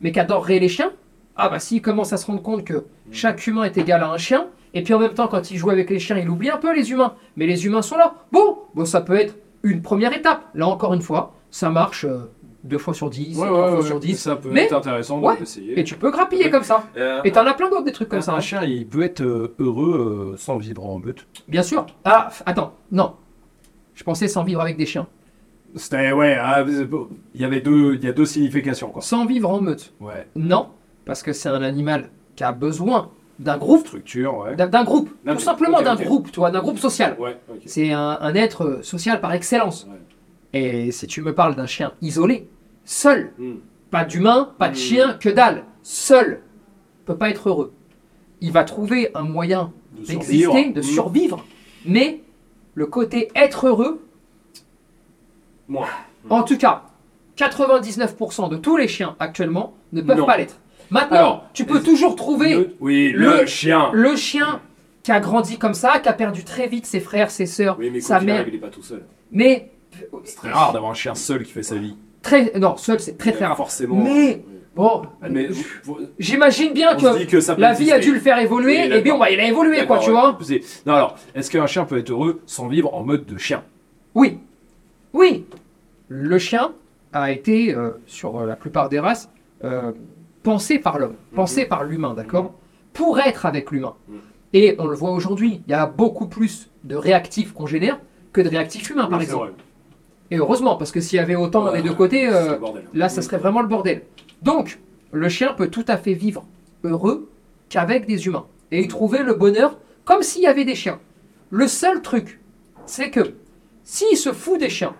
mais 0.00 0.12
qui 0.12 0.20
adorerait 0.20 0.60
les 0.60 0.68
chiens. 0.68 0.92
Ah 1.36 1.48
bah 1.48 1.58
s'il 1.58 1.82
commence 1.82 2.12
à 2.12 2.16
se 2.16 2.26
rendre 2.26 2.42
compte 2.42 2.64
que 2.64 2.84
chaque 3.10 3.46
humain 3.46 3.64
est 3.64 3.76
égal 3.78 4.02
à 4.02 4.10
un 4.10 4.18
chien, 4.18 4.46
et 4.74 4.82
puis 4.82 4.94
en 4.94 4.98
même 4.98 5.14
temps 5.14 5.26
quand 5.28 5.50
il 5.50 5.56
joue 5.58 5.70
avec 5.70 5.90
les 5.90 5.98
chiens, 5.98 6.16
il 6.18 6.28
oublie 6.28 6.50
un 6.50 6.56
peu 6.58 6.74
les 6.74 6.90
humains, 6.92 7.14
mais 7.36 7.46
les 7.46 7.66
humains 7.66 7.82
sont 7.82 7.96
là. 7.96 8.14
Bon, 8.30 8.58
bon 8.74 8.84
ça 8.84 9.00
peut 9.00 9.16
être 9.18 9.34
une 9.62 9.82
première 9.82 10.12
étape. 10.16 10.42
Là 10.54 10.66
encore 10.68 10.94
une 10.94 11.02
fois, 11.02 11.34
ça 11.50 11.70
marche 11.70 12.04
euh, 12.04 12.30
deux 12.64 12.78
fois 12.78 12.92
sur 12.94 13.08
dix, 13.10 13.38
Ouais, 13.38 13.46
trois 13.46 13.62
ouais, 13.62 13.68
fois 13.70 13.96
ouais, 13.96 14.02
sur 14.10 14.16
Ça 14.18 14.36
peut 14.36 14.50
Mais- 14.52 14.64
être 14.64 14.74
intéressant 14.74 15.18
Ouais. 15.20 15.38
d'essayer. 15.38 15.78
et 15.78 15.84
tu 15.84 15.94
peux 15.96 16.10
grappiller 16.10 16.50
comme 16.50 16.62
ça. 16.62 16.84
Euh, 16.96 17.20
Et 17.24 17.32
t'en 17.32 17.46
as 17.46 17.54
plein 17.54 17.68
d'autres 17.70 17.84
des 17.84 17.92
trucs 17.92 18.08
comme 18.08 18.18
un, 18.18 18.22
ça. 18.22 18.32
un 18.32 18.36
hein. 18.36 18.40
chien, 18.40 18.62
il 18.62 18.86
peut 18.86 19.02
être 19.02 19.22
euh, 19.22 19.54
heureux 19.58 20.32
euh, 20.34 20.36
sans 20.36 20.58
vivre 20.58 20.84
en 20.84 20.98
meute. 20.98 21.26
Bien 21.48 21.62
sûr. 21.62 21.86
Ah, 22.04 22.30
attends, 22.46 22.74
non. 22.92 23.14
Je 23.94 24.04
pensais 24.04 24.28
sans 24.28 24.44
vivre 24.44 24.60
avec 24.60 24.76
des 24.76 24.86
chiens. 24.86 25.06
C'était, 25.76 26.12
ouais, 26.12 26.36
ah, 26.40 26.64
il 27.34 27.40
y 27.40 27.44
avait 27.44 27.60
deux, 27.60 27.94
il 27.94 28.04
y 28.04 28.08
a 28.08 28.12
deux 28.12 28.24
significations, 28.26 28.90
quoi. 28.90 29.02
Sans 29.02 29.24
vivre 29.24 29.50
en 29.50 29.60
meute. 29.60 29.94
Ouais. 30.00 30.26
Non, 30.34 30.68
parce 31.04 31.22
que 31.22 31.32
c'est 31.32 31.48
un 31.48 31.62
animal 31.62 32.10
qui 32.34 32.42
a 32.44 32.50
besoin 32.52 33.10
d'un 33.40 33.56
groupe, 33.56 33.86
Structure, 33.86 34.36
ouais. 34.38 34.54
d'un 34.54 34.84
groupe, 34.84 35.08
tout 35.26 35.38
simplement 35.40 35.80
d'un 35.82 35.96
groupe, 35.96 36.30
tu 36.30 36.38
vois, 36.40 36.50
d'un 36.50 36.60
groupe 36.60 36.78
social. 36.78 37.16
Ouais. 37.18 37.36
C'est 37.64 37.90
un, 37.90 38.18
un 38.20 38.34
être 38.34 38.64
euh, 38.64 38.82
social 38.82 39.20
par 39.20 39.32
excellence. 39.32 39.86
Ouais. 39.90 39.98
Et 40.60 40.92
si 40.92 41.06
tu 41.06 41.22
me 41.22 41.34
parles 41.34 41.54
d'un 41.56 41.66
chien 41.66 41.92
isolé, 42.02 42.48
seul, 42.84 43.32
Hmm. 43.38 43.54
pas 43.90 44.04
d'humain, 44.04 44.52
pas 44.58 44.68
de 44.68 44.74
Mm. 44.74 44.76
chien, 44.76 45.14
que 45.18 45.28
dalle, 45.30 45.64
seul, 45.82 46.42
peut 47.06 47.16
pas 47.16 47.30
être 47.30 47.48
heureux. 47.48 47.72
Il 48.42 48.52
va 48.52 48.64
trouver 48.64 49.10
un 49.14 49.22
moyen 49.22 49.72
De 49.98 50.06
d'exister, 50.06 50.70
de 50.70 50.80
Hmm. 50.80 50.84
survivre, 50.84 51.44
mais 51.86 52.20
le 52.74 52.86
côté 52.86 53.30
être 53.34 53.66
heureux, 53.68 54.02
Moi. 55.68 55.86
en 56.28 56.42
tout 56.42 56.58
cas, 56.58 56.84
99% 57.36 58.48
de 58.48 58.56
tous 58.56 58.76
les 58.76 58.86
chiens 58.88 59.16
actuellement 59.18 59.72
ne 59.92 60.02
peuvent 60.02 60.18
Non. 60.18 60.26
pas 60.26 60.36
l'être. 60.36 60.58
Maintenant, 60.90 61.16
Alors, 61.16 61.44
tu 61.52 61.64
peux 61.64 61.80
toujours 61.82 62.16
trouver 62.16 62.54
Le- 62.54 62.76
oui, 62.80 63.12
le, 63.12 63.40
le- 63.42 63.46
chien. 63.46 63.90
le 63.92 64.16
chien 64.16 64.60
qui 65.02 65.12
a 65.12 65.20
grandi 65.20 65.56
comme 65.58 65.74
ça, 65.74 65.98
qui 66.00 66.08
a 66.08 66.12
perdu 66.12 66.44
très 66.44 66.66
vite 66.66 66.84
ses 66.86 67.00
frères, 67.00 67.30
ses 67.30 67.46
sœurs, 67.46 67.76
Oui, 67.78 67.90
mais 67.92 68.00
sa 68.00 68.16
quand 68.16 68.20
il 68.22 68.26
mère. 68.26 68.40
arrive, 68.40 68.48
il 68.54 68.56
est 68.56 68.60
pas 68.60 68.68
tout 68.68 68.82
seul. 68.82 69.04
Mais 69.32 69.70
C'est 70.24 70.36
très 70.36 70.50
rare 70.50 70.72
d'avoir 70.72 70.90
un 70.90 70.94
chien 70.94 71.14
seul 71.14 71.44
qui 71.44 71.52
fait 71.52 71.62
sa 71.62 71.76
vie. 71.76 71.96
très, 72.22 72.52
non, 72.58 72.76
seul 72.76 72.98
c'est 73.00 73.16
très 73.16 73.32
très 73.32 73.46
rare. 73.46 73.56
Forcément. 73.56 73.96
Mais 73.96 74.42
bon, 74.74 75.02
Mais, 75.28 75.48
j'imagine 76.18 76.72
bien 76.72 76.96
que 76.96 77.40
ça 77.40 77.54
la 77.56 77.72
vie 77.72 77.92
a 77.92 77.98
dû 77.98 78.12
le 78.12 78.20
faire 78.20 78.38
évoluer. 78.38 78.88
Oui, 78.88 78.92
et 78.92 79.00
bien, 79.00 79.16
bah, 79.16 79.30
il 79.30 79.38
a 79.40 79.46
évolué 79.48 79.86
quoi, 79.86 79.98
tu 80.00 80.06
ouais. 80.06 80.12
vois. 80.12 80.38
Non, 80.86 80.94
alors, 80.94 81.16
est-ce 81.34 81.50
qu'un 81.50 81.66
chien 81.66 81.84
peut 81.84 81.98
être 81.98 82.10
heureux 82.10 82.40
sans 82.46 82.66
vivre 82.68 82.92
en 82.94 83.04
mode 83.04 83.26
de 83.26 83.38
chien? 83.38 83.62
Oui, 84.14 84.38
oui. 85.12 85.46
Le 86.08 86.38
chien 86.38 86.72
a 87.12 87.30
été 87.30 87.74
euh, 87.74 87.90
sur 88.06 88.40
euh, 88.40 88.46
la 88.46 88.56
plupart 88.56 88.88
des 88.88 88.98
races 89.00 89.30
euh, 89.64 89.92
pensé 90.42 90.78
par 90.78 90.98
l'homme, 90.98 91.14
pensé 91.34 91.64
par 91.64 91.84
l'humain, 91.84 92.14
d'accord, 92.14 92.54
pour 92.92 93.18
être 93.20 93.46
avec 93.46 93.70
l'humain. 93.70 93.94
Mhm. 94.08 94.18
Et 94.52 94.74
on 94.78 94.86
le 94.86 94.96
voit 94.96 95.10
aujourd'hui, 95.12 95.62
il 95.66 95.70
y 95.70 95.74
a 95.74 95.86
beaucoup 95.86 96.26
plus 96.26 96.70
de 96.84 96.96
réactifs 96.96 97.52
qu'on 97.52 97.66
génère 97.66 98.00
que 98.32 98.40
de 98.40 98.48
réactifs 98.48 98.90
humains, 98.90 99.06
par 99.06 99.18
Oui, 99.18 99.24
exemple. 99.24 99.44
vrai. 99.46 99.54
Et 100.32 100.36
heureusement, 100.38 100.76
parce 100.76 100.92
que 100.92 101.00
s'il 101.00 101.16
y 101.16 101.20
avait 101.20 101.34
autant 101.36 101.64
Ouais, 101.70 101.82
des 101.82 101.88
deux 101.88 101.94
côtés, 101.94 102.28
euh, 102.28 102.56
là, 102.94 103.08
ça 103.08 103.22
serait 103.22 103.38
vraiment 103.38 103.62
le 103.62 103.68
bordel. 103.68 104.02
Donc, 104.42 104.78
le 105.12 105.28
chien 105.28 105.52
peut 105.54 105.68
tout 105.68 105.84
à 105.88 105.96
fait 105.96 106.14
vivre 106.14 106.44
heureux 106.84 107.28
qu'avec 107.68 108.06
des 108.06 108.26
humains 108.26 108.46
et 108.70 108.82
y 108.82 108.88
trouver 108.88 109.22
le 109.22 109.34
bonheur 109.34 109.76
comme 110.04 110.22
s'il 110.22 110.42
y 110.42 110.46
avait 110.46 110.64
des 110.64 110.76
chiens. 110.76 111.00
Le 111.50 111.66
seul 111.66 112.00
truc, 112.00 112.40
c'est 112.86 113.10
que 113.10 113.34
s'il 113.82 114.16
se 114.16 114.32
fout 114.32 114.58
des 114.60 114.70
chiens, 114.70 114.94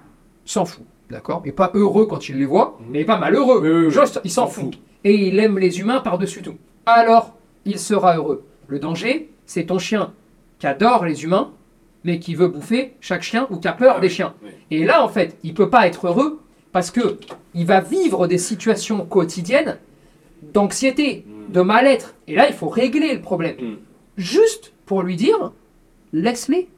s'en 0.44 0.64
fout, 0.64 0.84
d'accord 1.10 1.42
Et 1.44 1.52
pas 1.52 1.70
heureux 1.74 2.06
quand 2.06 2.28
il 2.28 2.38
les 2.38 2.44
voit, 2.44 2.78
mais 2.88 3.04
pas 3.04 3.16
malheureux. 3.18 3.88
Juste, 3.88 4.20
il 4.24 4.30
s'en 4.30 4.48
fout. 4.48 4.78
Et 5.04 5.14
il 5.28 5.38
aime 5.38 5.58
les 5.58 5.80
humains 5.80 6.00
par-dessus 6.00 6.42
tout. 6.42 6.56
Alors, 6.86 7.34
il 7.64 7.78
sera 7.78 8.16
heureux. 8.16 8.44
Le 8.68 8.78
danger, 8.78 9.30
c'est 9.46 9.64
ton 9.66 9.78
chien 9.78 10.12
qui 10.58 10.66
adore 10.66 11.04
les 11.04 11.24
humains, 11.24 11.52
mais 12.04 12.18
qui 12.18 12.34
veut 12.34 12.48
bouffer 12.48 12.94
chaque 13.00 13.22
chien 13.22 13.46
ou 13.50 13.56
qui 13.58 13.68
a 13.68 13.72
peur 13.72 13.94
Ah 13.98 14.00
des 14.00 14.08
oui, 14.08 14.12
chiens. 14.14 14.34
oui. 14.42 14.50
Et 14.70 14.84
là, 14.84 15.04
en 15.04 15.08
fait, 15.08 15.36
il 15.42 15.54
peut 15.54 15.70
pas 15.70 15.86
être 15.86 16.06
heureux 16.08 16.40
parce 16.72 16.90
que 16.90 17.18
il 17.54 17.66
va 17.66 17.80
vivre 17.80 18.26
des 18.26 18.38
situations 18.38 19.04
quotidiennes 19.04 19.78
d'anxiété, 20.54 21.24
Mm. 21.26 21.52
de 21.52 21.60
mal-être. 21.60 22.14
Et 22.28 22.34
là, 22.34 22.46
il 22.48 22.54
faut 22.54 22.68
régler 22.68 23.14
le 23.14 23.20
problème. 23.20 23.56
Mm. 23.60 23.74
Juste 24.16 24.72
pour 24.86 25.02
lui 25.02 25.16
dire, 25.16 25.52
laisse-les 26.12 26.68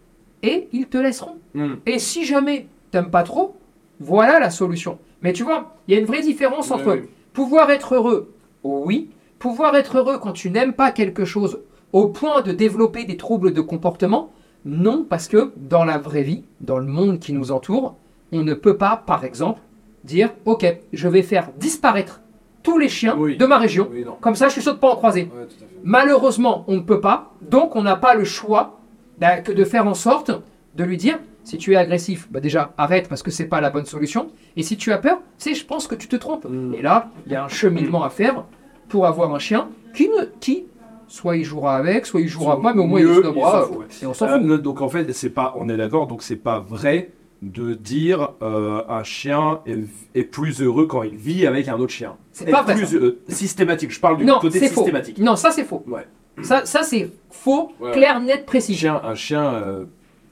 et 0.43 0.69
ils 0.73 0.87
te 0.87 0.99
laisseront. 0.99 1.39
Hmm. 1.55 1.75
Et 1.87 1.99
si 1.99 2.25
jamais 2.25 2.67
t'aimes 2.91 3.11
pas 3.11 3.23
trop, 3.23 3.57
voilà 4.01 4.39
la 4.41 4.51
solution. 4.51 4.99
Mais 5.23 5.33
tu 5.33 5.45
vois, 5.45 5.77
il 5.87 5.95
y 5.95 5.97
a 5.97 6.01
une 6.01 6.07
vraie 6.07 6.21
différence 6.21 6.69
Ouais, 6.71 6.75
entre. 6.77 6.99
Pouvoir 7.33 7.71
être 7.71 7.95
heureux, 7.95 8.33
oui, 8.65 9.11
pouvoir 9.39 9.75
être 9.77 9.99
heureux 9.99 10.19
quand 10.19 10.33
tu 10.33 10.51
n'aimes 10.51 10.73
pas 10.73 10.91
quelque 10.93 11.25
chose 11.25 11.61
au 11.93 12.09
point 12.09 12.41
de 12.43 12.53
développer 12.53 13.05
des 13.05 13.17
troubles 13.17 13.53
de 13.53 13.61
comportement, 13.61 14.31
non, 14.65 15.05
parce 15.09 15.29
que 15.29 15.53
dans 15.57 15.85
la 15.85 15.99
vraie 15.99 16.23
vie, 16.23 16.45
dans 16.61 16.79
le 16.79 16.87
monde 16.87 17.19
qui 17.19 17.33
nous 17.33 17.51
entoure, 17.53 17.97
on 18.31 18.43
ne 18.43 18.55
peut 18.55 18.77
pas, 18.77 19.03
par 19.07 19.25
exemple, 19.25 19.61
dire, 20.05 20.31
ok, 20.45 20.65
je 20.93 21.09
vais 21.09 21.23
faire 21.23 21.51
disparaître 21.59 22.21
tous 22.63 22.79
les 22.79 22.89
chiens 22.89 23.17
Oui. 23.19 23.37
de 23.37 23.45
ma 23.45 23.59
région, 23.59 23.89
Oui, 23.93 24.05
comme 24.21 24.37
ça 24.37 24.47
je 24.49 24.53
suis 24.53 24.63
sûr 24.63 24.75
de 24.75 24.79
pas 24.79 24.91
en 24.93 24.97
croiser. 24.97 25.23
Ouais. 25.37 25.47
Malheureusement, 25.83 26.65
on 26.69 26.77
ne 26.77 26.81
peut 26.81 27.01
pas, 27.01 27.33
donc 27.43 27.75
on 27.77 27.83
n'a 27.83 27.97
pas 27.97 28.15
le 28.15 28.25
choix 28.25 28.79
bah, 29.19 29.39
que 29.39 29.53
de 29.53 29.65
faire 29.65 29.87
en 29.87 29.95
sorte 29.95 30.31
de 30.77 30.85
lui 30.85 30.97
dire 30.97 31.19
si 31.45 31.59
tu 31.59 31.73
es 31.73 31.77
agressif, 31.77 32.29
bah 32.31 32.41
déjà 32.41 32.73
arrête 32.79 33.09
parce 33.09 33.23
que 33.23 33.31
c'est 33.31 33.47
pas 33.47 33.61
la 33.61 33.71
bonne 33.71 33.85
solution. 33.87 34.31
Et 34.57 34.63
si 34.63 34.77
tu 34.77 34.93
as 34.93 34.99
peur, 34.99 35.21
c'est 35.39 35.55
je 35.55 35.65
pense 35.67 35.87
que 35.87 35.95
tu 35.95 36.09
te 36.09 36.17
trompes. 36.17 36.47
Mm. 36.49 36.75
Et 36.75 36.83
là, 36.83 37.11
il 37.27 37.33
y 37.33 37.35
a 37.35 37.45
un 37.45 37.49
cheminement 37.49 38.03
à 38.05 38.11
faire 38.11 38.45
pour 38.89 39.07
avoir 39.07 39.35
un 39.35 39.39
chien 39.39 39.69
qui, 39.95 40.09
ne, 40.09 40.25
qui 40.41 40.65
soit 41.09 41.37
il 41.37 41.45
jouera 41.45 41.77
avec, 41.77 42.07
soit 42.07 42.21
il 42.21 42.29
jouera 42.29 42.61
pas, 42.61 42.73
mais 42.75 42.81
au 42.81 42.87
moins 42.87 43.01
il 43.01 43.07
Mieux, 43.07 43.15
se 43.17 43.21
il 43.21 43.27
ouais. 43.29 43.87
Et 44.03 44.07
on 44.07 44.15
s'en 44.15 44.27
Euh, 44.27 44.39
fout. 44.39 44.43
non, 44.43 44.57
donc 44.59 44.81
en 44.81 44.89
fait, 44.89 45.13
c'est 45.13 45.31
pas, 45.31 45.55
on 45.59 45.69
est 45.69 45.77
d'accord, 45.77 46.07
donc 46.07 46.23
c'est 46.23 46.37
pas 46.37 46.61
vrai 46.61 47.11
de 47.43 47.75
dire 47.75 48.31
euh, 48.41 48.83
un 48.89 49.03
chien 49.03 49.61
est, 49.67 49.79
est 50.15 50.23
plus 50.23 50.63
heureux 50.63 50.87
quand 50.87 51.03
il 51.03 51.17
vit 51.17 51.45
avec 51.47 51.67
un 51.69 51.75
autre 51.79 51.93
chien. 51.93 52.17
C'est 52.31 52.49
Est 52.49 52.53
pas 52.53 52.63
vrai, 52.63 52.75
plus 52.77 52.95
euh, 52.95 53.21
systématique. 53.29 53.91
Je 53.91 53.99
parle 54.01 54.17
du 54.19 54.25
Non, 54.25 54.39
côté 54.39 54.61
faux. 54.61 54.67
systématique. 54.83 55.19
Non, 55.19 55.35
ça 55.37 55.51
c'est 55.51 55.65
faux. 55.65 55.83
Ouais. 55.89 56.07
Ça, 56.43 56.65
ça 56.65 56.83
c'est 56.83 57.11
faux, 57.31 57.73
Ouais. 57.81 57.91
clair, 57.93 58.21
net, 58.21 58.47
précis. 58.47 58.75
Chien, 58.77 59.01
un 59.03 59.15
chien, 59.17 59.45
euh, 59.55 59.85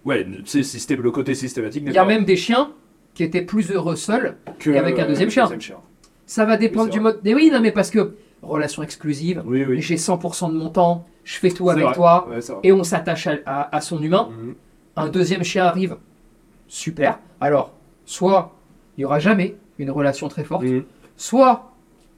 Ouais, 0.05 0.27
c'est 0.45 0.91
le 0.97 1.11
côté 1.11 1.35
systématique. 1.35 1.85
Il 1.87 1.93
y 1.93 1.99
a 1.99 2.05
même 2.05 2.25
des 2.25 2.37
chiens 2.37 2.71
qui 3.15 3.23
étaient 3.25 3.43
plus 3.43 3.71
heureux 3.71 3.97
seuls. 3.97 4.37
que, 4.59 4.71
et 4.71 4.79
avec 4.79 4.99
un 4.99 5.07
deuxième 5.07 5.31
chien. 5.31 5.49
Ça 6.27 6.45
va 6.45 6.57
dépendre 6.57 6.91
du 6.91 7.01
mode. 7.01 7.21
Mais 7.25 7.35
oui, 7.35 7.51
non, 7.53 7.61
mais 7.61 7.73
parce 7.73 7.91
que 7.91 8.15
relation 8.43 8.83
exclusive, 8.83 9.43
Oui, 9.45 9.65
oui. 9.69 9.81
j'ai 9.83 9.97
100% 9.97 10.49
de 10.53 10.57
mon 10.57 10.71
temps, 10.71 11.07
je 11.25 11.37
fais 11.39 11.51
tout 11.51 11.69
avec 11.71 11.85
vrai. 11.85 11.95
toi, 11.95 12.27
Ouais, 12.31 12.39
et 12.63 12.73
on 12.73 12.85
s'attache 12.85 13.27
à, 13.27 13.35
à- 13.45 13.77
à 13.77 13.81
son 13.81 14.01
humain. 14.03 14.31
Mhm. 14.31 14.55
Un 14.97 15.09
deuxième 15.09 15.43
chien 15.45 15.65
arrive, 15.65 15.97
super. 16.69 17.19
Alors, 17.41 17.73
soit 18.05 18.55
il 18.97 19.01
n'y 19.01 19.05
aura 19.05 19.19
jamais 19.19 19.57
une 19.79 19.91
relation 19.91 20.29
très 20.29 20.45
forte, 20.45 20.65
Mhm. 20.65 20.85
soit 21.17 21.73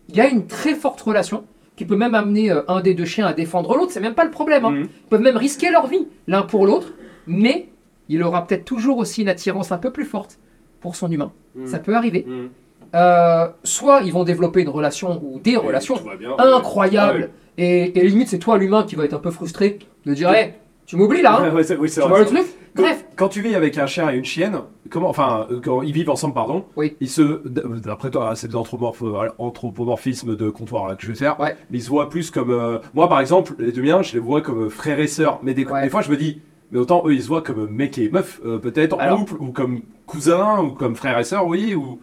il 0.08 0.16
y 0.16 0.20
a 0.20 0.28
une 0.28 0.46
très 0.46 0.74
forte 0.74 1.00
relation 1.00 1.44
qui 1.76 1.84
peut 1.84 1.96
même 1.96 2.14
amener 2.14 2.50
euh, 2.50 2.62
un 2.68 2.80
des 2.80 2.94
deux 2.94 3.04
chiens 3.04 3.26
à 3.26 3.32
défendre 3.32 3.76
l'autre, 3.76 3.92
c'est 3.92 4.00
même 4.00 4.14
pas 4.14 4.24
le 4.24 4.30
problème. 4.30 4.64
hein. 4.64 4.70
Mhm. 4.70 4.82
Ils 4.82 5.08
peuvent 5.08 5.22
même 5.22 5.36
risquer 5.36 5.70
leur 5.70 5.86
vie 5.86 6.06
l'un 6.28 6.42
pour 6.42 6.66
l'autre, 6.66 6.92
mais 7.26 7.68
il 8.14 8.22
aura 8.22 8.46
peut-être 8.46 8.64
toujours 8.64 8.98
aussi 8.98 9.22
une 9.22 9.28
attirance 9.28 9.72
un 9.72 9.78
peu 9.78 9.90
plus 9.90 10.04
forte 10.04 10.38
pour 10.80 10.96
son 10.96 11.10
humain. 11.10 11.32
Mhm. 11.54 11.66
Ça 11.66 11.78
peut 11.78 11.94
arriver. 11.94 12.24
Mhm. 12.28 12.50
Euh, 12.94 13.48
soit 13.64 14.02
ils 14.02 14.12
vont 14.12 14.24
développer 14.24 14.60
une 14.62 14.68
relation 14.68 15.20
ou 15.24 15.38
des 15.40 15.56
relations 15.56 15.94
bien. 16.18 16.36
incroyables, 16.38 17.30
et, 17.56 17.98
et 17.98 18.08
limite 18.08 18.28
c'est 18.28 18.38
toi 18.38 18.58
l'humain 18.58 18.82
qui 18.82 18.96
va 18.96 19.04
être 19.04 19.14
un 19.14 19.18
peu 19.18 19.30
frustré 19.30 19.78
de 20.04 20.12
dire 20.14 20.30
Hey, 20.30 20.52
tu 20.84 20.96
m'oublies 20.96 21.22
là, 21.22 21.38
hein 21.40 21.44
Ouais, 21.48 21.50
ouais, 21.56 21.62
c'est- 21.64 21.76
oui, 21.76 21.88
c'est 21.88 22.02
tu 22.02 22.08
vrai, 22.08 22.22
vois 22.24 22.30
le 22.30 22.36
truc 22.36 22.46
Bref, 22.74 23.04
Quand 23.16 23.28
tu 23.28 23.42
vis 23.42 23.54
avec 23.54 23.76
un 23.76 23.86
chien 23.86 24.10
et 24.10 24.16
une 24.16 24.24
chienne, 24.24 24.58
comment, 24.88 25.10
enfin, 25.10 25.46
euh, 25.50 25.60
quand 25.62 25.82
ils 25.82 25.92
vivent 25.92 26.08
ensemble, 26.08 26.32
pardon, 26.32 26.64
Oui. 26.76 26.96
ils 27.00 27.08
se, 27.10 27.46
d'après 27.46 28.10
toi, 28.10 28.34
c'est 28.34 28.48
de 28.48 28.54
l'anthropomorph- 28.54 29.28
anthropomorphisme 29.36 30.36
de 30.36 30.48
comptoir 30.48 30.88
là, 30.88 30.94
que 30.96 31.02
je 31.02 31.08
vais 31.08 31.14
faire, 31.14 31.36
mais 31.38 31.54
ils 31.78 31.82
se 31.82 31.90
voient 31.90 32.08
plus 32.08 32.30
comme, 32.30 32.50
euh, 32.50 32.78
moi 32.94 33.08
par 33.10 33.20
exemple, 33.20 33.52
les 33.58 33.72
deux 33.72 33.82
miens, 33.82 34.00
je 34.02 34.14
les 34.14 34.18
vois 34.20 34.40
comme 34.40 34.64
euh, 34.64 34.68
frères 34.70 35.00
et 35.00 35.06
sœurs, 35.06 35.38
mais 35.42 35.52
des 35.54 35.64
fois 35.64 36.00
je 36.02 36.10
me 36.10 36.16
dis, 36.16 36.40
mais 36.72 36.78
autant 36.80 37.02
eux 37.06 37.14
ils 37.14 37.22
se 37.22 37.28
voient 37.28 37.42
comme 37.42 37.68
mec 37.70 37.96
et 37.98 38.08
meuf, 38.10 38.40
euh, 38.44 38.58
peut-être 38.58 38.98
en 39.00 39.16
couple, 39.18 39.34
ou 39.40 39.52
comme 39.52 39.82
cousin, 40.06 40.60
ou 40.62 40.70
comme 40.70 40.96
frère 40.96 41.18
et 41.18 41.24
sœur, 41.24 41.46
oui, 41.46 41.74
ou, 41.76 42.00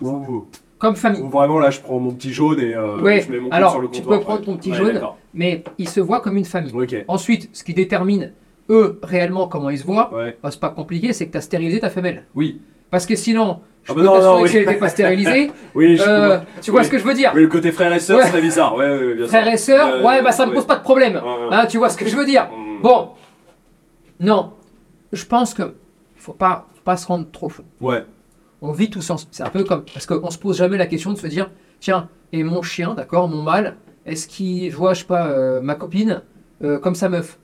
ou, 0.00 0.46
comme 0.78 0.96
famille. 0.96 1.20
ou 1.22 1.28
vraiment 1.28 1.58
là 1.58 1.70
je 1.70 1.80
prends 1.80 1.98
mon 1.98 2.12
petit 2.12 2.32
jaune 2.32 2.60
et 2.60 2.74
euh, 2.74 3.00
Ouais, 3.00 3.20
je 3.20 3.30
mets 3.32 3.40
mon 3.40 3.50
alors, 3.50 3.72
sur 3.72 3.80
le 3.80 3.88
tu 3.88 4.00
comptoir. 4.00 4.18
peux 4.18 4.24
prendre 4.24 4.42
ton 4.44 4.56
petit 4.56 4.70
Ouais, 4.70 4.76
jaune. 4.76 5.00
Mais 5.34 5.64
ils 5.78 5.88
se 5.88 6.00
voient 6.00 6.20
comme 6.20 6.36
une 6.36 6.44
famille. 6.44 6.72
Ensuite, 7.08 7.48
ce 7.52 7.64
qui 7.64 7.72
détermine 7.74 8.32
eux 8.70 8.98
réellement 9.02 9.48
comment 9.48 9.70
ils 9.70 9.78
se 9.78 9.84
voient, 9.84 10.12
ouais, 10.14 10.36
bah, 10.42 10.50
c'est 10.50 10.60
pas 10.60 10.68
compliqué, 10.70 11.12
c'est 11.12 11.26
que 11.26 11.32
tu 11.32 11.38
as 11.38 11.42
stérilisé 11.42 11.80
ta 11.80 11.90
femelle. 11.90 12.24
oui, 12.34 12.60
Parce 12.90 13.06
que 13.06 13.16
sinon, 13.16 13.60
je 13.84 13.92
Ah 13.92 13.94
peux 13.94 14.00
bah 14.02 14.06
non, 14.06 14.12
t'assurer 14.14 14.32
non, 14.34 14.42
que 14.44 14.48
elle 14.48 14.54
oui. 14.60 14.66
n'était 14.66 14.78
pas 14.78 14.88
stérilisée, 14.88 15.50
oui, 15.74 15.96
je 15.96 16.02
euh, 16.06 16.38
tu 16.60 16.70
vois 16.70 16.80
Oui. 16.80 16.86
ce 16.86 16.90
que 16.90 16.98
je 16.98 17.04
veux 17.04 17.14
dire 17.14 17.32
Oui, 17.34 17.42
le 17.42 17.48
côté 17.48 17.72
frère 17.72 17.92
et 17.92 17.98
sœur, 18.00 18.18
Ouais. 18.18 18.26
c'est 18.32 18.40
bizarre. 18.40 18.74
Ouais, 18.76 18.84
ouais, 18.88 18.98
ouais, 18.98 19.14
bien 19.14 19.24
sûr. 19.24 19.28
Frères 19.28 19.48
et 19.52 19.56
sœurs, 19.56 19.88
Euh, 19.96 20.02
ouais, 20.06 20.22
bah 20.22 20.32
ça 20.32 20.44
me 20.46 20.50
ouais. 20.50 20.56
pose 20.56 20.66
pas 20.66 20.76
de 20.76 20.82
problème. 20.82 21.20
Hein, 21.50 21.66
tu 21.68 21.78
vois 21.78 21.88
ce 21.88 21.96
que 21.98 22.06
je 22.08 22.16
veux 22.16 22.26
dire 22.26 22.48
Mm. 22.56 22.82
Bon, 22.82 23.08
non, 24.22 24.52
je 25.12 25.24
pense 25.26 25.52
que 25.54 25.74
faut 26.16 26.32
pas, 26.32 26.68
faut 26.74 26.82
pas 26.82 26.96
se 26.96 27.06
rendre 27.06 27.26
trop 27.30 27.48
fou. 27.48 27.62
Ouais. 27.80 28.04
On 28.60 28.72
vit 28.72 28.88
tous 28.90 29.10
ensemble. 29.10 29.30
C'est 29.32 29.42
un 29.42 29.50
peu 29.50 29.64
comme 29.64 29.84
parce 29.92 30.06
qu'on 30.06 30.30
se 30.30 30.38
pose 30.38 30.56
jamais 30.56 30.76
la 30.78 30.86
question 30.86 31.12
de 31.12 31.18
se 31.18 31.26
dire 31.26 31.50
tiens 31.80 32.08
et 32.32 32.44
mon 32.44 32.62
chien, 32.62 32.94
d'accord, 32.94 33.28
mon 33.28 33.42
mâle, 33.42 33.76
est-ce 34.06 34.26
qu'il 34.28 34.72
voit, 34.72 34.94
je 34.94 35.00
sais 35.00 35.06
pas, 35.06 35.26
euh, 35.26 35.60
ma 35.60 35.74
copine 35.74 36.22
euh, 36.62 36.78
comme 36.78 36.94
sa 36.94 37.08
meuf? 37.08 37.38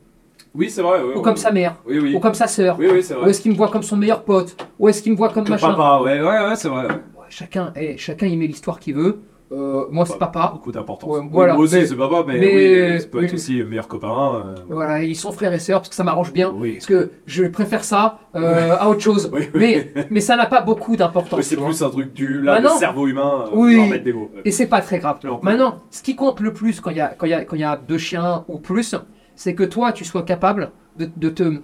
Oui, 0.54 0.70
c'est 0.70 0.80
vrai. 0.82 1.02
ouais, 1.02 1.14
ou 1.16 1.20
comme 1.20 1.36
sa 1.36 1.50
mère 1.50 1.76
Oui, 1.86 1.98
oui. 1.98 2.14
ou 2.14 2.20
comme 2.20 2.34
sa 2.34 2.46
sœur 2.46 2.76
Oui, 2.78 2.86
oui, 2.90 3.02
c'est 3.02 3.14
ou 3.16 3.26
est-ce 3.26 3.40
qu'il 3.42 3.50
me 3.52 3.56
voit 3.56 3.68
comme 3.68 3.82
son 3.82 3.96
meilleur 3.96 4.22
pote? 4.24 4.56
Ou 4.78 4.88
est-ce 4.88 5.02
qu'il 5.02 5.12
me 5.12 5.16
voit 5.16 5.28
comme 5.28 5.44
Que 5.44 5.50
machin? 5.50 5.70
papa, 5.70 6.00
ouais, 6.02 6.20
ouais, 6.20 6.26
ouais, 6.48 6.56
c'est 6.56 6.68
vrai. 6.68 6.86
Chacun, 7.28 7.72
eh, 7.76 7.98
chacun 7.98 8.26
y 8.26 8.36
met 8.36 8.46
l'histoire 8.46 8.80
qu'il 8.80 8.94
veut. 8.94 9.20
Euh, 9.50 9.86
moi 9.90 10.04
c'est 10.04 10.18
papa. 10.18 10.50
Beaucoup 10.52 10.72
d'importance. 10.72 11.08
Ouais, 11.10 11.26
voilà, 11.30 11.54
Moi 11.54 11.62
aussi, 11.64 11.86
c'est 11.86 11.96
papa, 11.96 12.22
mais, 12.26 12.38
mais- 12.38 12.92
oui, 12.92 13.00
ça 13.00 13.06
peut 13.08 13.24
être 13.24 13.30
oui. 13.30 13.34
aussi 13.34 13.62
meilleur 13.62 13.88
copain. 13.88 14.42
euh, 14.46 14.54
Voilà, 14.68 15.02
ils 15.02 15.16
sont 15.16 15.32
frères 15.32 15.52
et 15.54 15.58
sœurs 15.58 15.80
parce 15.80 15.88
que 15.88 15.94
ça 15.94 16.04
m'arrange 16.04 16.32
bien. 16.34 16.52
Oui. 16.54 16.74
Parce 16.74 16.84
que 16.86 17.10
je 17.24 17.44
préfère 17.44 17.82
ça 17.82 18.18
euh, 18.34 18.76
à 18.78 18.88
autre 18.90 19.00
chose. 19.00 19.30
Mais, 19.54 19.90
mais 20.10 20.20
ça 20.20 20.36
n'a 20.36 20.44
pas 20.46 20.60
beaucoup 20.60 20.96
d'importance. 20.96 21.40
C'est 21.42 21.56
plus 21.56 21.82
un 21.82 21.88
truc 21.88 22.12
du 22.12 22.42
là, 22.42 22.60
le 22.60 22.68
cerveau 22.68 23.06
humain. 23.08 23.46
Oui. 23.54 23.98
des 24.00 24.12
mots. 24.12 24.30
Et 24.44 24.50
c'est 24.50 24.66
pas 24.66 24.82
très 24.82 24.98
grave. 24.98 25.18
Non. 25.24 25.40
Maintenant, 25.42 25.78
ce 25.90 26.02
qui 26.02 26.14
compte 26.14 26.40
le 26.40 26.52
plus 26.52 26.80
quand 26.80 26.90
il 26.90 26.98
y 26.98 27.00
a, 27.00 27.08
quand 27.08 27.26
y 27.26 27.32
a, 27.32 27.44
quand 27.44 27.56
il 27.56 27.60
y 27.62 27.64
a 27.64 27.76
deux 27.88 27.96
chiens 27.98 28.44
ou 28.48 28.58
plus, 28.58 28.94
c'est 29.34 29.54
que 29.54 29.64
toi, 29.64 29.92
tu 29.92 30.04
sois 30.04 30.24
capable 30.24 30.72
de, 30.98 31.08
de 31.16 31.28
te 31.30 31.60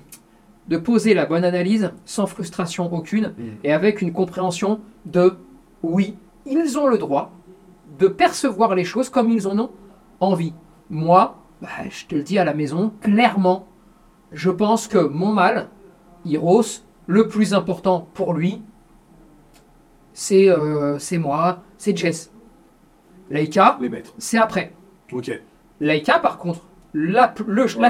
de 0.68 0.78
poser 0.78 1.12
la 1.12 1.26
bonne 1.26 1.44
analyse 1.44 1.92
sans 2.06 2.24
frustration 2.26 2.90
aucune 2.94 3.34
Mm. 3.36 3.42
et 3.64 3.72
avec 3.74 4.00
une 4.00 4.12
compréhension 4.14 4.80
de 5.04 5.34
oui, 5.82 6.16
ils 6.46 6.78
ont 6.78 6.86
le 6.86 6.96
droit 6.96 7.32
de 7.98 8.08
percevoir 8.08 8.74
les 8.74 8.84
choses 8.84 9.08
comme 9.08 9.30
ils 9.30 9.46
en 9.46 9.58
ont 9.58 9.70
envie. 10.20 10.54
Moi, 10.90 11.36
bah, 11.60 11.68
je 11.90 12.06
te 12.06 12.14
le 12.14 12.22
dis 12.22 12.38
à 12.38 12.44
la 12.44 12.54
maison, 12.54 12.92
clairement, 13.00 13.66
je 14.32 14.50
pense 14.50 14.88
que 14.88 14.98
mon 14.98 15.32
mal, 15.32 15.68
Hiros, 16.24 16.84
le 17.06 17.28
plus 17.28 17.54
important 17.54 18.08
pour 18.14 18.34
lui, 18.34 18.62
c'est 20.12 20.48
euh, 20.48 20.98
moi, 21.18 21.62
c'est 21.76 21.96
Jess. 21.96 22.32
Maîtres. 23.88 24.14
c'est 24.18 24.38
après. 24.38 24.72
Ok. 25.12 25.30
Laika, 25.80 26.18
par 26.18 26.38
contre, 26.38 26.60
la, 26.94 27.34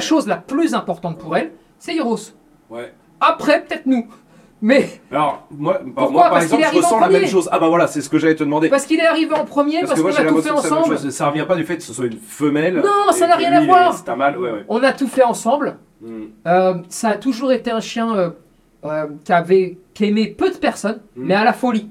chose 0.00 0.26
la 0.26 0.36
plus 0.36 0.74
importante 0.74 1.18
pour 1.18 1.36
elle, 1.36 1.52
c'est 1.78 1.94
Hiros. 1.94 2.34
Ouais. 2.70 2.92
Après, 3.20 3.64
peut-être 3.64 3.86
nous. 3.86 4.06
Mais 4.66 4.88
Alors, 5.12 5.46
moi, 5.50 5.74
bah, 5.74 5.80
Pourquoi 5.94 6.10
moi 6.10 6.22
par 6.22 6.30
Parce 6.32 6.44
exemple, 6.46 6.64
je 6.72 6.76
ressens 6.78 7.00
la 7.00 7.08
même 7.10 7.26
chose. 7.26 7.50
Ah 7.52 7.58
bah 7.58 7.68
voilà, 7.68 7.86
c'est 7.86 8.00
ce 8.00 8.08
que 8.08 8.18
j'allais 8.18 8.34
te 8.34 8.42
demander. 8.44 8.70
parce 8.70 8.86
qu'il 8.86 8.98
est 8.98 9.06
arrivé 9.06 9.34
en 9.34 9.44
premier, 9.44 9.80
parce, 9.80 9.92
que 9.92 10.00
moi, 10.00 10.10
qu'on 10.10 10.16
j'ai 10.16 10.22
a 10.26 10.28
tout 10.30 10.40
fait 10.40 10.50
ensemble. 10.50 10.96
chose. 10.96 11.10
Ça 11.10 11.28
revient 11.28 11.44
pas 11.46 11.54
du 11.56 11.64
fait 11.64 11.76
que 11.76 11.82
ce 11.82 11.92
soit 11.92 12.06
une 12.06 12.16
femelle. 12.18 12.76
Non, 12.76 13.12
ça 13.12 13.26
n'a 13.26 13.36
rien 13.36 13.52
à 13.52 13.60
voir. 13.66 13.92
C'est 13.92 14.08
un 14.08 14.16
mâle, 14.16 14.38
ouais, 14.38 14.50
ouais. 14.50 14.64
On 14.70 14.82
a 14.82 14.92
tout 14.92 15.06
fait 15.06 15.22
ensemble. 15.22 15.76
Mm. 16.00 16.22
Euh, 16.46 16.74
ça 16.88 17.10
a 17.10 17.16
toujours 17.16 17.52
été 17.52 17.70
un 17.72 17.80
chien 17.80 18.16
euh, 18.16 18.30
euh, 18.86 19.06
qui 19.22 19.32
avait 19.34 19.76
qui 19.92 20.06
aimait 20.06 20.28
peu 20.28 20.48
de 20.50 20.56
personnes, 20.56 21.00
Mm. 21.14 21.22
mais 21.26 21.34
à 21.34 21.44
la 21.44 21.52
folie. 21.52 21.90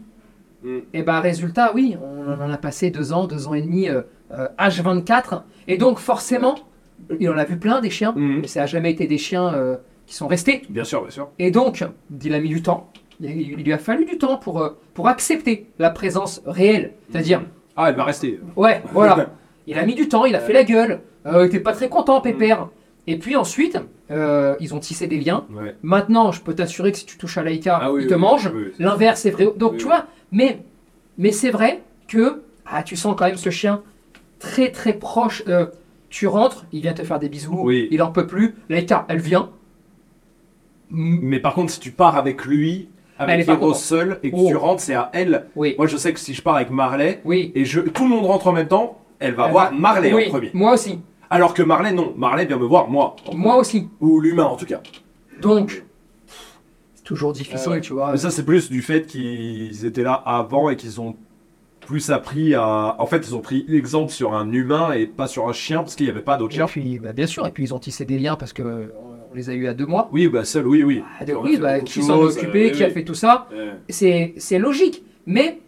Mm. 0.64 0.78
Et 0.96 1.04
ben 1.04 1.20
résultat, 1.20 1.74
oui, 1.76 1.96
on 2.02 2.42
en 2.42 2.52
a 2.52 2.58
passé 2.58 2.90
deux 2.90 3.14
ans, 3.14 3.28
deux 3.28 3.48
ans 3.48 3.54
et 3.54 3.62
demi, 3.62 3.88
euh, 3.88 4.02
euh, 4.32 4.48
H24. 4.58 5.44
Et 5.68 5.78
donc 5.78 6.00
forcément, 6.00 6.56
il 7.20 7.30
en 7.30 7.38
a 7.38 7.44
vu 7.46 7.58
plein 7.60 7.82
des 7.82 7.92
chiens, 7.92 8.16
mais 8.18 8.48
ça 8.48 8.62
n'a 8.62 8.66
jamais 8.66 8.90
été 8.90 9.06
des 9.06 9.20
chiens 9.20 9.54
qui 10.06 10.16
sont 10.16 10.28
restés. 10.28 10.64
Bien 10.70 10.84
sûr, 10.84 11.02
bien 11.02 11.10
sûr. 11.12 11.30
Et 11.40 11.52
donc, 11.52 11.84
il 12.24 12.34
a 12.34 12.40
mis 12.40 12.50
du 12.50 12.62
temps. 12.62 12.90
Il, 13.20 13.56
lui 13.56 13.72
a 13.74 13.78
fallu 13.78 14.06
du 14.06 14.18
temps 14.18 14.38
pour, 14.38 14.62
euh, 14.62 14.70
pour 14.94 15.08
accepter 15.08 15.68
la 15.80 15.90
présence 15.92 16.42
réelle. 16.46 16.94
C'est-à-dire, 17.12 17.42
Ah, 17.76 17.90
elle 17.90 17.96
va 17.96 18.04
rester. 18.04 18.40
ouais, 18.56 18.82
voilà. 18.92 19.30
Il 19.68 19.80
a 19.80 19.86
mis 19.86 19.96
du 19.96 20.10
temps, 20.10 20.26
il 20.26 20.36
a 20.36 20.42
fait 20.42 20.52
la 20.52 20.66
gueule. 20.66 21.00
Euh, 21.26 21.44
il 21.44 21.48
était 21.48 21.62
pas 21.62 21.72
très 21.72 21.88
content, 21.88 22.20
Pépère. 22.20 22.68
Et 23.08 23.18
puis 23.18 23.38
ensuite, 23.38 23.80
euh, 24.12 24.56
ils 24.60 24.76
ont 24.76 24.80
tissé 24.80 25.08
des 25.08 25.18
liens. 25.18 25.46
Ouais. 25.54 25.74
Maintenant, 25.84 26.34
je 26.34 26.42
peux 26.42 26.54
t'assurer 26.54 26.92
que 26.92 26.98
si 26.98 27.06
tu 27.06 27.18
touches 27.18 27.38
à 27.38 27.44
Laïka, 27.44 27.80
Ah 27.82 27.94
oui, 27.94 28.02
il 28.04 28.08
te 28.10 28.14
oui, 28.14 28.20
mange. 28.20 28.52
oui, 28.54 28.64
oui. 28.66 28.72
L'inverse 28.80 29.26
est 29.26 29.32
vrai. 29.32 29.48
Donc 29.56 29.78
tu 29.78 29.86
vois, 29.86 30.08
mais, 30.34 30.60
mais 31.18 31.32
c'est 31.32 31.50
vrai 31.50 31.82
que 32.10 32.42
ah, 32.66 32.84
tu 32.84 32.98
sens 32.98 33.16
quand 33.18 33.24
même 33.26 33.38
ce 33.38 33.52
chien 33.52 33.82
très 34.40 34.70
très 34.70 34.92
proche. 34.92 35.44
euh, 35.48 35.68
tu 36.10 36.28
rentres, 36.28 36.66
il 36.74 36.82
vient 36.82 36.94
te 36.94 37.04
faire 37.04 37.20
des 37.20 37.30
bisous, 37.30 37.72
il 37.72 38.02
en 38.04 38.12
peut 38.12 38.28
plus. 38.28 38.56
Laïka, 38.68 39.06
elle 39.08 39.20
vient. 39.22 39.50
Mm, 40.94 41.20
Mais 41.24 41.40
par 41.40 41.54
contre, 41.56 41.72
si 41.74 41.80
tu 41.82 41.92
pars 41.92 42.16
avec 42.16 42.46
lui, 42.46 42.88
est 43.20 43.24
avec 43.24 43.48
Hero 43.48 43.58
contente. 43.58 43.76
seul, 43.76 44.20
et 44.24 44.32
que 44.32 44.36
Oh. 44.38 44.46
tu 44.48 44.56
rentres, 44.56 44.82
c'est 44.82 44.94
à 44.96 45.10
elle. 45.14 45.48
Oui, 45.56 45.76
Moi, 45.78 45.88
je 45.88 45.98
sais 45.98 46.14
que 46.14 46.20
si 46.20 46.34
je 46.34 46.42
pars 46.42 46.56
avec 46.56 46.70
Marley, 46.70 47.20
oui. 47.26 47.52
et 47.56 47.66
je, 47.66 47.82
tout 47.82 48.04
le 48.04 48.10
monde 48.10 48.26
rentre 48.26 48.48
en 48.48 48.54
même 48.54 48.68
temps, 48.68 49.00
elle 49.20 49.34
va 49.34 49.46
Elle 49.48 49.52
voir 49.52 49.72
va- 49.72 49.78
Marley 49.78 50.14
oui, 50.14 50.28
en 50.28 50.30
premier. 50.30 50.52
Moi 50.54 50.74
aussi, 50.74 51.00
Alors 51.30 51.54
que 51.54 51.64
Marley, 51.64 51.92
non. 51.94 52.14
Marley 52.16 52.46
vient 52.46 52.58
me 52.58 52.66
voir, 52.66 52.88
moi. 52.90 53.16
moi 53.34 53.58
aussi. 53.58 53.90
Ou 54.02 54.20
l'humain, 54.22 54.46
en 54.46 54.56
tout 54.56 54.66
cas. 54.68 54.82
Donc, 55.42 55.84
c'est 56.94 57.04
toujours 57.04 57.34
difficile, 57.34 57.60
Ah 57.66 57.70
ouais. 57.72 57.82
tu 57.82 57.94
vois. 57.94 58.12
Mais 58.12 58.18
ça, 58.18 58.30
c'est 58.30 58.46
plus 58.46 58.70
du 58.70 58.82
fait 58.82 59.06
qu'ils 59.08 59.86
étaient 59.86 60.04
là 60.04 60.14
avant 60.14 60.70
et 60.70 60.76
qu'ils 60.76 61.02
ont 61.02 61.16
plus 61.82 62.12
appris 62.12 62.54
à. 62.56 62.96
En 63.00 63.06
fait, 63.08 63.26
ils 63.28 63.36
ont 63.36 63.42
pris 63.42 63.66
l'exemple 63.68 64.12
sur 64.12 64.34
un 64.34 64.52
humain 64.52 64.92
et 64.94 65.06
pas 65.08 65.28
sur 65.28 65.48
un 65.50 65.54
chien 65.54 65.80
parce 65.80 65.96
qu'il 65.96 66.06
n'y 66.06 66.12
avait 66.12 66.22
pas 66.22 66.38
d'autres 66.38 66.54
Et 66.54 66.58
chiens. 66.58 66.66
puis, 66.68 67.00
bah, 67.00 67.14
bien 67.14 67.26
sûr, 67.28 67.46
et 67.48 67.52
puis 67.52 67.64
ils 67.64 67.74
ont 67.74 67.80
tissé 67.80 68.06
des 68.06 68.20
liens 68.20 68.36
parce 68.36 68.54
que 68.54 68.62
euh, 68.62 68.86
on 69.34 69.36
les 69.36 69.50
a 69.50 69.54
eu 69.54 69.68
à 69.68 69.74
deux 69.74 69.86
mois. 69.86 70.10
Oui, 70.12 70.28
bah 70.28 70.46
seul, 70.46 70.68
oui, 70.68 70.84
oui. 70.84 71.04
Ah, 71.20 71.26
de- 71.26 71.34
oui, 71.34 71.58
bah, 71.58 71.80
qui 71.80 72.04
s'en 72.04 72.20
occupé, 72.22 72.68
euh, 72.68 72.70
qui 72.72 72.84
a 72.84 72.90
fait 72.90 73.04
tout 73.04 73.16
ça, 73.16 73.48
c'est 73.90 74.60
logique. 74.60 75.04
Mais 75.26 75.60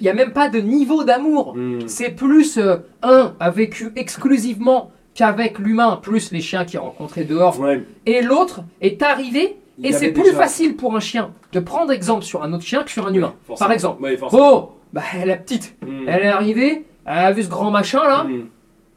il 0.00 0.02
n'y 0.04 0.08
a 0.08 0.14
même 0.14 0.32
pas 0.32 0.48
de 0.48 0.58
niveau 0.60 1.04
d'amour. 1.04 1.54
Hmm. 1.56 1.80
C'est 1.86 2.10
plus 2.10 2.58
euh, 2.58 2.76
un 3.02 3.34
a 3.38 3.50
vécu 3.50 3.90
exclusivement 3.96 4.90
qu'avec 5.14 5.58
l'humain, 5.58 5.98
plus 6.02 6.32
les 6.32 6.40
chiens 6.40 6.64
qu'il 6.64 6.78
a 6.78 6.82
rencontrés 6.82 7.24
dehors, 7.24 7.60
Ouais. 7.60 7.82
et 8.06 8.22
l'autre 8.22 8.62
est 8.80 9.02
arrivé. 9.02 9.56
Il 9.78 9.86
Et 9.86 9.92
c'est 9.92 10.12
plus 10.12 10.22
déjà- 10.22 10.36
facile 10.38 10.76
pour 10.76 10.94
un 10.96 11.00
chien 11.00 11.32
de 11.52 11.58
prendre 11.60 11.90
exemple 11.92 12.22
sur 12.24 12.42
un 12.44 12.52
autre 12.52 12.62
chien 12.64 12.82
que 12.84 12.90
sur 12.90 13.06
un 13.08 13.12
humain. 13.12 13.34
Forcément. 13.46 13.66
Par 13.66 13.72
exemple. 13.74 14.02
Oh, 14.32 14.70
bah, 14.92 15.02
la 15.26 15.36
petite, 15.36 15.76
Hmm. 15.82 16.08
elle 16.08 16.22
est 16.22 16.28
arrivée, 16.28 16.84
elle 17.04 17.18
a 17.18 17.32
vu 17.32 17.42
ce 17.42 17.48
grand 17.48 17.70
machin 17.72 18.02
là, 18.04 18.24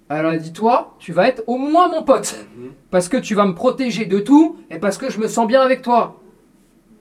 Hmm. 0.10 0.14
elle 0.34 0.40
dit 0.40 0.54
toi, 0.54 0.96
tu 1.00 1.12
vas 1.14 1.28
être 1.28 1.44
au 1.48 1.58
moins 1.58 1.90
mon 1.90 2.04
pote. 2.04 2.38
Mhm. 2.58 2.70
Parce 2.92 3.10
que 3.10 3.18
tu 3.18 3.36
vas 3.36 3.46
me 3.46 3.54
protéger 3.54 4.06
de 4.06 4.20
tout 4.20 4.58
et 4.72 4.80
parce 4.80 4.98
que 4.98 5.10
je 5.10 5.20
me 5.20 5.28
sens 5.28 5.48
bien 5.48 5.62
avec 5.62 5.82
toi. 5.82 6.22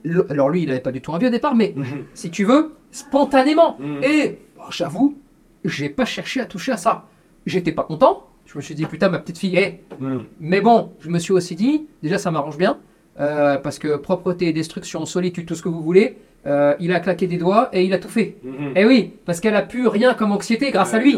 Le- 0.03 0.25
Alors 0.31 0.49
lui, 0.49 0.63
il 0.63 0.67
n'avait 0.67 0.79
pas 0.81 0.91
du 0.91 1.01
tout 1.01 1.11
envie 1.11 1.27
au 1.27 1.29
départ, 1.31 1.55
mais 1.55 1.73
Mhm. 1.75 1.85
si 2.13 2.29
tu 2.31 2.43
veux, 2.45 2.73
spontanément. 2.91 3.77
Mhm. 3.79 4.03
Et 4.03 4.39
bon, 4.57 4.63
j'avoue, 4.69 5.17
j'ai 5.65 5.89
pas 5.89 6.05
cherché 6.05 6.41
à 6.41 6.45
toucher 6.45 6.71
à 6.73 6.77
ça. 6.77 7.05
J'étais 7.45 7.71
pas 7.71 7.83
content. 7.83 8.23
Je 8.45 8.57
me 8.57 8.61
suis 8.61 8.75
dit, 8.75 8.85
putain, 8.85 9.09
ma 9.09 9.19
petite 9.19 9.37
fille, 9.39 9.57
hé. 9.57 9.81
Hmm. 9.99 10.19
Mais 10.39 10.61
bon, 10.61 10.91
je 11.01 11.09
me 11.09 11.19
suis 11.19 11.33
aussi 11.33 11.55
dit, 11.55 11.85
déjà, 12.01 12.17
ça 12.17 12.31
m'arrange 12.31 12.57
bien. 12.57 12.77
euh, 13.19 13.57
parce 13.57 13.79
que 13.79 13.97
propreté, 13.97 14.53
destruction, 14.53 15.03
solitude, 15.07 15.47
tout 15.47 15.55
ce 15.55 15.63
que 15.63 15.69
vous 15.69 15.81
voulez, 15.81 16.17
euh, 16.45 16.75
il 16.79 16.93
a 16.93 16.99
claqué 16.99 17.25
des 17.25 17.37
doigts 17.37 17.67
et 17.73 17.83
il 17.83 17.91
a 17.93 17.97
tout 17.97 18.09
fait. 18.09 18.37
Et 18.75 18.85
oui, 18.85 19.13
parce 19.25 19.39
qu'elle 19.39 19.55
a 19.55 19.63
plus 19.63 19.87
rien 19.87 20.13
comme 20.13 20.31
anxiété 20.31 20.69
grâce 20.69 20.93
à 20.93 20.99
lui. 20.99 21.17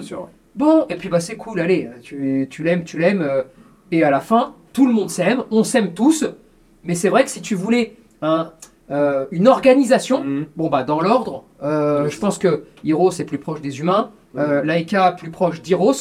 Bon, 0.56 0.86
et 0.90 0.96
puis 0.96 1.10
bah 1.10 1.20
c'est 1.20 1.36
cool, 1.38 1.60
allez, 1.60 1.90
tu, 2.02 2.48
tu 2.50 2.64
l'aimes, 2.64 2.84
tu 2.84 2.98
l'aimes, 2.98 3.22
euh, 3.22 3.44
et 3.92 4.04
à 4.04 4.10
la 4.12 4.20
fin, 4.20 4.54
tout 4.74 4.86
le 4.88 4.94
monde 4.94 5.10
s'aime, 5.10 5.44
on 5.52 5.64
s'aime 5.64 5.94
tous, 5.94 6.26
mais 6.84 6.96
c'est 6.96 7.10
vrai 7.10 7.24
que 7.24 7.30
si 7.30 7.42
tu 7.42 7.56
voulais 7.56 7.96
un, 8.22 8.52
euh, 8.92 9.26
une 9.32 9.48
organisation, 9.48 10.24
Mhm. 10.24 10.46
bon 10.58 10.70
bah 10.70 10.84
dans 10.84 11.00
l'ordre, 11.02 11.44
euh, 11.64 12.10
je 12.10 12.20
pense 12.20 12.38
que 12.38 12.66
Hiro 12.84 13.12
c'est 13.12 13.26
plus 13.26 13.38
proche 13.38 13.62
des 13.62 13.80
humains, 13.80 14.12
euh, 14.38 14.62
Laika 14.64 15.14
plus 15.14 15.30
proche 15.32 15.62
d'Hiros, 15.62 15.94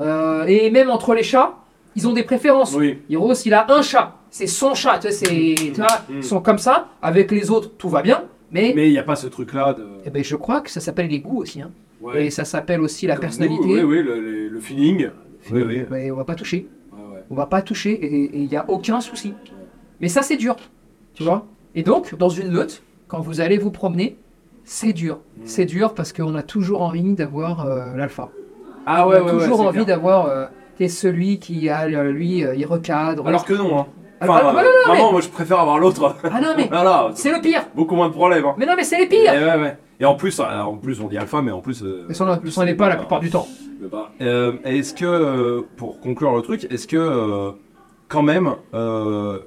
euh, 0.00 0.44
et 0.46 0.70
même 0.70 0.90
entre 0.90 1.14
les 1.14 1.22
chats, 1.22 1.54
ils 1.94 2.08
ont 2.08 2.12
des 2.12 2.22
préférences. 2.24 2.74
Oui. 2.74 2.98
Hiros 3.08 3.34
il 3.44 3.54
a 3.54 3.70
un 3.72 3.82
chat, 3.82 4.16
c'est 4.30 4.46
son 4.46 4.74
chat, 4.74 4.98
tu 5.00 5.08
vois, 5.76 5.86
Mhm. 6.08 6.16
ils 6.18 6.24
sont 6.24 6.40
comme 6.40 6.58
ça, 6.58 6.88
avec 7.02 7.30
les 7.30 7.50
autres 7.50 7.70
tout 7.78 7.88
va 7.90 8.02
bien, 8.02 8.24
mais, 8.50 8.72
Mais 8.74 8.88
il 8.88 8.92
n'y 8.92 8.98
a 8.98 9.02
pas 9.04 9.16
ce 9.16 9.26
truc-là 9.28 9.74
de. 9.74 9.86
eh 10.06 10.10
ben, 10.10 10.24
je 10.24 10.34
crois 10.36 10.60
que 10.60 10.70
ça 10.70 10.80
s'appelle 10.80 11.08
les 11.08 11.20
goûts 11.20 11.42
aussi, 11.42 11.60
hein. 11.62 11.70
Ouais. 12.02 12.26
et 12.26 12.30
ça 12.30 12.44
s'appelle 12.44 12.80
aussi 12.80 13.06
la 13.06 13.14
Comme 13.14 13.22
personnalité. 13.22 13.64
nous, 13.64 13.74
Oui, 13.74 13.82
oui, 13.82 14.02
le, 14.02 14.20
le- 14.20 14.48
le 14.48 14.60
feeling. 14.60 15.08
Oui, 15.50 15.62
oui. 15.66 15.82
Mais 15.90 16.10
on 16.10 16.16
va 16.16 16.24
pas 16.24 16.34
toucher. 16.34 16.68
Ouais, 16.92 16.98
ouais. 17.14 17.22
On 17.30 17.34
va 17.34 17.46
pas 17.46 17.62
toucher 17.62 17.92
et 17.92 18.30
il 18.34 18.48
n'y 18.48 18.56
a 18.56 18.64
aucun 18.68 19.00
souci. 19.00 19.34
Mais 20.00 20.08
ça, 20.08 20.22
c'est 20.22 20.36
dur. 20.36 20.56
Tu 21.14 21.22
vois? 21.22 21.46
Et 21.74 21.82
donc, 21.82 22.14
dans 22.16 22.28
une 22.28 22.50
meute, 22.50 22.82
quand 23.08 23.20
vous 23.20 23.40
allez 23.40 23.56
vous 23.58 23.70
promener, 23.70 24.16
c'est 24.64 24.92
dur. 24.92 25.16
Mm. 25.36 25.40
C'est 25.44 25.64
dur 25.64 25.94
parce 25.94 26.12
qu'on 26.12 26.34
a 26.34 26.42
toujours 26.42 26.82
envie 26.82 27.14
d'avoir 27.14 27.66
euh, 27.66 27.94
l'alpha. 27.96 28.30
Ah 28.86 29.06
on 29.06 29.10
ouais, 29.10 29.16
a 29.18 29.22
ouais, 29.24 29.30
toujours 29.32 29.60
envie 29.60 29.84
d'avoir. 29.84 30.26
euh, 30.26 30.46
t'es 30.76 30.88
celui 30.88 31.38
qui 31.38 31.68
a, 31.68 31.82
euh, 31.84 32.10
lui, 32.12 32.44
euh, 32.44 32.54
il 32.54 32.66
recadre. 32.66 33.26
Alors 33.28 33.44
que 33.44 33.52
non, 33.54 33.78
hein. 33.80 33.86
Alors, 34.20 34.36
Enfin, 34.36 34.46
ah, 34.50 34.52
bah, 34.54 34.62
non, 34.62 34.68
non, 34.68 34.92
vraiment, 34.94 35.12
moi 35.12 35.20
je 35.20 35.28
préfère 35.28 35.58
avoir 35.58 35.78
l'autre. 35.80 36.14
Ah 36.24 36.40
non, 36.40 36.50
mais 36.56 36.66
voilà, 36.70 37.10
c'est 37.14 37.32
le 37.32 37.40
pire. 37.40 37.64
beaucoup 37.74 37.96
moins 37.96 38.08
de 38.08 38.12
problèmes. 38.12 38.44
Hein. 38.44 38.54
Mais 38.56 38.66
non, 38.66 38.74
mais 38.76 38.84
c'est 38.84 38.96
les 38.98 39.04
Et, 39.04 39.08
pires. 39.08 39.32
ouais, 39.32 39.60
ouais. 39.60 39.76
Et 40.00 40.04
en 40.04 40.14
plus, 40.14 40.40
euh, 40.40 40.44
en 40.44 40.76
plus, 40.76 41.00
on 41.00 41.08
dit 41.08 41.16
alpha, 41.18 41.42
mais 41.42 41.52
en 41.52 41.60
plus. 41.60 41.82
euh, 41.82 42.04
Mais 42.08 42.14
ça, 42.14 42.40
on 42.56 42.64
n'est 42.64 42.74
pas 42.74 42.88
la 42.88 42.96
plupart 42.96 43.20
du 43.20 43.30
temps. 43.30 43.46
Euh, 44.20 44.52
est-ce 44.64 44.94
que, 44.94 45.04
euh, 45.04 45.60
pour 45.76 46.00
conclure 46.00 46.34
le 46.36 46.42
truc, 46.42 46.66
est-ce 46.70 46.86
que, 46.86 46.96
euh, 46.96 47.50
quand 48.08 48.22
même, 48.22 48.54
euh, 48.74 49.38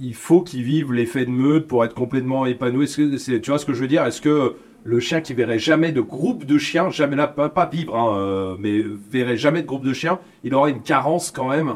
il 0.00 0.14
faut 0.14 0.42
qu'il 0.42 0.62
vive 0.62 0.92
l'effet 0.92 1.24
de 1.24 1.30
meute 1.30 1.66
pour 1.66 1.84
être 1.84 1.94
complètement 1.94 2.46
épanoui? 2.46 2.84
Est-ce 2.84 2.96
que 2.96 3.16
c'est- 3.16 3.40
Tu 3.40 3.50
vois 3.50 3.58
ce 3.58 3.66
que 3.66 3.72
je 3.74 3.80
veux 3.80 3.88
dire? 3.88 4.04
Est-ce 4.04 4.20
que 4.20 4.54
le 4.84 5.00
chien 5.00 5.20
qui 5.20 5.34
verrait 5.34 5.58
jamais 5.58 5.92
de 5.92 6.00
groupe 6.00 6.44
de 6.46 6.56
chiens, 6.58 6.90
jamais 6.90 7.16
là, 7.16 7.26
pas, 7.26 7.48
pas 7.48 7.66
vivre, 7.66 7.96
hein, 7.96 8.16
euh, 8.16 8.56
mais 8.58 8.80
verrait 9.10 9.36
jamais 9.36 9.62
de 9.62 9.66
groupe 9.66 9.84
de 9.84 9.92
chiens, 9.92 10.18
il 10.44 10.54
aurait 10.54 10.70
une 10.70 10.82
carence 10.82 11.30
quand 11.30 11.48
même 11.48 11.74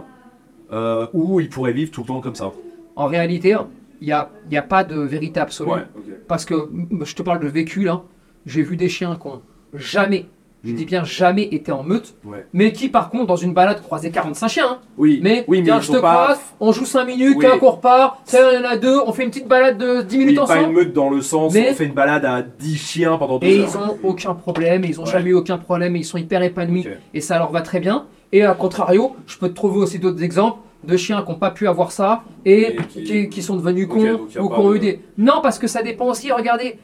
euh, 0.73 1.07
où 1.13 1.41
il 1.41 1.49
pourrait 1.49 1.73
vivre 1.73 1.91
tout 1.91 2.01
le 2.03 2.07
temps 2.07 2.21
comme 2.21 2.35
ça? 2.37 2.53
En 2.97 3.07
réalité, 3.07 3.55
il 4.03 4.07
n'y 4.07 4.13
a, 4.13 4.29
y 4.51 4.57
a 4.57 4.63
pas 4.63 4.83
de 4.85 4.99
vérité 4.99 5.39
absolue. 5.41 5.71
Ouais. 5.71 5.83
Parce 6.27 6.45
que 6.45 6.69
je 7.05 7.15
te 7.15 7.23
parle 7.23 7.39
de 7.41 7.47
vécu 7.49 7.85
là. 7.85 8.03
J'ai 8.47 8.63
vu 8.63 8.77
des 8.77 8.89
chiens 8.89 9.17
qui 9.21 9.29
ont 9.29 9.41
jamais, 9.73 10.27
je 10.65 10.73
Mm. 10.73 10.75
dis 10.75 10.85
bien 10.85 11.05
jamais 11.05 11.45
été 11.45 11.71
en 11.71 11.85
meute, 11.85 12.15
Ouais. 12.25 12.45
mais 12.53 12.73
qui 12.73 12.89
par 12.89 13.11
contre 13.11 13.27
dans 13.27 13.37
une 13.37 13.55
balade 13.55 13.81
croisaient 13.81 14.11
45 14.11 14.49
chiens. 14.49 14.67
hein. 14.73 14.79
Oui, 14.99 15.21
Mais, 15.23 15.45
oui, 15.47 15.59
mais 15.61 15.67
tiens, 15.67 15.81
je 15.81 15.93
te 15.93 15.99
pas- 15.99 16.25
croise, 16.25 16.41
on 16.59 16.73
joue 16.73 16.85
5 16.85 17.05
minutes, 17.05 17.37
Oui. 17.39 17.47
un 17.47 17.59
qu'on 17.59 17.71
repart, 17.71 18.19
ça 18.25 18.39
il 18.53 18.61
y 18.61 18.67
en 18.67 18.69
a 18.69 18.77
deux, 18.77 18.99
on 19.07 19.13
fait 19.13 19.23
une 19.23 19.31
petite 19.31 19.47
balade 19.49 19.79
de 19.79 20.03
10 20.03 20.19
Oui, 20.19 20.25
minutes 20.25 20.39
pas 20.45 20.57
une 20.57 20.65
ensemble. 20.65 20.75
meute 20.75 20.93
dans 20.93 21.09
le 21.11 21.21
sens 21.21 21.55
Mais- 21.55 21.69
on 21.71 21.75
fait 21.75 21.85
une 21.87 21.95
balade 21.95 22.25
à 22.25 22.43
10 22.43 22.77
chiens 22.77 23.17
pendant 23.19 23.39
deux 23.39 23.47
Et 23.47 23.61
heures. 23.61 23.69
ils 23.73 23.79
ont 23.79 23.99
aucun 24.03 24.35
problème, 24.35 24.85
et 24.85 24.89
ils 24.89 25.01
ont 25.01 25.05
Ouais. 25.05 25.11
jamais 25.13 25.31
eu 25.31 25.35
aucun 25.35 25.59
problème, 25.59 25.95
et 25.95 26.01
ils 26.01 26.05
sont 26.05 26.19
hyper 26.19 26.43
épanouis, 26.43 26.87
et 27.15 27.21
ça 27.21 27.39
leur 27.39 27.53
va 27.53 27.61
très 27.63 27.79
bien. 27.79 28.07
Et 28.33 28.43
à 28.43 28.55
contrario, 28.55 29.15
je 29.27 29.39
peux 29.39 29.49
te 29.49 29.55
trouver 29.55 29.79
aussi 29.79 29.99
d'autres 30.01 30.23
exemples 30.25 30.59
de 30.85 30.97
chiens 30.97 31.23
qui 31.23 31.31
n'ont 31.31 31.39
pas 31.39 31.51
pu 31.51 31.69
avoir 31.69 31.93
ça 31.93 32.25
et 32.45 32.73
Et 32.75 32.77
qui- 32.89 33.05
qui, 33.05 33.29
qui 33.29 33.43
sont 33.43 33.57
devenus 33.57 33.87
cons 33.89 34.15
ou 34.15 34.27
qui 34.27 34.39
ont 34.39 34.75
eu 34.75 34.79
des. 34.79 35.01
Non, 35.19 35.41
parce 35.43 35.59
que 35.59 35.67
ça 35.67 35.83
dépend 35.83 36.07
aussi, 36.07 36.33
regardez. 36.33 36.79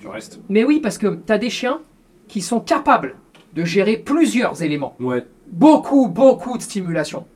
Mais 0.49 0.65
oui, 0.65 0.81
parce 0.81 0.99
que 0.99 1.19
tu 1.27 1.33
as 1.33 1.39
des 1.39 1.51
chiens 1.51 1.81
qui 2.29 2.41
sont 2.41 2.61
capables 2.61 3.17
de 3.55 3.65
gérer 3.65 3.97
plusieurs 3.97 4.63
éléments. 4.63 4.95
Ouais. 5.01 5.25
Beaucoup, 5.51 6.09
beaucoup 6.09 6.57
de 6.59 6.63
stimulation. 6.63 7.27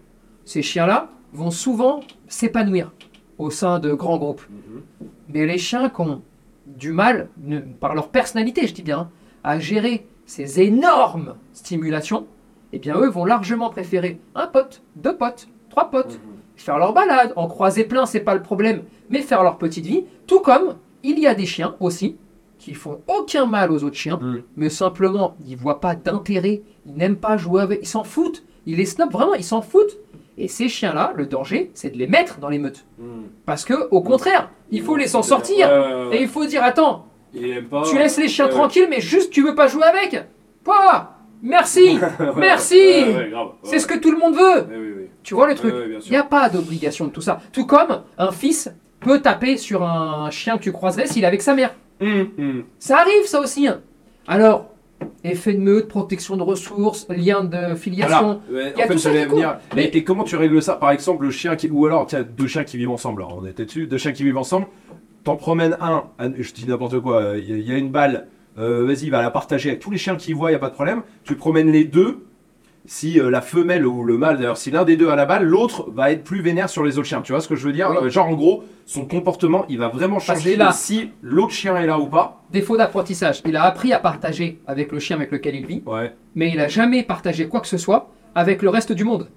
Ces 0.44 0.62
chiens-là 0.62 1.08
vont 1.32 1.50
souvent 1.50 2.00
s'épanouir 2.28 2.92
au 3.38 3.50
sein 3.50 3.78
de 3.78 3.92
grands 3.94 4.18
groupes. 4.18 4.42
Mais 5.28 5.46
les 5.46 5.58
chiens 5.58 5.88
qui 5.88 6.00
ont 6.02 6.22
du 6.66 6.92
mal, 6.92 7.28
ne- 7.42 7.60
par 7.60 7.94
leur 7.94 8.08
personnalité, 8.08 8.66
je 8.66 8.74
dis 8.74 8.82
bien, 8.82 9.10
à 9.42 9.58
gérer 9.58 10.06
ces 10.26 10.60
énormes 10.60 11.34
stimulations, 11.52 12.26
eh 12.72 12.78
bien 12.78 12.96
eux 12.98 13.08
vont 13.08 13.24
largement 13.24 13.70
préférer 13.70 14.20
un 14.34 14.46
pote, 14.46 14.82
deux 14.96 15.16
potes, 15.16 15.48
trois 15.70 15.90
potes, 15.90 16.20
faire 16.62 16.78
leur 16.78 16.92
balade, 16.92 17.32
en 17.36 17.48
croiser 17.48 17.84
plein, 17.84 18.06
c'est 18.06 18.20
pas 18.20 18.34
le 18.34 18.42
problème, 18.42 18.82
mais 19.10 19.20
faire 19.20 19.42
leur 19.42 19.58
petite 19.58 19.84
vie. 19.84 20.04
Tout 20.26 20.40
comme 20.40 20.76
il 21.02 21.18
y 21.18 21.26
a 21.26 21.34
des 21.34 21.46
chiens 21.46 21.74
aussi 21.80 22.16
qui 22.58 22.74
font 22.74 23.00
aucun 23.08 23.46
mal 23.46 23.72
aux 23.72 23.82
autres 23.82 23.96
chiens, 23.96 24.20
mais 24.56 24.70
simplement 24.70 25.36
ils 25.46 25.56
voient 25.56 25.80
pas 25.80 25.96
d'intérêt, 25.96 26.62
ils 26.86 26.94
n'aiment 26.94 27.16
pas 27.16 27.36
jouer 27.36 27.62
avec, 27.62 27.80
ils 27.82 27.88
s'en 27.88 28.04
foutent, 28.04 28.44
ils 28.66 28.76
les 28.76 28.86
snobent 28.86 29.12
vraiment, 29.12 29.34
ils 29.34 29.44
s'en 29.44 29.62
foutent. 29.62 29.98
Et 30.38 30.48
ces 30.48 30.68
chiens-là, 30.68 31.12
le 31.14 31.26
danger, 31.26 31.70
c'est 31.74 31.90
de 31.90 31.98
les 31.98 32.06
mettre 32.06 32.38
dans 32.38 32.48
les 32.48 32.58
meutes. 32.58 32.86
Parce 33.44 33.64
que, 33.64 33.88
au 33.90 34.00
contraire, 34.00 34.48
il 34.70 34.82
faut 34.82 34.96
les 34.96 35.06
s'en 35.06 35.22
sortir. 35.22 35.68
Et 36.10 36.22
il 36.22 36.28
faut 36.28 36.46
dire, 36.46 36.62
attends, 36.62 37.06
pas. 37.68 37.82
tu 37.82 37.98
laisses 37.98 38.18
les 38.18 38.28
chiens 38.28 38.48
tranquilles, 38.48 38.86
mais 38.88 39.00
juste 39.00 39.30
tu 39.30 39.42
veux 39.42 39.54
pas 39.54 39.66
jouer 39.66 39.84
avec? 39.84 40.24
Quoi? 40.64 41.16
Merci, 41.42 41.98
merci. 42.36 42.76
Ouais, 42.76 43.14
ouais, 43.14 43.30
grave. 43.30 43.48
C'est 43.64 43.80
ce 43.80 43.86
que 43.86 43.98
tout 43.98 44.10
le 44.10 44.18
monde 44.18 44.36
veut. 44.36 45.01
Tu 45.22 45.34
vois 45.34 45.46
le 45.48 45.54
truc 45.54 45.72
Il 46.06 46.10
n'y 46.10 46.16
a 46.16 46.22
pas 46.24 46.48
d'obligation 46.48 47.06
de 47.06 47.10
tout 47.12 47.20
ça. 47.20 47.40
Tout 47.52 47.66
comme 47.66 48.02
un 48.18 48.32
fils 48.32 48.72
peut 49.00 49.20
taper 49.20 49.56
sur 49.56 49.82
un 49.84 50.30
chien 50.30 50.58
que 50.58 50.62
tu 50.62 50.72
croiserais 50.72 51.06
s'il 51.06 51.24
est 51.24 51.26
avec 51.26 51.42
sa 51.42 51.54
mère. 51.54 51.74
Hum, 52.00 52.28
hum. 52.38 52.64
Ça 52.78 52.98
arrive 52.98 53.24
ça 53.26 53.40
aussi. 53.40 53.66
hein. 53.68 53.80
Alors, 54.26 54.68
effet 55.24 55.52
de 55.54 55.58
meute, 55.60 55.88
protection 55.88 56.36
de 56.36 56.42
ressources, 56.42 57.06
lien 57.08 57.44
de 57.44 57.74
filiation. 57.74 58.40
Voilà. 58.48 58.64
Ouais, 58.66 58.74
en 58.84 58.86
fait, 58.88 58.98
j'allais 58.98 59.26
venir. 59.26 59.58
Mais 59.76 59.84
et 59.86 60.04
comment 60.04 60.24
tu 60.24 60.36
règles 60.36 60.62
ça 60.62 60.74
Par 60.74 60.90
exemple, 60.90 61.24
le 61.24 61.30
chien 61.30 61.56
qui. 61.56 61.68
Ou 61.70 61.86
alors, 61.86 62.06
tiens, 62.06 62.22
deux 62.22 62.46
chiens 62.46 62.64
qui 62.64 62.76
vivent 62.76 62.90
ensemble. 62.90 63.22
Alors, 63.22 63.38
on 63.42 63.46
était 63.46 63.64
dessus. 63.64 63.86
Deux 63.86 63.98
chiens 63.98 64.12
qui 64.12 64.24
vivent 64.24 64.38
ensemble. 64.38 64.66
T'en 65.24 65.36
promènes 65.36 65.76
un. 65.80 66.04
Je 66.38 66.52
dis 66.52 66.66
n'importe 66.66 66.98
quoi. 67.00 67.22
euh, 67.22 67.38
Il 67.38 67.60
y, 67.68 67.72
a- 67.72 67.78
une 67.78 67.90
balle. 67.90 68.26
euh, 68.58 68.84
Vas-y, 68.84 69.08
va 69.10 69.22
la 69.22 69.30
partager 69.30 69.70
avec 69.70 69.80
tous 69.80 69.90
les 69.92 69.98
chiens 69.98 70.16
qui 70.16 70.32
voient. 70.32 70.50
Il 70.50 70.54
y 70.54 70.56
a 70.56 70.60
pas 70.60 70.68
de 70.70 70.74
problème. 70.74 71.02
Tu 71.24 71.36
promènes 71.36 71.70
les 71.70 71.84
deux. 71.84 72.24
Si 72.84 73.20
euh, 73.20 73.30
la 73.30 73.40
femelle 73.40 73.86
ou 73.86 74.02
le 74.02 74.18
mâle, 74.18 74.38
d'ailleurs, 74.38 74.56
si 74.56 74.70
l'un 74.72 74.84
des 74.84 74.96
deux 74.96 75.08
a 75.08 75.14
la 75.14 75.24
balle, 75.24 75.44
l'autre 75.44 75.88
va 75.94 76.10
être 76.10 76.24
plus 76.24 76.40
vénère 76.42 76.68
sur 76.68 76.82
les 76.84 76.98
autres 76.98 77.06
chiens. 77.06 77.22
Tu 77.22 77.30
vois 77.32 77.40
ce 77.40 77.46
que 77.46 77.54
je 77.54 77.64
veux 77.66 77.72
dire 77.72 77.88
Oui. 77.90 77.96
Euh, 78.02 78.10
Genre, 78.10 78.26
en 78.26 78.32
gros, 78.34 78.64
son 78.86 79.04
comportement, 79.06 79.64
il 79.68 79.78
va 79.78 79.86
vraiment 79.88 80.18
changer 80.18 80.60
a- 80.60 80.72
si 80.72 81.10
l'autre 81.22 81.52
chien 81.52 81.76
est 81.76 81.86
là 81.86 81.98
ou 82.00 82.06
pas. 82.06 82.42
Défaut 82.50 82.76
d'apprentissage. 82.76 83.40
Il 83.46 83.54
a 83.56 83.62
appris 83.62 83.92
à 83.92 84.00
partager 84.00 84.60
avec 84.66 84.90
le 84.90 84.98
chien 84.98 85.14
avec 85.16 85.30
lequel 85.30 85.54
il 85.54 85.66
vit, 85.66 85.82
Ouais. 85.86 86.12
mais 86.34 86.48
il 86.50 86.56
n'a 86.56 86.66
jamais 86.68 87.04
partagé 87.04 87.46
quoi 87.46 87.60
que 87.60 87.68
ce 87.68 87.78
soit 87.78 88.10
avec 88.34 88.62
le 88.62 88.68
reste 88.70 88.92
du 88.92 89.04
monde. 89.04 89.28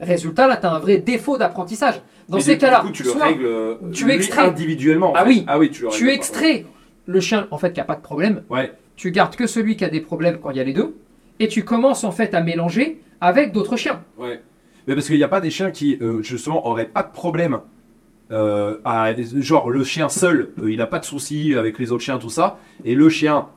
Résultat, 0.00 0.48
là, 0.48 0.56
tu 0.56 0.66
as 0.66 0.72
un 0.72 0.78
vrai 0.78 0.98
défaut 0.98 1.36
d'apprentissage. 1.38 2.00
Dans 2.28 2.38
Mais 2.38 2.42
ces 2.42 2.52
du- 2.54 2.58
cas-là, 2.58 2.80
du 2.80 2.86
coup, 2.88 2.92
tu 2.92 3.02
le 3.04 3.10
soit 3.10 3.24
règles 3.24 3.44
euh, 3.46 3.74
tu 3.92 4.04
lui, 4.04 4.12
extrais. 4.14 4.46
individuellement. 4.48 5.10
en 5.12 5.14
Ah 5.14 5.22
fait. 5.24 5.28
oui. 5.28 5.44
Ah 5.46 5.58
oui, 5.58 5.70
tu 5.70 5.82
le 5.82 5.88
règles 5.88 6.06
pas. 6.06 6.12
extrais 6.12 6.66
le 7.06 7.20
chien, 7.20 7.46
en 7.50 7.58
fait, 7.58 7.72
qui 7.72 7.78
n'a 7.80 7.84
pas 7.84 7.96
de 7.96 8.00
problème. 8.02 8.42
Ouais. 8.50 8.72
Tu 8.96 9.10
gardes 9.10 9.36
que 9.36 9.46
celui 9.46 9.76
qui 9.76 9.84
a 9.84 9.88
des 9.88 10.00
problèmes 10.00 10.38
quand 10.38 10.50
il 10.50 10.56
y 10.56 10.60
a 10.60 10.64
les 10.64 10.72
deux, 10.72 10.94
et 11.40 11.48
tu 11.48 11.64
commences 11.64 12.04
en 12.04 12.12
fait 12.12 12.34
à 12.34 12.40
mélanger 12.42 13.00
avec 13.20 13.52
d'autres 13.52 13.76
chiens. 13.76 14.02
Ouais. 14.18 14.40
Mais 14.86 14.94
parce 14.94 15.06
qu'il 15.08 15.16
n'y 15.16 15.24
a 15.24 15.28
pas 15.28 15.40
des 15.40 15.50
chiens 15.50 15.70
qui, 15.72 15.98
euh, 16.00 16.22
justement, 16.22 16.66
auraient 16.66 16.86
pas 16.88 17.02
de 17.02 17.10
problème. 17.12 17.58
Euh, 18.30 18.78
à- 18.84 19.12
genre, 19.40 19.70
le 19.70 19.82
chien 19.82 20.08
seul, 20.08 20.50
euh, 20.62 20.70
il 20.70 20.78
n'a 20.78 20.86
pas 20.86 21.00
de 21.00 21.04
soucis 21.04 21.54
avec 21.56 21.78
les 21.80 21.90
autres 21.90 22.04
chiens, 22.04 22.18
tout 22.18 22.30
ça. 22.30 22.58
Et 22.84 22.94
le 22.94 23.08
chien, 23.08 23.48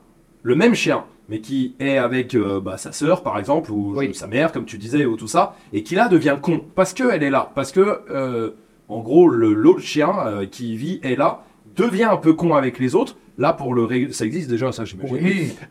le 0.42 0.54
même 0.56 0.74
chien, 0.74 1.04
mais 1.28 1.40
qui 1.40 1.76
est 1.78 1.96
avec 1.96 2.36
bah, 2.36 2.76
sa 2.76 2.90
sœur, 2.92 3.22
par 3.22 3.38
exemple, 3.38 3.70
ou 3.70 3.94
Oui. 3.96 4.12
sa 4.14 4.26
mère, 4.26 4.50
comme 4.52 4.64
tu 4.66 4.76
disais, 4.78 5.06
ou 5.06 5.16
tout 5.16 5.28
ça, 5.28 5.54
et 5.72 5.82
qui 5.84 5.94
là 5.94 6.08
devient 6.08 6.36
con. 6.42 6.60
Parce 6.74 6.92
qu'elle 6.92 7.22
est 7.22 7.30
là. 7.30 7.50
Parce 7.54 7.70
que, 7.72 8.52
en 8.88 9.00
gros, 9.00 9.28
le- 9.28 9.54
l'autre 9.54 9.80
chien 9.80 10.12
qui 10.50 10.76
vit 10.76 11.00
est 11.02 11.16
là, 11.16 11.42
devient 11.76 12.04
un 12.04 12.16
peu 12.18 12.34
con 12.34 12.54
avec 12.54 12.78
les 12.78 12.94
autres. 12.94 13.16
Là, 13.36 13.52
pour 13.52 13.74
le 13.74 13.84
régler, 13.84 14.12
ça 14.12 14.24
existe 14.24 14.48
déjà, 14.48 14.70
ça, 14.72 14.84
j'imagine. 14.84 15.18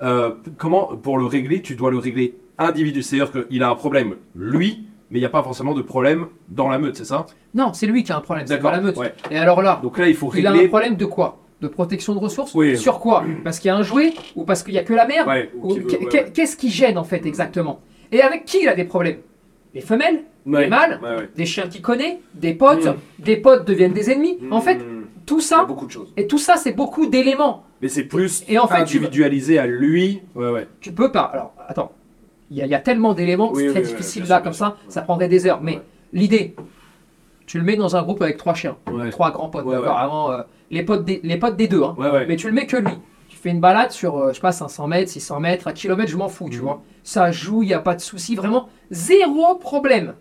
Euh, 0.01 0.31
comment, 0.57 0.87
pour 1.01 1.17
le 1.17 1.25
régler, 1.25 1.61
tu 1.61 1.75
dois 1.75 1.91
le 1.91 1.97
régler 1.97 2.35
individu. 2.57 3.01
C'est-à-dire 3.01 3.31
qu'il 3.47 3.63
a 3.63 3.69
un 3.69 3.75
problème, 3.75 4.15
lui, 4.35 4.83
mais 5.09 5.19
il 5.19 5.21
n'y 5.21 5.25
a 5.25 5.29
pas 5.29 5.43
forcément 5.43 5.73
de 5.73 5.81
problème 5.81 6.27
dans 6.49 6.67
la 6.67 6.77
meute, 6.77 6.97
c'est 6.97 7.05
ça? 7.05 7.25
Non, 7.53 7.71
c'est 7.73 7.85
lui 7.87 8.03
qui 8.03 8.11
a 8.11 8.17
un 8.17 8.21
problème, 8.21 8.45
c'est 8.47 8.59
pas 8.59 8.71
la 8.71 8.81
meute. 8.81 8.97
Ouais. 8.97 9.13
Et 9.31 9.37
alors 9.37 9.61
là, 9.61 9.79
Donc 9.81 9.97
là, 9.97 10.07
il 10.09 10.15
faut 10.15 10.31
il 10.35 10.45
a 10.45 10.49
un 10.49 10.53
régler. 10.53 10.67
problème 10.67 10.95
de 10.95 11.05
quoi? 11.05 11.39
De 11.61 11.67
protection 11.69 12.13
de 12.13 12.19
ressources? 12.19 12.53
Oui. 12.53 12.77
Sur 12.77 12.99
quoi? 12.99 13.23
Parce 13.45 13.59
qu'il 13.59 13.69
y 13.69 13.71
a 13.71 13.77
un 13.77 13.83
jouet 13.83 14.13
Ou 14.35 14.43
parce 14.43 14.63
qu'il 14.63 14.73
n'y 14.73 14.79
a 14.79 14.83
que 14.83 14.93
la 14.93 15.07
mère 15.07 15.25
Ouais, 15.25 15.49
ouais. 15.53 16.31
Qu'est-ce 16.33 16.57
qui 16.57 16.69
gêne 16.69 16.97
en 16.97 17.05
fait 17.05 17.25
exactement? 17.25 17.79
Et 18.11 18.21
avec 18.21 18.43
qui 18.43 18.59
il 18.63 18.67
a 18.67 18.73
des 18.75 18.83
problèmes? 18.83 19.19
Les 19.73 19.79
femelles? 19.79 20.23
Les 20.45 20.67
mâles? 20.67 20.99
Des 21.37 21.45
chiens 21.45 21.67
qu'il 21.69 21.81
connaît? 21.81 22.19
Des 22.33 22.53
potes? 22.53 22.85
Mm. 22.85 22.95
Des 23.19 23.37
potes 23.37 23.65
deviennent 23.65 23.93
des 23.93 24.11
ennemis? 24.11 24.37
En 24.51 24.59
fait. 24.59 24.79
Tout 25.25 25.41
ça, 25.41 25.65
beaucoup 25.65 25.85
de 25.85 25.91
choses. 25.91 26.13
et 26.17 26.27
tout 26.27 26.37
ça, 26.37 26.55
c'est 26.57 26.71
beaucoup 26.73 27.07
d'éléments. 27.07 27.63
Mais 27.81 27.89
c'est 27.89 28.03
plus 28.03 28.43
Et 28.47 28.57
en 28.57 28.67
fait, 28.67 28.75
tu- 28.85 28.97
individualisé 28.97 29.57
à 29.59 29.65
lui. 29.67 30.21
Ouais, 30.35 30.49
ouais. 30.51 30.67
Tu 30.79 30.91
peux 30.91 31.11
pas. 31.11 31.23
Alors, 31.23 31.53
attends. 31.67 31.91
Il 32.51 32.57
y, 32.57 32.61
a- 32.61 32.65
il 32.65 32.69
y 32.71 32.75
a 32.75 32.79
tellement 32.79 33.13
d'éléments 33.13 33.49
que 33.49 33.57
Oui, 33.57 33.63
c'est 33.65 33.71
très 33.71 33.81
oui, 33.81 33.87
difficile 33.87 34.23
là, 34.27 34.35
sûr, 34.37 34.43
comme 34.43 34.53
ça, 34.53 34.77
ça 34.87 35.01
prendrait 35.01 35.27
des 35.27 35.47
heures. 35.47 35.61
Mais 35.61 35.79
l'idée, 36.13 36.55
Tu 37.45 37.57
le 37.57 37.65
mets 37.65 37.75
dans 37.75 37.95
un 37.97 38.03
groupe 38.03 38.21
avec 38.21 38.37
trois 38.37 38.53
chiens, 38.53 38.77
trois 39.11 39.29
grands 39.31 39.49
potes, 39.49 39.65
vraiment, 39.65 40.31
euh, 40.31 40.41
les, 40.71 40.81
potes 40.83 41.03
des, 41.03 41.19
les 41.23 41.35
potes 41.37 41.57
des 41.57 41.67
deux. 41.67 41.83
Hein. 41.83 41.95
Mais 42.27 42.37
tu 42.37 42.47
le 42.47 42.53
mets 42.53 42.65
que 42.67 42.77
lui. 42.77 42.93
Tu 43.27 43.35
fais 43.35 43.49
une 43.49 43.59
balade 43.59 43.91
sur, 43.91 44.17
euh, 44.17 44.29
je 44.29 44.35
sais 44.35 44.39
pas, 44.41 44.53
500 44.53 44.87
mètres, 44.87 45.11
600 45.11 45.41
mètres, 45.41 45.67
1 45.67 45.73
km, 45.73 46.09
je 46.09 46.15
m'en 46.15 46.29
fous, 46.29 46.47
tu 46.49 46.57
Mhm. 46.59 46.63
vois. 46.63 46.81
Ça 47.03 47.31
joue, 47.33 47.61
il 47.61 47.67
n'y 47.67 47.73
a 47.73 47.79
pas 47.79 47.95
de 47.95 48.01
souci, 48.01 48.35
vraiment, 48.35 48.69
zéro 48.91 49.55
problème. 49.55 50.13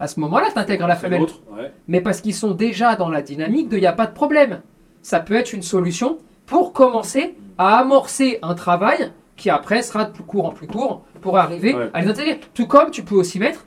À 0.00 0.08
ce 0.08 0.18
moment-là, 0.20 0.48
tu 0.52 0.58
intègres 0.58 0.86
la 0.86 0.96
femelle. 0.96 1.22
ouais. 1.22 1.72
Mais 1.88 2.00
parce 2.00 2.20
qu'ils 2.20 2.34
sont 2.34 2.52
déjà 2.52 2.96
dans 2.96 3.08
la 3.08 3.22
dynamique 3.22 3.68
de 3.68 3.76
il 3.76 3.80
n'y 3.80 3.86
a 3.86 3.92
pas 3.92 4.06
de 4.06 4.12
problème. 4.14 4.60
Ça 5.02 5.20
peut 5.20 5.34
être 5.34 5.52
une 5.52 5.62
solution 5.62 6.18
pour 6.46 6.72
commencer 6.72 7.36
à 7.58 7.78
amorcer 7.78 8.38
un 8.42 8.54
travail 8.54 9.12
qui 9.36 9.48
après 9.50 9.82
sera 9.82 10.04
de 10.04 10.12
plus 10.12 10.24
court 10.24 10.46
en 10.46 10.50
plus 10.50 10.66
court 10.66 11.04
pour 11.20 11.38
arriver 11.38 11.74
Ouais. 11.74 11.90
à 11.94 12.00
les 12.00 12.08
intégrer. 12.08 12.40
Tout 12.54 12.66
comme 12.66 12.90
tu 12.90 13.02
peux 13.04 13.14
aussi 13.14 13.38
mettre 13.38 13.66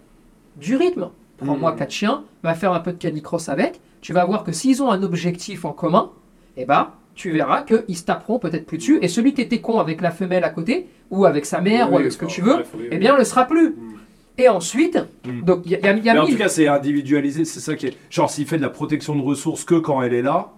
du 0.58 0.76
rythme. 0.76 1.10
Prends-moi 1.38 1.72
Mhm. 1.72 1.78
quatre 1.78 1.92
chiens, 1.92 2.24
va 2.44 2.54
faire 2.54 2.72
un 2.74 2.80
peu 2.80 2.92
de 2.94 2.98
canicross 2.98 3.50
avec. 3.50 3.80
Tu 4.02 4.14
vas 4.14 4.24
voir 4.26 4.44
que 4.44 4.52
s'ils 4.52 4.82
ont 4.84 4.92
un 4.92 5.04
objectif 5.04 5.66
en 5.66 5.72
commun, 5.74 6.12
eh 6.58 6.66
ben, 6.66 6.90
tu 7.14 7.32
verras 7.32 7.64
qu'ils 7.64 7.98
se 7.98 8.04
taperont 8.04 8.40
peut-être 8.40 8.66
plus 8.66 8.78
dessus. 8.78 9.00
Et 9.02 9.08
celui 9.08 9.34
qui 9.34 9.42
était 9.42 9.60
con 9.60 9.80
avec 9.80 10.02
la 10.02 10.12
femelle 10.12 10.44
à 10.44 10.50
côté, 10.50 10.88
ou 11.12 11.26
avec 11.26 11.46
sa 11.46 11.60
mère, 11.62 11.92
ou 11.92 11.98
avec 11.98 12.12
ce 12.12 12.18
que 12.18 12.26
tu 12.26 12.42
veux, 12.42 12.54
bref, 12.56 12.70
oui, 12.78 12.88
eh 12.92 12.98
bien, 12.98 13.18
le 13.18 13.24
sera 13.24 13.46
plus. 13.46 13.70
Mm. 13.72 13.96
Et 14.38 14.50
ensuite, 14.50 15.00
Mm. 15.26 15.42
donc 15.42 15.62
il 15.66 15.72
y 15.72 15.76
a, 15.76 15.80
il 15.80 15.86
y 15.86 15.88
a- 15.88 15.94
il 15.98 16.06
y 16.06 16.10
a 16.10 16.14
Mais 16.14 16.20
en 16.20 16.24
mille- 16.26 16.34
tout 16.34 16.38
cas, 16.40 16.50
c'est 16.50 16.68
individualisé, 16.68 17.46
c'est 17.46 17.60
ça 17.62 17.76
qui 17.76 17.88
est. 17.88 17.98
Genre, 18.10 18.30
s'il 18.30 18.46
fait 18.46 18.58
de 18.58 18.62
la 18.62 18.70
protection 18.70 19.16
de 19.16 19.22
ressources 19.22 19.64
que 19.64 19.76
quand 19.76 20.02
elle 20.02 20.14
est 20.14 20.22
là, 20.22 20.52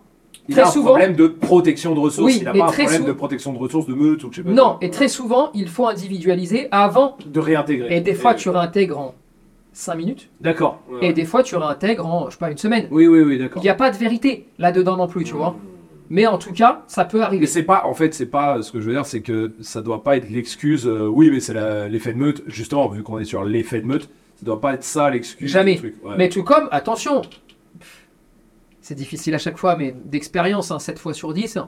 il 0.49 0.53
Très 0.55 0.63
a 0.63 0.67
un 0.67 0.71
souvent- 0.71 0.89
problème 0.91 1.15
de 1.15 1.27
protection 1.27 1.93
de 1.93 1.99
ressources. 1.99 2.25
Oui, 2.25 2.37
il 2.39 2.43
n'a 2.45 2.53
pas 2.53 2.65
un 2.69 2.71
problème 2.71 3.05
de 3.05 3.11
protection 3.11 3.53
de 3.53 3.57
ressources 3.59 3.85
de 3.85 3.93
meute 3.93 4.23
ou 4.23 4.29
je 4.31 4.37
sais 4.37 4.43
pas. 4.43 4.49
Non, 4.51 4.77
et 4.81 4.89
très 4.89 5.07
souvent, 5.09 5.51
il 5.53 5.67
faut 5.67 5.87
individualiser 5.87 6.67
avant. 6.71 7.17
De 7.25 7.39
réintégrer. 7.39 7.95
Et 7.97 8.01
des 8.01 8.13
fois, 8.13 8.33
tu 8.33 8.49
réintègres 8.49 8.97
en 8.97 9.13
5 9.73 9.95
minutes. 9.95 10.29
D'accord. 10.41 10.79
Et 11.01 11.13
des 11.13 11.25
fois, 11.25 11.43
tu 11.43 11.55
réintègres 11.55 12.05
en, 12.07 12.27
je 12.27 12.31
sais 12.31 12.39
pas, 12.39 12.49
une 12.49 12.57
semaine. 12.57 12.87
Oui, 12.89 13.05
oui, 13.07 13.21
oui, 13.21 13.35
Il 13.35 13.39
d'accord. 13.39 13.61
n'y 13.61 13.69
a 13.69 13.75
pas 13.75 13.91
de 13.91 13.97
vérité 13.97 14.47
là-dedans 14.57 14.97
non 14.97 15.07
plus, 15.07 15.23
tu 15.23 15.33
vois. 15.33 15.55
Mais 16.09 16.25
en 16.27 16.37
tout 16.37 16.53
cas, 16.53 16.83
ça 16.87 17.05
peut 17.05 17.17
Mais 17.19 17.23
arriver. 17.23 17.45
c'est 17.47 17.63
pas, 17.63 17.83
en 17.85 17.93
fait, 17.93 18.13
c'est 18.13 18.25
pas, 18.27 18.61
ce 18.61 18.71
que 18.71 18.79
je 18.79 18.87
veux 18.87 18.93
dire, 18.93 19.05
c'est 19.05 19.21
que 19.21 19.53
ça 19.61 19.81
doit 19.81 20.03
pas 20.03 20.17
être 20.17 20.29
l'excuse, 20.29 20.87
euh, 20.87 21.07
oui, 21.07 21.29
mais 21.31 21.39
c'est 21.39 21.53
l'effet 21.89 22.13
de 22.13 22.17
meute, 22.17 22.43
justement, 22.47 22.87
vu 22.87 23.03
qu'on 23.03 23.19
est 23.19 23.25
sur 23.25 23.43
l'effet 23.43 23.81
de 23.81 23.85
meute, 23.87 24.09
ça 24.35 24.45
doit 24.45 24.61
pas 24.61 24.73
être 24.73 24.83
ça 24.83 25.09
l'excuse. 25.09 25.49
Jamais. 25.51 25.75
truc, 25.75 25.95
ouais. 26.03 26.15
Mais 26.17 26.29
tout 26.29 26.43
comme, 26.43 26.67
attention, 26.71 27.21
c'est 28.81 28.95
difficile 28.95 29.35
à 29.35 29.37
chaque 29.37 29.57
fois, 29.57 29.75
mais 29.75 29.93
d'expérience, 30.05 30.71
hein, 30.71 30.79
7 30.79 30.97
fois 30.99 31.13
sur 31.13 31.33
10, 31.33 31.59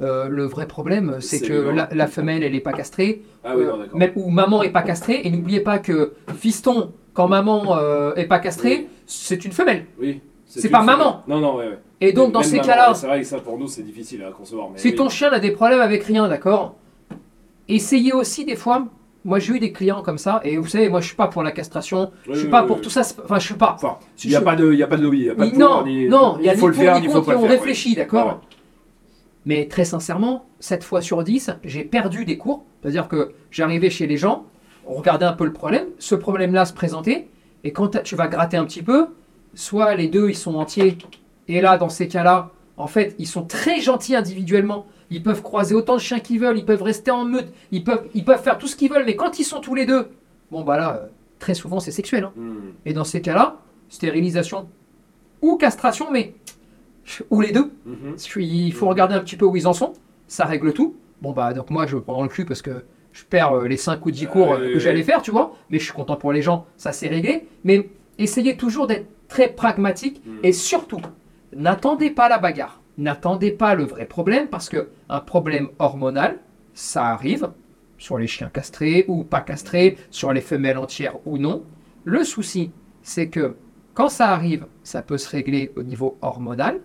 euh, 0.00 0.28
le 0.28 0.44
vrai 0.44 0.66
problème, 0.66 1.16
c'est 1.20 1.40
que 1.40 1.52
la, 1.52 1.88
la 1.92 2.06
femelle, 2.06 2.42
elle 2.42 2.52
n'est 2.52 2.60
pas 2.60 2.72
castrée, 2.72 3.22
Ah 3.44 3.54
oui, 3.56 3.62
euh, 3.64 3.70
non, 3.70 3.78
d'accord. 3.78 3.98
même, 3.98 4.12
ou 4.16 4.30
maman 4.30 4.62
est 4.62 4.70
pas 4.70 4.82
castrée, 4.82 5.20
et 5.24 5.30
n'oubliez 5.30 5.60
pas 5.60 5.78
que 5.78 6.14
fiston, 6.36 6.92
quand 7.14 7.28
maman 7.28 7.76
euh, 7.78 8.14
est 8.14 8.26
pas 8.26 8.38
castrée, 8.38 8.76
Oui. 8.76 8.88
c'est 9.06 9.44
une 9.44 9.52
femelle. 9.52 9.86
Oui. 10.00 10.20
c'est 10.46 10.68
pas 10.68 10.82
maman. 10.82 11.22
Non, 11.28 11.40
non, 11.40 11.56
ouais, 11.56 11.66
ouais. 11.68 11.78
Et 12.00 12.12
donc, 12.12 12.32
dans 12.32 12.42
ces 12.42 12.58
cas-là, 12.60 12.94
C'est 12.94 13.06
vrai 13.08 13.20
que 13.20 13.26
ça, 13.26 13.38
pour 13.40 13.58
nous, 13.58 13.66
c'est 13.68 13.82
difficile 13.82 14.22
à 14.22 14.30
concevoir. 14.30 14.70
Mais 14.70 14.78
Si 14.78 14.88
oui. 14.90 14.94
ton 14.94 15.08
chien 15.08 15.30
a 15.32 15.40
des 15.40 15.50
problèmes 15.50 15.80
avec 15.80 16.04
rien, 16.04 16.28
d'accord? 16.28 16.76
Essayez 17.68 18.12
aussi 18.12 18.44
des 18.44 18.56
fois. 18.56 18.86
Moi, 19.24 19.40
j'ai 19.40 19.54
eu 19.54 19.58
des 19.58 19.72
clients 19.72 20.00
comme 20.00 20.16
ça, 20.16 20.40
et 20.44 20.56
vous 20.56 20.68
savez, 20.68 20.88
moi, 20.88 21.00
je 21.00 21.08
suis 21.08 21.16
pas 21.16 21.26
pour 21.26 21.42
la 21.42 21.50
castration, 21.50 22.12
Oui, 22.28 22.34
je 22.34 22.38
suis 22.40 22.48
pas 22.48 22.62
oui, 22.62 22.68
pour 22.68 22.80
tout 22.80 22.88
ça. 22.88 23.02
Enfin, 23.24 23.38
je 23.40 23.44
suis 23.46 23.54
pas. 23.56 23.72
Enfin, 23.74 23.98
il 24.24 24.30
n'y 24.30 24.36
a, 24.36 24.38
je- 24.38 24.44
pas 24.44 24.54
de- 24.56 24.72
il 24.72 24.78
y 24.78 24.82
a 24.82 24.86
pas 24.86 24.96
de 24.96 25.02
lobby. 25.02 25.18
il 25.18 25.24
y 25.26 25.30
a 25.30 25.34
pas 25.34 25.46
de 25.46 25.56
non, 25.56 25.84
ni- 25.84 26.08
non, 26.08 26.36
il 26.38 26.46
y 26.46 26.48
a 26.48 26.54
faut 26.56 26.68
le 26.68 26.72
faire, 26.72 26.98
ni 27.00 27.08
faut 27.08 27.20
pas 27.20 27.32
le 27.32 27.38
on 27.38 27.46
réfléchit, 27.46 27.94
d'accord? 27.96 28.40
Mais 29.44 29.66
très 29.66 29.84
sincèrement, 29.84 30.46
7 30.60 30.84
fois 30.84 31.02
sur 31.02 31.22
10, 31.24 31.50
j'ai 31.64 31.82
perdu 31.84 32.24
des 32.24 32.38
cours. 32.38 32.64
C'est-à-dire 32.80 33.08
que 33.08 33.32
j'arrivais 33.50 33.90
chez 33.90 34.06
les 34.06 34.16
gens, 34.16 34.44
on 34.86 34.94
regardait 34.94 35.26
un 35.26 35.32
peu 35.32 35.44
le 35.44 35.52
problème, 35.52 35.86
ce 35.98 36.14
problème-là 36.14 36.64
se 36.64 36.72
présentait, 36.72 37.28
et 37.64 37.72
quand 37.72 38.00
tu 38.02 38.14
vas 38.14 38.28
gratter 38.28 38.56
un 38.56 38.64
petit 38.64 38.82
peu, 38.82 39.08
soit 39.54 39.94
les 39.96 40.06
deux, 40.06 40.28
ils 40.30 40.36
sont 40.36 40.54
entiers, 40.54 40.96
et 41.48 41.60
là, 41.60 41.78
dans 41.78 41.88
ces 41.88 42.08
cas-là, 42.08 42.50
en 42.76 42.86
fait, 42.86 43.14
ils 43.18 43.26
sont 43.26 43.42
très 43.44 43.80
gentils 43.80 44.14
individuellement. 44.14 44.86
Ils 45.10 45.22
peuvent 45.22 45.42
croiser 45.42 45.74
autant 45.74 45.94
de 45.94 46.00
chiens 46.00 46.20
qu'ils 46.20 46.38
veulent, 46.40 46.58
ils 46.58 46.64
peuvent 46.66 46.82
rester 46.82 47.10
en 47.10 47.24
meute, 47.24 47.52
ils 47.72 47.82
peuvent, 47.82 48.06
ils 48.14 48.24
peuvent 48.24 48.42
faire 48.42 48.58
tout 48.58 48.66
ce 48.66 48.76
qu'ils 48.76 48.90
veulent, 48.90 49.06
mais 49.06 49.16
quand 49.16 49.38
ils 49.38 49.44
sont 49.44 49.60
tous 49.60 49.74
les 49.74 49.86
deux, 49.86 50.08
bon 50.50 50.62
bah 50.62 50.76
là, 50.76 51.00
euh, 51.02 51.06
très 51.38 51.54
souvent 51.54 51.80
c'est 51.80 51.90
sexuel. 51.90 52.24
hein. 52.24 52.32
Hmm. 52.36 52.54
Et 52.84 52.92
dans 52.92 53.04
ces 53.04 53.20
cas-là, 53.22 53.56
stérilisation 53.88 54.68
ou 55.42 55.56
castration, 55.56 56.10
mais 56.10 56.34
ou 57.30 57.40
les 57.40 57.52
deux. 57.52 57.72
Mhm. 57.86 58.16
Il 58.36 58.72
faut 58.74 58.86
regarder 58.86 59.14
un 59.14 59.20
petit 59.20 59.36
peu 59.36 59.46
où 59.46 59.56
ils 59.56 59.66
en 59.66 59.72
sont. 59.72 59.94
Ça 60.26 60.44
règle 60.44 60.74
tout. 60.74 60.94
Bon, 61.22 61.32
bah, 61.32 61.54
donc 61.54 61.70
moi, 61.70 61.86
je 61.86 61.96
prends 61.96 62.22
le 62.22 62.28
cul 62.28 62.44
parce 62.44 62.60
que 62.60 62.84
je 63.12 63.24
perds 63.24 63.52
euh, 63.56 63.66
les 63.66 63.78
5 63.78 64.04
ou 64.04 64.10
10 64.10 64.26
cours 64.26 64.52
euh, 64.52 64.58
ouais, 64.66 64.72
que 64.74 64.78
j'allais 64.78 65.02
faire, 65.02 65.22
tu 65.22 65.30
vois. 65.30 65.54
Mais 65.70 65.78
je 65.78 65.84
suis 65.84 65.92
content 65.94 66.16
pour 66.16 66.32
les 66.32 66.42
gens, 66.42 66.66
ça 66.76 66.92
c'est 66.92 67.08
réglé. 67.08 67.48
Mais 67.64 67.88
essayez 68.18 68.56
toujours 68.58 68.86
d'être 68.86 69.06
très 69.28 69.48
pragmatique 69.48 70.20
Mm. 70.26 70.38
et 70.42 70.52
surtout, 70.52 71.00
n'attendez 71.54 72.10
pas 72.10 72.28
la 72.28 72.38
bagarre. 72.38 72.80
N'attendez 72.98 73.52
pas 73.52 73.74
le 73.74 73.84
vrai 73.84 74.06
problème 74.06 74.48
parce 74.48 74.68
que 74.68 74.88
un 75.08 75.20
problème 75.20 75.68
hormonal, 75.78 76.38
ça 76.74 77.06
arrive 77.06 77.50
sur 77.96 78.18
les 78.18 78.26
chiens 78.26 78.50
castrés 78.52 79.04
ou 79.08 79.24
pas 79.24 79.40
castrés, 79.40 79.96
sur 80.10 80.32
les 80.32 80.40
femelles 80.40 80.78
entières 80.78 81.16
ou 81.26 81.38
non. 81.38 81.62
Le 82.04 82.24
souci, 82.24 82.70
c'est 83.02 83.28
que 83.28 83.56
quand 83.94 84.08
ça 84.08 84.28
arrive, 84.30 84.66
ça 84.82 85.02
peut 85.02 85.18
se 85.18 85.28
régler 85.28 85.72
au 85.76 85.82
niveau 85.82 86.16
hormonal 86.22 86.80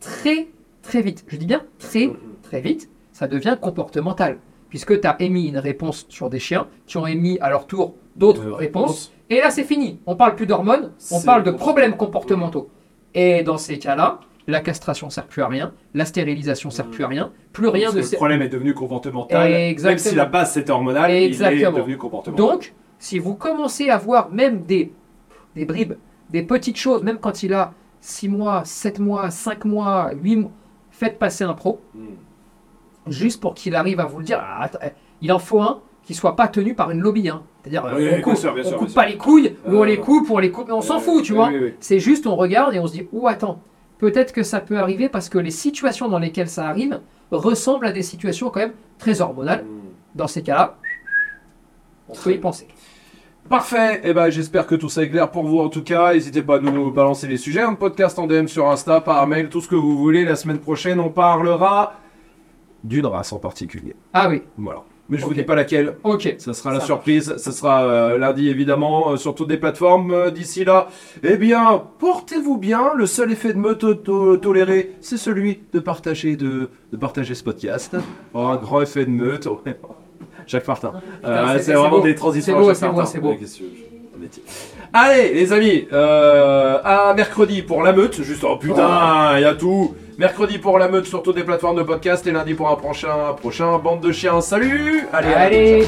très 0.00 0.48
très 0.82 1.02
vite. 1.02 1.24
Je 1.28 1.36
dis 1.36 1.46
bien 1.46 1.62
très 1.78 2.10
très 2.42 2.60
vite, 2.60 2.90
ça 3.12 3.26
devient 3.26 3.56
comportemental. 3.60 4.38
Puisque 4.68 5.00
tu 5.00 5.06
as 5.06 5.20
émis 5.22 5.48
une 5.48 5.58
réponse 5.58 6.06
sur 6.08 6.28
des 6.28 6.38
chiens 6.38 6.66
qui 6.86 6.96
ont 6.98 7.06
émis 7.06 7.38
à 7.40 7.48
leur 7.50 7.66
tour 7.66 7.94
d'autres 8.16 8.46
Euh, 8.46 8.54
réponses. 8.54 9.12
Et 9.30 9.40
là, 9.40 9.50
c'est 9.50 9.64
fini. 9.64 10.00
On 10.06 10.16
parle 10.16 10.34
plus 10.34 10.46
d'hormones, 10.46 10.92
on 11.12 11.20
parle 11.22 11.42
de 11.44 11.50
problèmes 11.50 11.96
comportementaux. 11.96 12.68
Et 13.16 13.42
dans 13.42 13.56
ces 13.58 13.78
cas-là, 13.78 14.20
la 14.46 14.60
castration 14.60 15.10
sert 15.10 15.26
plus 15.26 15.42
à 15.42 15.48
rien, 15.48 15.72
la 15.94 16.04
stérilisation 16.04 16.70
sert 16.70 16.86
plus 16.86 17.02
à 17.02 17.08
rien, 17.08 17.32
plus 17.52 17.66
rien 17.68 17.86
Parce 17.86 17.96
ne 17.96 18.02
que 18.02 18.10
le 18.12 18.16
problème 18.16 18.42
est 18.42 18.48
devenu 18.48 18.74
comportemental. 18.74 19.52
Exactement. 19.52 19.90
Même 19.90 19.98
si 19.98 20.14
la 20.14 20.26
base 20.26 20.52
c'était 20.52 20.70
hormonal, 20.70 21.10
il 21.10 21.14
est 21.16 21.26
Exactement. 21.26 21.78
devenu 21.78 21.96
comportemental. 21.96 22.46
Donc, 22.46 22.74
si 22.98 23.18
vous 23.18 23.34
commencez 23.34 23.90
à 23.90 23.96
voir 23.98 24.30
même 24.30 24.62
des, 24.62 24.92
des 25.56 25.64
bribes, 25.64 25.94
des 26.30 26.42
petites 26.42 26.76
choses, 26.76 27.02
même 27.02 27.18
quand 27.18 27.42
il 27.42 27.54
a 27.54 27.72
6 28.02 28.28
mois, 28.28 28.62
7 28.64 28.98
mois, 29.00 29.30
5 29.30 29.64
mois, 29.64 30.10
8 30.22 30.36
mois, 30.36 30.50
faites 30.90 31.18
passer 31.18 31.42
un 31.44 31.54
pro, 31.54 31.80
Hmm. 31.94 33.10
juste 33.10 33.40
pour 33.40 33.54
qu'il 33.54 33.74
arrive 33.74 33.98
à 34.00 34.04
vous 34.04 34.18
le 34.18 34.24
dire. 34.24 34.40
Ah, 34.42 34.70
eh, 34.82 34.88
il 35.22 35.32
en 35.32 35.38
faut 35.38 35.60
un 35.60 35.80
qui 36.06 36.14
soit 36.14 36.36
pas 36.36 36.48
tenu 36.48 36.72
par 36.74 36.90
une 36.92 37.00
lobby. 37.00 37.28
hein. 37.28 37.42
C'est-à-dire, 37.62 37.84
Oui, 37.84 38.06
on 38.06 38.12
bien 38.12 38.20
coupe, 38.22 38.36
sûr, 38.36 38.54
bien 38.54 38.62
on 38.64 38.68
sûr, 38.68 38.78
coupe 38.78 38.94
pas 38.94 39.02
sûr. 39.02 39.10
les 39.10 39.16
couilles, 39.18 39.56
ou 39.66 39.72
on 39.76 39.82
Euh, 39.82 39.86
les 39.86 39.98
coupe, 39.98 40.30
on 40.30 40.38
les 40.38 40.50
coupe, 40.50 40.68
mais 40.68 40.72
on 40.74 40.80
s'en 40.80 40.96
Euh, 40.96 41.00
fout, 41.00 41.22
tu 41.24 41.32
oui, 41.32 41.36
vois. 41.36 41.48
oui, 41.48 41.58
oui. 41.60 41.74
C'est 41.80 41.98
juste, 41.98 42.26
on 42.26 42.36
regarde 42.36 42.74
et 42.74 42.78
on 42.78 42.86
se 42.86 42.92
dit, 42.94 43.08
ou 43.12 43.26
attends, 43.28 43.60
peut-être 43.98 44.32
que 44.32 44.42
ça 44.44 44.60
peut 44.60 44.78
arriver 44.78 45.08
parce 45.10 45.28
que 45.28 45.36
les 45.38 45.50
situations 45.50 46.08
dans 46.08 46.18
lesquelles 46.20 46.48
ça 46.48 46.66
arrive 46.68 47.00
ressemblent 47.32 47.86
à 47.86 47.92
des 47.92 48.02
situations 48.02 48.50
quand 48.50 48.60
même 48.60 48.72
très 48.98 49.20
hormonales. 49.20 49.64
Hmm. 49.64 49.80
Dans 50.14 50.28
ces 50.28 50.42
cas-là, 50.42 50.76
on 52.08 52.14
peut 52.14 52.32
y 52.32 52.38
penser. 52.38 52.68
Parfait, 53.48 54.00
et 54.02 54.12
ben 54.12 54.28
j'espère 54.30 54.66
que 54.66 54.74
tout 54.74 54.88
ça 54.88 55.02
est 55.04 55.08
clair 55.10 55.30
pour 55.30 55.44
vous 55.44 55.58
en 55.60 55.68
tout 55.68 55.82
cas. 55.84 56.12
N'hésitez 56.14 56.42
pas 56.42 56.56
à 56.56 56.60
nous 56.60 56.90
balancer 56.90 57.28
les 57.28 57.36
sujets, 57.36 57.60
un 57.62 57.74
podcast 57.74 58.18
en 58.18 58.26
DM 58.26 58.46
sur 58.46 58.68
Insta, 58.68 59.00
par 59.00 59.24
mail, 59.28 59.48
tout 59.48 59.60
ce 59.60 59.68
que 59.68 59.76
vous 59.76 59.96
voulez. 59.96 60.24
La 60.24 60.34
semaine 60.36 60.58
prochaine, 60.58 60.98
on 60.98 61.10
parlera 61.10 61.94
d'une 62.82 63.06
race 63.06 63.32
en 63.32 63.38
particulier. 63.38 63.94
Ah 64.12 64.28
oui, 64.28 64.42
Voilà. 64.58 64.82
Mais 65.08 65.18
je 65.18 65.22
vous 65.24 65.30
Ok. 65.30 65.36
dis 65.36 65.42
pas 65.44 65.54
laquelle. 65.54 65.96
ok. 66.02 66.34
Ça 66.38 66.52
sera 66.52 66.70
Ça 66.72 66.78
la 66.78 66.84
surprise. 66.84 67.36
Ça 67.36 67.52
sera 67.52 67.84
euh, 67.84 68.18
lundi 68.18 68.48
évidemment 68.48 69.12
euh, 69.12 69.16
sur 69.16 69.34
toutes 69.36 69.50
les 69.50 69.56
plateformes. 69.56 70.12
Euh, 70.12 70.30
D'ici 70.30 70.64
là, 70.64 70.88
eh 71.22 71.36
bien, 71.36 71.82
portez-vous 72.00 72.58
bien. 72.58 72.92
Le 72.96 73.06
seul 73.06 73.30
effet 73.30 73.52
de 73.52 73.58
me 73.58 73.74
to- 73.76 73.94
to- 73.94 74.36
toléré, 74.38 74.92
c'est 75.00 75.16
celui 75.16 75.60
de 75.72 75.78
partager 75.78 76.34
de, 76.36 76.70
de 76.92 76.96
partager 76.96 77.34
ce 77.36 77.44
podcast. 77.44 77.96
Oh, 78.34 78.40
un 78.40 78.56
grand 78.56 78.80
effet 78.80 79.04
de 79.04 79.10
meute. 79.10 79.46
Jacques 80.48 80.66
Martin. 80.66 80.92
Euh, 81.24 81.58
c'est- 81.60 81.72
vraiment 81.74 82.00
des 82.00 82.14
transitions. 82.14 82.54
C'est 82.74 82.88
beau, 82.88 83.04
c'est 83.04 83.20
beau, 83.20 83.34
c'est 83.44 83.62
Allez, 84.92 85.34
les 85.34 85.52
amis, 85.52 85.86
à 85.92 87.14
mercredi 87.16 87.62
pour 87.62 87.82
la 87.82 87.92
meute. 87.92 88.22
Juste, 88.22 88.44
oh 88.44 88.56
putain, 88.56 89.34
il 89.36 89.42
y 89.42 89.44
a 89.44 89.54
tout. 89.54 89.94
Mercredi 90.18 90.56
pour 90.56 90.78
la 90.78 90.88
meute 90.88 91.04
sur 91.04 91.22
toutes 91.22 91.36
les 91.36 91.44
plateformes 91.44 91.76
de 91.76 91.82
podcast 91.82 92.26
et 92.26 92.32
lundi 92.32 92.54
pour 92.54 92.70
un 92.70 92.76
prochain, 92.76 93.34
prochain 93.38 93.78
bande 93.78 94.00
de 94.00 94.12
chiens. 94.12 94.40
Salut 94.40 95.06
Allez. 95.12 95.34
Allez. 95.34 95.86